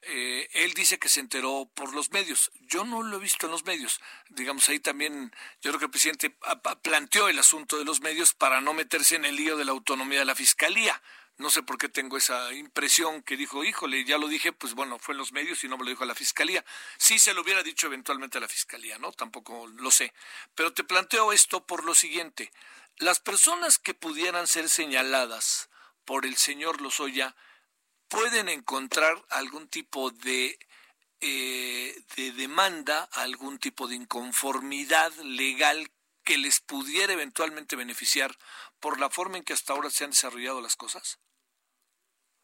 [0.07, 2.53] Eh, él dice que se enteró por los medios.
[2.61, 4.01] Yo no lo he visto en los medios.
[4.29, 6.37] Digamos, ahí también yo creo que el presidente
[6.83, 10.19] planteó el asunto de los medios para no meterse en el lío de la autonomía
[10.19, 11.01] de la fiscalía.
[11.37, 15.01] No sé por qué tengo esa impresión que dijo, híjole, ya lo dije, pues bueno,
[15.01, 16.65] fue en los medios y no me lo dijo a la fiscalía.
[16.97, 19.11] Sí se lo hubiera dicho eventualmente a la fiscalía, ¿no?
[19.11, 20.13] Tampoco lo sé.
[20.55, 22.53] Pero te planteo esto por lo siguiente.
[22.99, 25.71] Las personas que pudieran ser señaladas
[26.05, 27.35] por el señor Lozoya,
[28.09, 30.59] pueden encontrar algún tipo de,
[31.21, 35.91] eh, de demanda, algún tipo de inconformidad legal
[36.25, 38.37] que les pudiera eventualmente beneficiar
[38.81, 41.19] por la forma en que hasta ahora se han desarrollado las cosas?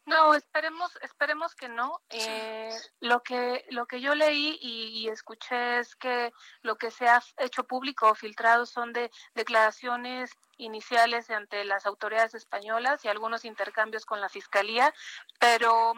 [0.05, 2.01] No, esperemos, esperemos que no.
[2.09, 6.33] Eh, lo que lo que yo leí y, escuché es que
[6.63, 12.33] lo que se ha hecho público o filtrado son de declaraciones iniciales ante las autoridades
[12.33, 14.93] españolas y algunos intercambios con la fiscalía,
[15.39, 15.93] pero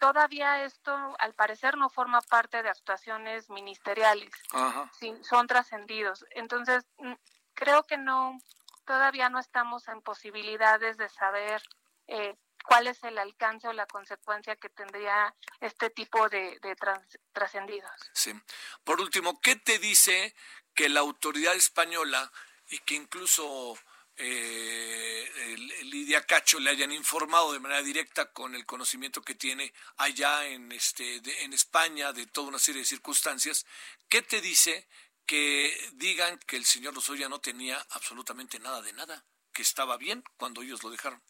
[0.00, 4.30] todavía esto al parecer no forma parte de actuaciones ministeriales,
[5.22, 6.24] son trascendidos.
[6.30, 7.14] Entonces mm,
[7.54, 8.38] creo que no,
[8.84, 11.62] todavía no estamos en posibilidades de saber
[12.06, 16.58] eh, cuál es el alcance o la consecuencia que tendría este tipo de,
[17.32, 17.90] trascendidos.
[18.12, 18.32] Sí.
[18.84, 20.34] Por último, ¿qué te dice
[20.74, 22.30] que la autoridad española
[22.68, 23.78] y que incluso
[24.16, 30.46] eh, Lidia Cacho le hayan informado de manera directa con el conocimiento que tiene allá
[30.46, 33.66] en este en España de toda una serie de circunstancias,
[34.08, 34.86] ¿qué te dice
[35.26, 40.22] que digan que el señor Lozoya no tenía absolutamente nada de nada, que estaba bien
[40.36, 41.22] cuando ellos lo dejaron?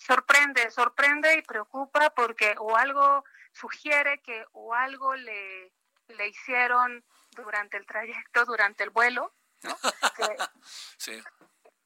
[0.00, 5.72] Sorprende, sorprende y preocupa porque o algo sugiere que o algo le,
[6.08, 9.32] le hicieron durante el trayecto, durante el vuelo,
[9.62, 9.76] ¿no?
[10.98, 11.22] sí.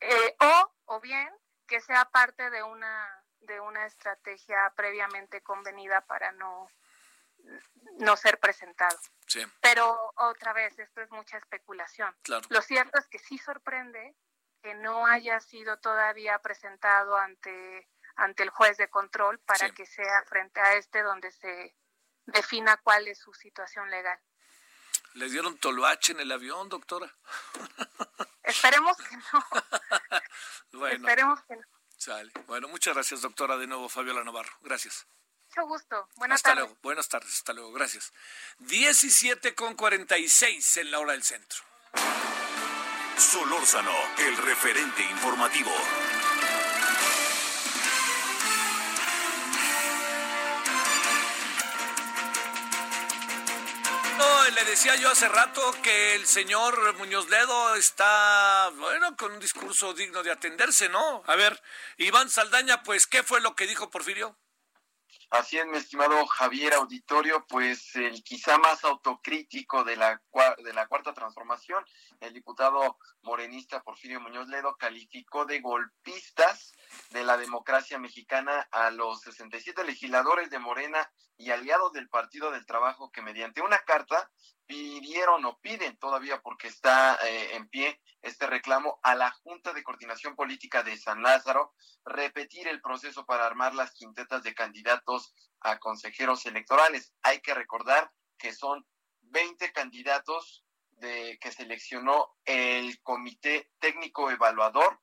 [0.00, 1.28] Eh, o, o bien
[1.66, 6.68] que sea parte de una de una estrategia previamente convenida para no
[7.98, 8.98] no ser presentado.
[9.26, 9.44] Sí.
[9.60, 12.14] Pero otra vez, esto es mucha especulación.
[12.22, 12.46] Claro.
[12.48, 14.14] Lo cierto es que sí sorprende
[14.62, 17.86] que no haya sido todavía presentado ante
[18.16, 21.74] ante el juez de control para que sea frente a este donde se
[22.26, 24.18] defina cuál es su situación legal.
[25.14, 27.14] ¿Le dieron toloache en el avión, doctora?
[28.42, 29.46] Esperemos que no.
[30.72, 31.08] bueno.
[31.08, 31.62] Esperemos que no.
[31.96, 32.32] Sale.
[32.46, 34.52] Bueno, muchas gracias, doctora, de nuevo, Fabiola Navarro.
[34.60, 35.06] Gracias.
[35.48, 36.08] Mucho gusto.
[36.16, 36.64] Buenas hasta tardes.
[36.64, 36.80] luego.
[36.82, 37.32] Buenas tardes.
[37.32, 37.72] Hasta luego.
[37.72, 38.12] Gracias.
[38.58, 41.60] 17 con 46 en la hora del centro.
[43.16, 45.70] Solórzano, el referente informativo.
[54.74, 60.24] Decía yo hace rato que el señor Muñoz Ledo está, bueno, con un discurso digno
[60.24, 61.22] de atenderse, ¿no?
[61.28, 61.62] A ver,
[61.96, 64.36] Iván Saldaña, pues, ¿qué fue lo que dijo Porfirio?
[65.30, 70.20] Así es, mi estimado Javier Auditorio, pues el quizá más autocrítico de la,
[70.58, 71.84] de la cuarta transformación,
[72.18, 76.72] el diputado morenista Porfirio Muñoz Ledo calificó de golpistas
[77.10, 82.66] de la democracia mexicana a los 67 legisladores de Morena y aliados del Partido del
[82.66, 84.30] Trabajo que mediante una carta
[84.66, 89.82] pidieron o piden todavía porque está eh, en pie este reclamo a la Junta de
[89.82, 91.74] Coordinación Política de San Lázaro
[92.04, 97.12] repetir el proceso para armar las quintetas de candidatos a consejeros electorales.
[97.22, 98.86] Hay que recordar que son
[99.20, 105.00] 20 candidatos de que seleccionó el Comité Técnico Evaluador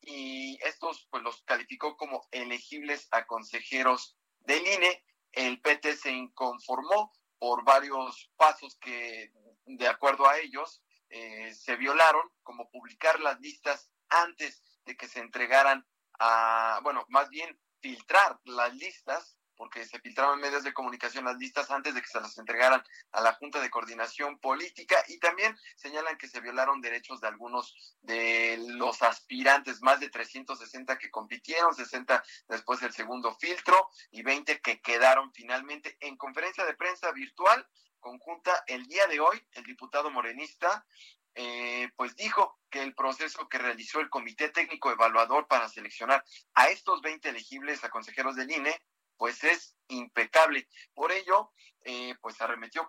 [0.00, 5.04] y estos pues los calificó como elegibles a consejeros del INE.
[5.32, 9.32] El PT se inconformó por varios pasos que,
[9.64, 15.20] de acuerdo a ellos, eh, se violaron, como publicar las listas antes de que se
[15.20, 15.84] entregaran
[16.20, 21.70] a, bueno, más bien filtrar las listas porque se filtraron medios de comunicación las listas
[21.70, 22.82] antes de que se las entregaran
[23.12, 27.74] a la Junta de Coordinación Política y también señalan que se violaron derechos de algunos
[28.00, 34.62] de los aspirantes, más de 360 que compitieron, 60 después del segundo filtro y 20
[34.62, 37.68] que quedaron finalmente en conferencia de prensa virtual
[37.98, 40.86] conjunta el día de hoy, el diputado morenista
[41.34, 46.24] eh, pues dijo que el proceso que realizó el Comité Técnico Evaluador para seleccionar
[46.54, 48.82] a estos 20 elegibles a consejeros del INE
[49.20, 50.66] pues es impecable.
[50.94, 51.52] Por ello,
[51.84, 52.86] eh, pues arremetió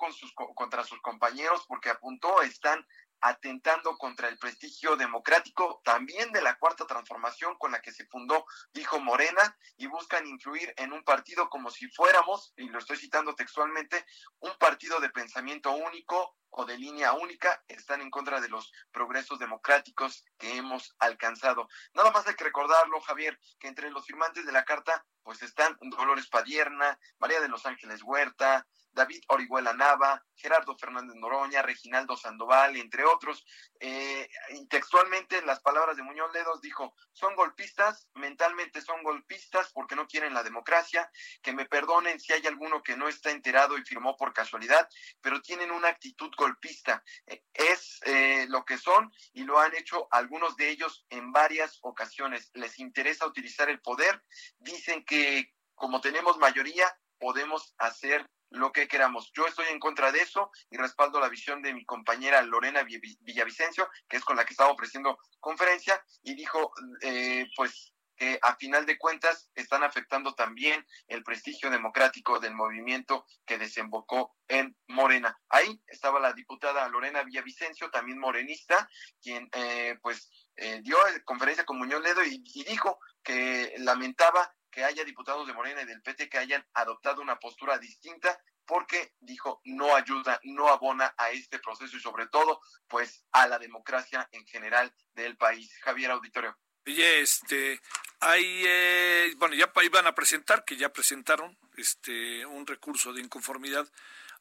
[0.56, 2.88] contra sus compañeros porque apuntó, están
[3.22, 8.46] atentando contra el prestigio democrático también de la cuarta transformación con la que se fundó,
[8.74, 13.36] dijo Morena, y buscan influir en un partido como si fuéramos, y lo estoy citando
[13.36, 14.06] textualmente,
[14.40, 19.40] un partido de pensamiento único o de línea única, están en contra de los progresos
[19.40, 21.70] democráticos que hemos alcanzado.
[21.94, 25.78] Nada más hay que recordarlo, Javier, que entre los firmantes de la carta, pues están
[25.80, 32.76] Dolores Padierna, María de los Ángeles Huerta, David Orihuela Nava, Gerardo Fernández Noroña, Reginaldo Sandoval,
[32.78, 33.46] entre otros.
[33.80, 34.28] Eh,
[34.70, 40.34] textualmente, las palabras de Muñoz Ledos dijo, son golpistas, mentalmente son golpistas porque no quieren
[40.34, 41.10] la democracia,
[41.42, 44.88] que me perdonen si hay alguno que no está enterado y firmó por casualidad,
[45.22, 47.04] pero tienen una actitud golpista.
[47.28, 51.80] Eh, es eh, lo que son y lo han hecho algunos de ellos en varias
[51.82, 52.52] ocasiones.
[52.54, 54.24] Les interesa utilizar el poder,
[54.60, 56.86] dicen que como tenemos mayoría,
[57.18, 59.32] podemos hacer lo que queramos.
[59.34, 63.90] Yo estoy en contra de eso y respaldo la visión de mi compañera Lorena Villavicencio,
[64.08, 68.86] que es con la que estaba ofreciendo conferencia, y dijo, eh, pues, que a final
[68.86, 75.40] de cuentas están afectando también el prestigio democrático del movimiento que desembocó en Morena.
[75.50, 78.88] Ahí estaba la diputada Lorena Villavicencio, también morenista,
[79.24, 84.84] quien eh, pues eh, dio conferencia con Muñoz Ledo y, y dijo que lamentaba que
[84.84, 89.62] haya diputados de Morena y del PT que hayan adoptado una postura distinta porque dijo
[89.66, 94.46] no ayuda, no abona a este proceso y sobre todo pues a la democracia en
[94.48, 95.78] general del país.
[95.82, 96.58] Javier Auditorio.
[96.88, 97.80] Oye, este,
[98.20, 103.88] hay, eh, bueno, ya iban a presentar, que ya presentaron, este, un recurso de inconformidad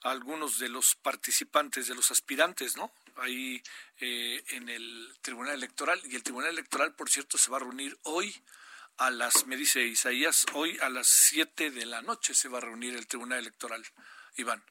[0.03, 2.93] a algunos de los participantes, de los aspirantes, ¿no?
[3.17, 3.63] Ahí
[4.01, 6.01] eh, en el Tribunal Electoral.
[6.05, 8.35] Y el Tribunal Electoral, por cierto, se va a reunir hoy
[9.01, 12.61] a las, me dice Isaías, hoy a las 7 de la noche se va a
[12.61, 13.83] reunir el Tribunal Electoral.
[14.37, 14.63] Iván.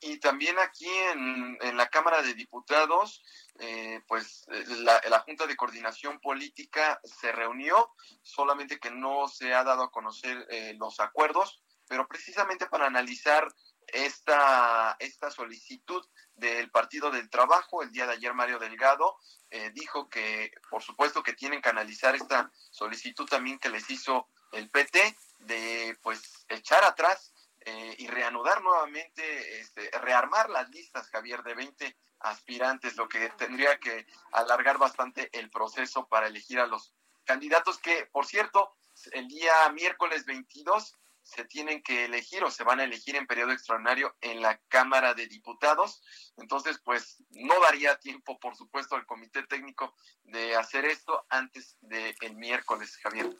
[0.00, 3.22] Y también aquí en, en la Cámara de Diputados,
[3.60, 9.62] eh, pues la, la, Junta de Coordinación Política se reunió, solamente que no se ha
[9.62, 13.46] dado a conocer eh, los acuerdos, pero precisamente para analizar
[13.86, 16.04] esta, esta solicitud
[16.42, 17.82] del Partido del Trabajo.
[17.82, 19.16] El día de ayer Mario Delgado
[19.50, 24.28] eh, dijo que, por supuesto, que tienen que analizar esta solicitud también que les hizo
[24.50, 31.42] el PT de, pues, echar atrás eh, y reanudar nuevamente, este, rearmar las listas, Javier,
[31.42, 36.92] de 20 aspirantes, lo que tendría que alargar bastante el proceso para elegir a los
[37.24, 38.76] candidatos que, por cierto,
[39.12, 43.52] el día miércoles 22 se tienen que elegir o se van a elegir en periodo
[43.52, 46.02] extraordinario en la Cámara de Diputados.
[46.36, 49.94] Entonces, pues no daría tiempo, por supuesto, al Comité Técnico
[50.24, 53.30] de hacer esto antes del miércoles, Javier.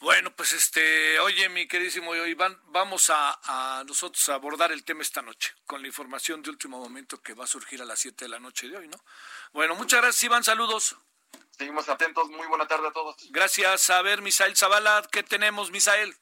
[0.00, 5.02] Bueno, pues este, oye, mi queridísimo Iván, vamos a, a, nosotros a abordar el tema
[5.02, 8.24] esta noche con la información de último momento que va a surgir a las 7
[8.24, 8.98] de la noche de hoy, ¿no?
[9.52, 10.96] Bueno, muchas gracias, Iván, saludos.
[11.50, 13.14] Seguimos atentos, muy buena tarde a todos.
[13.30, 13.90] Gracias.
[13.90, 16.16] A ver, Misael Zavala, ¿qué tenemos, Misael?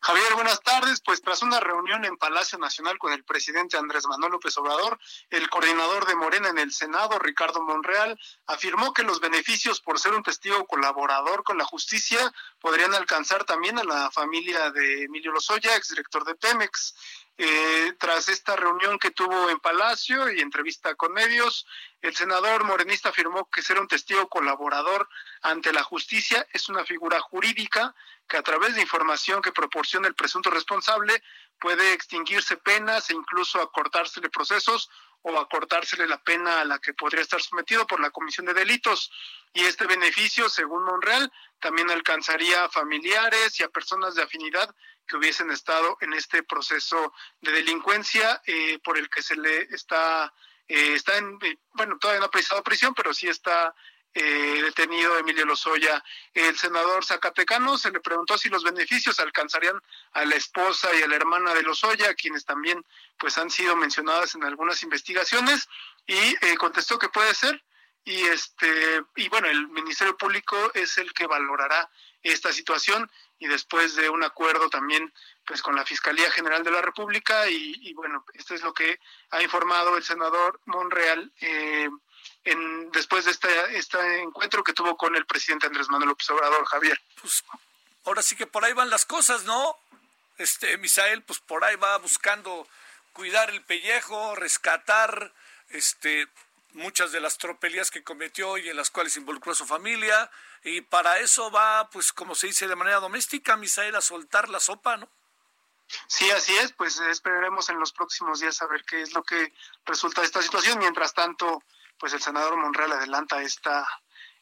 [0.00, 1.00] Javier, buenas tardes.
[1.04, 4.98] Pues tras una reunión en Palacio Nacional con el presidente Andrés Manuel López Obrador,
[5.30, 10.12] el coordinador de Morena en el Senado, Ricardo Monreal, afirmó que los beneficios por ser
[10.14, 15.76] un testigo colaborador con la justicia podrían alcanzar también a la familia de Emilio Lozoya,
[15.76, 16.94] exdirector de Pemex.
[17.42, 21.66] Eh, tras esta reunión que tuvo en Palacio y entrevista con medios,
[22.02, 25.08] el senador morenista afirmó que ser un testigo colaborador
[25.40, 27.94] ante la justicia es una figura jurídica
[28.28, 31.22] que a través de información que proporciona el presunto responsable
[31.58, 34.90] puede extinguirse penas e incluso acortársele procesos
[35.22, 39.10] o acortársele la pena a la que podría estar sometido por la comisión de delitos.
[39.52, 41.30] Y este beneficio, según Monreal,
[41.60, 44.74] también alcanzaría a familiares y a personas de afinidad
[45.06, 50.32] que hubiesen estado en este proceso de delincuencia eh, por el que se le está,
[50.68, 53.74] eh, está en, eh, bueno, todavía no ha pisado prisión, pero sí está
[54.14, 56.02] detenido Emilio Lozoya.
[56.34, 59.80] El senador Zacatecano se le preguntó si los beneficios alcanzarían
[60.12, 62.84] a la esposa y a la hermana de Lozoya, quienes también
[63.18, 65.68] pues han sido mencionadas en algunas investigaciones,
[66.06, 67.62] y contestó que puede ser.
[68.04, 71.88] Y este y bueno, el Ministerio Público es el que valorará
[72.22, 75.12] esta situación y después de un acuerdo también
[75.46, 79.00] pues con la Fiscalía General de la República y, bueno, esto es lo que
[79.30, 81.88] ha informado el senador Monreal eh,
[82.44, 86.64] en, después de este, este encuentro que tuvo con el presidente Andrés Manuel López Obrador,
[86.66, 87.00] Javier.
[87.20, 87.44] Pues
[88.04, 89.76] ahora sí que por ahí van las cosas, ¿no?
[90.38, 92.66] Este, Misael, pues por ahí va buscando
[93.12, 95.32] cuidar el pellejo, rescatar
[95.70, 96.28] este
[96.72, 100.30] muchas de las tropelías que cometió y en las cuales involucró a su familia,
[100.62, 104.60] y para eso va, pues como se dice de manera doméstica, Misael, a soltar la
[104.60, 105.08] sopa, ¿no?
[106.06, 109.52] Sí, así es, pues esperaremos en los próximos días a ver qué es lo que
[109.84, 110.78] resulta de esta situación.
[110.78, 111.64] Mientras tanto,
[112.00, 113.86] pues el senador Monreal adelanta esta,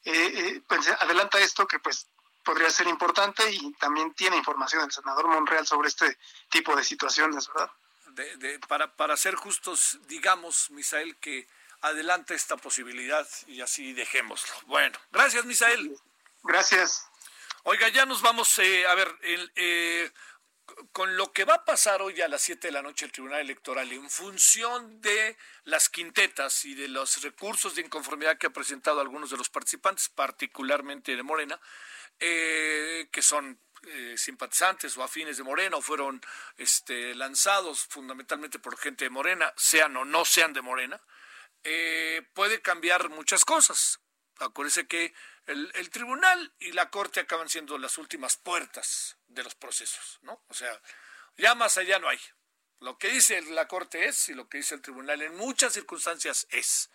[0.04, 2.06] eh, eh, pues, adelanta esto que pues
[2.44, 6.16] podría ser importante y también tiene información el senador Monreal sobre este
[6.48, 7.70] tipo de situaciones, ¿verdad?
[8.38, 11.46] De, para, para ser justos, digamos, Misael, que
[11.82, 14.54] adelanta esta posibilidad y así dejémoslo.
[14.66, 15.96] Bueno, gracias, Misael.
[16.42, 17.06] Gracias.
[17.64, 20.10] Oiga, ya nos vamos eh, a ver eh,
[20.92, 23.40] con lo que va a pasar hoy a las 7 de la noche el Tribunal
[23.40, 29.00] Electoral en función de las quintetas y de los recursos de inconformidad que ha presentado
[29.00, 31.60] algunos de los participantes, particularmente de Morena,
[32.20, 33.60] eh, que son
[34.16, 36.20] simpatizantes o afines de Morena o fueron
[36.56, 41.00] este, lanzados fundamentalmente por gente de Morena, sean o no sean de Morena,
[42.34, 44.00] puede cambiar muchas cosas.
[44.40, 45.14] Acuérdese que
[45.48, 50.42] el, tribunal y la corte acaban siendo las últimas puertas de los procesos, ¿no?
[50.48, 50.80] O sea,
[51.36, 52.20] ya más allá no hay.
[52.80, 56.46] Lo que dice la corte es y lo que dice el tribunal en muchas circunstancias
[56.50, 56.90] es.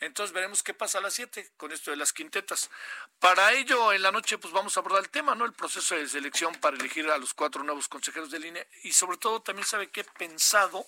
[0.00, 2.70] Entonces veremos qué pasa a las 7 con esto de las quintetas.
[3.18, 5.44] Para ello, en la noche, pues vamos a abordar el tema, ¿no?
[5.44, 9.18] El proceso de selección para elegir a los cuatro nuevos consejeros de línea y sobre
[9.18, 10.86] todo también sabe he pensado,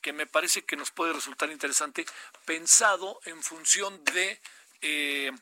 [0.00, 2.06] que me parece que nos puede resultar interesante,
[2.44, 4.40] pensado en función de
[4.80, 5.32] eh,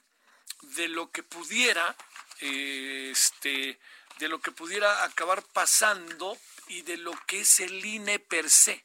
[0.64, 1.96] de lo que pudiera,
[2.40, 3.78] este,
[4.18, 6.36] de lo que pudiera acabar pasando
[6.68, 8.82] y de lo que es el INE per se.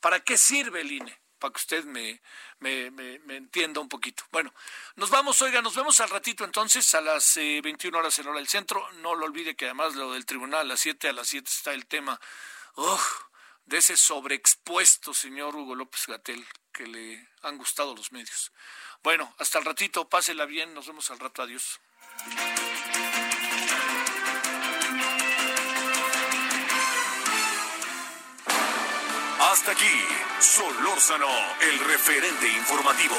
[0.00, 1.18] ¿Para qué sirve el INE?
[1.38, 2.20] Para que usted me,
[2.58, 4.24] me, entienda un poquito.
[4.30, 4.52] Bueno,
[4.96, 8.38] nos vamos, oiga, nos vemos al ratito entonces a las 21 eh, horas en hora
[8.38, 8.90] del centro.
[8.94, 11.72] No lo olvide que además lo del tribunal a las 7, a las 7 está
[11.72, 12.20] el tema
[13.70, 18.50] de ese sobreexpuesto señor Hugo López Gatel que le han gustado los medios.
[19.00, 21.78] Bueno, hasta el ratito, pásela bien, nos vemos al rato, adiós.
[29.38, 30.04] Hasta aquí,
[30.40, 31.28] Solórzano,
[31.62, 33.16] el referente informativo.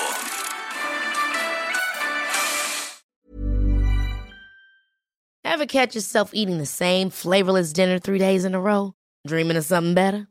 [5.45, 8.93] Ever catch yourself eating the same flavorless dinner three days in a row?
[9.25, 10.30] Dreaming of something better?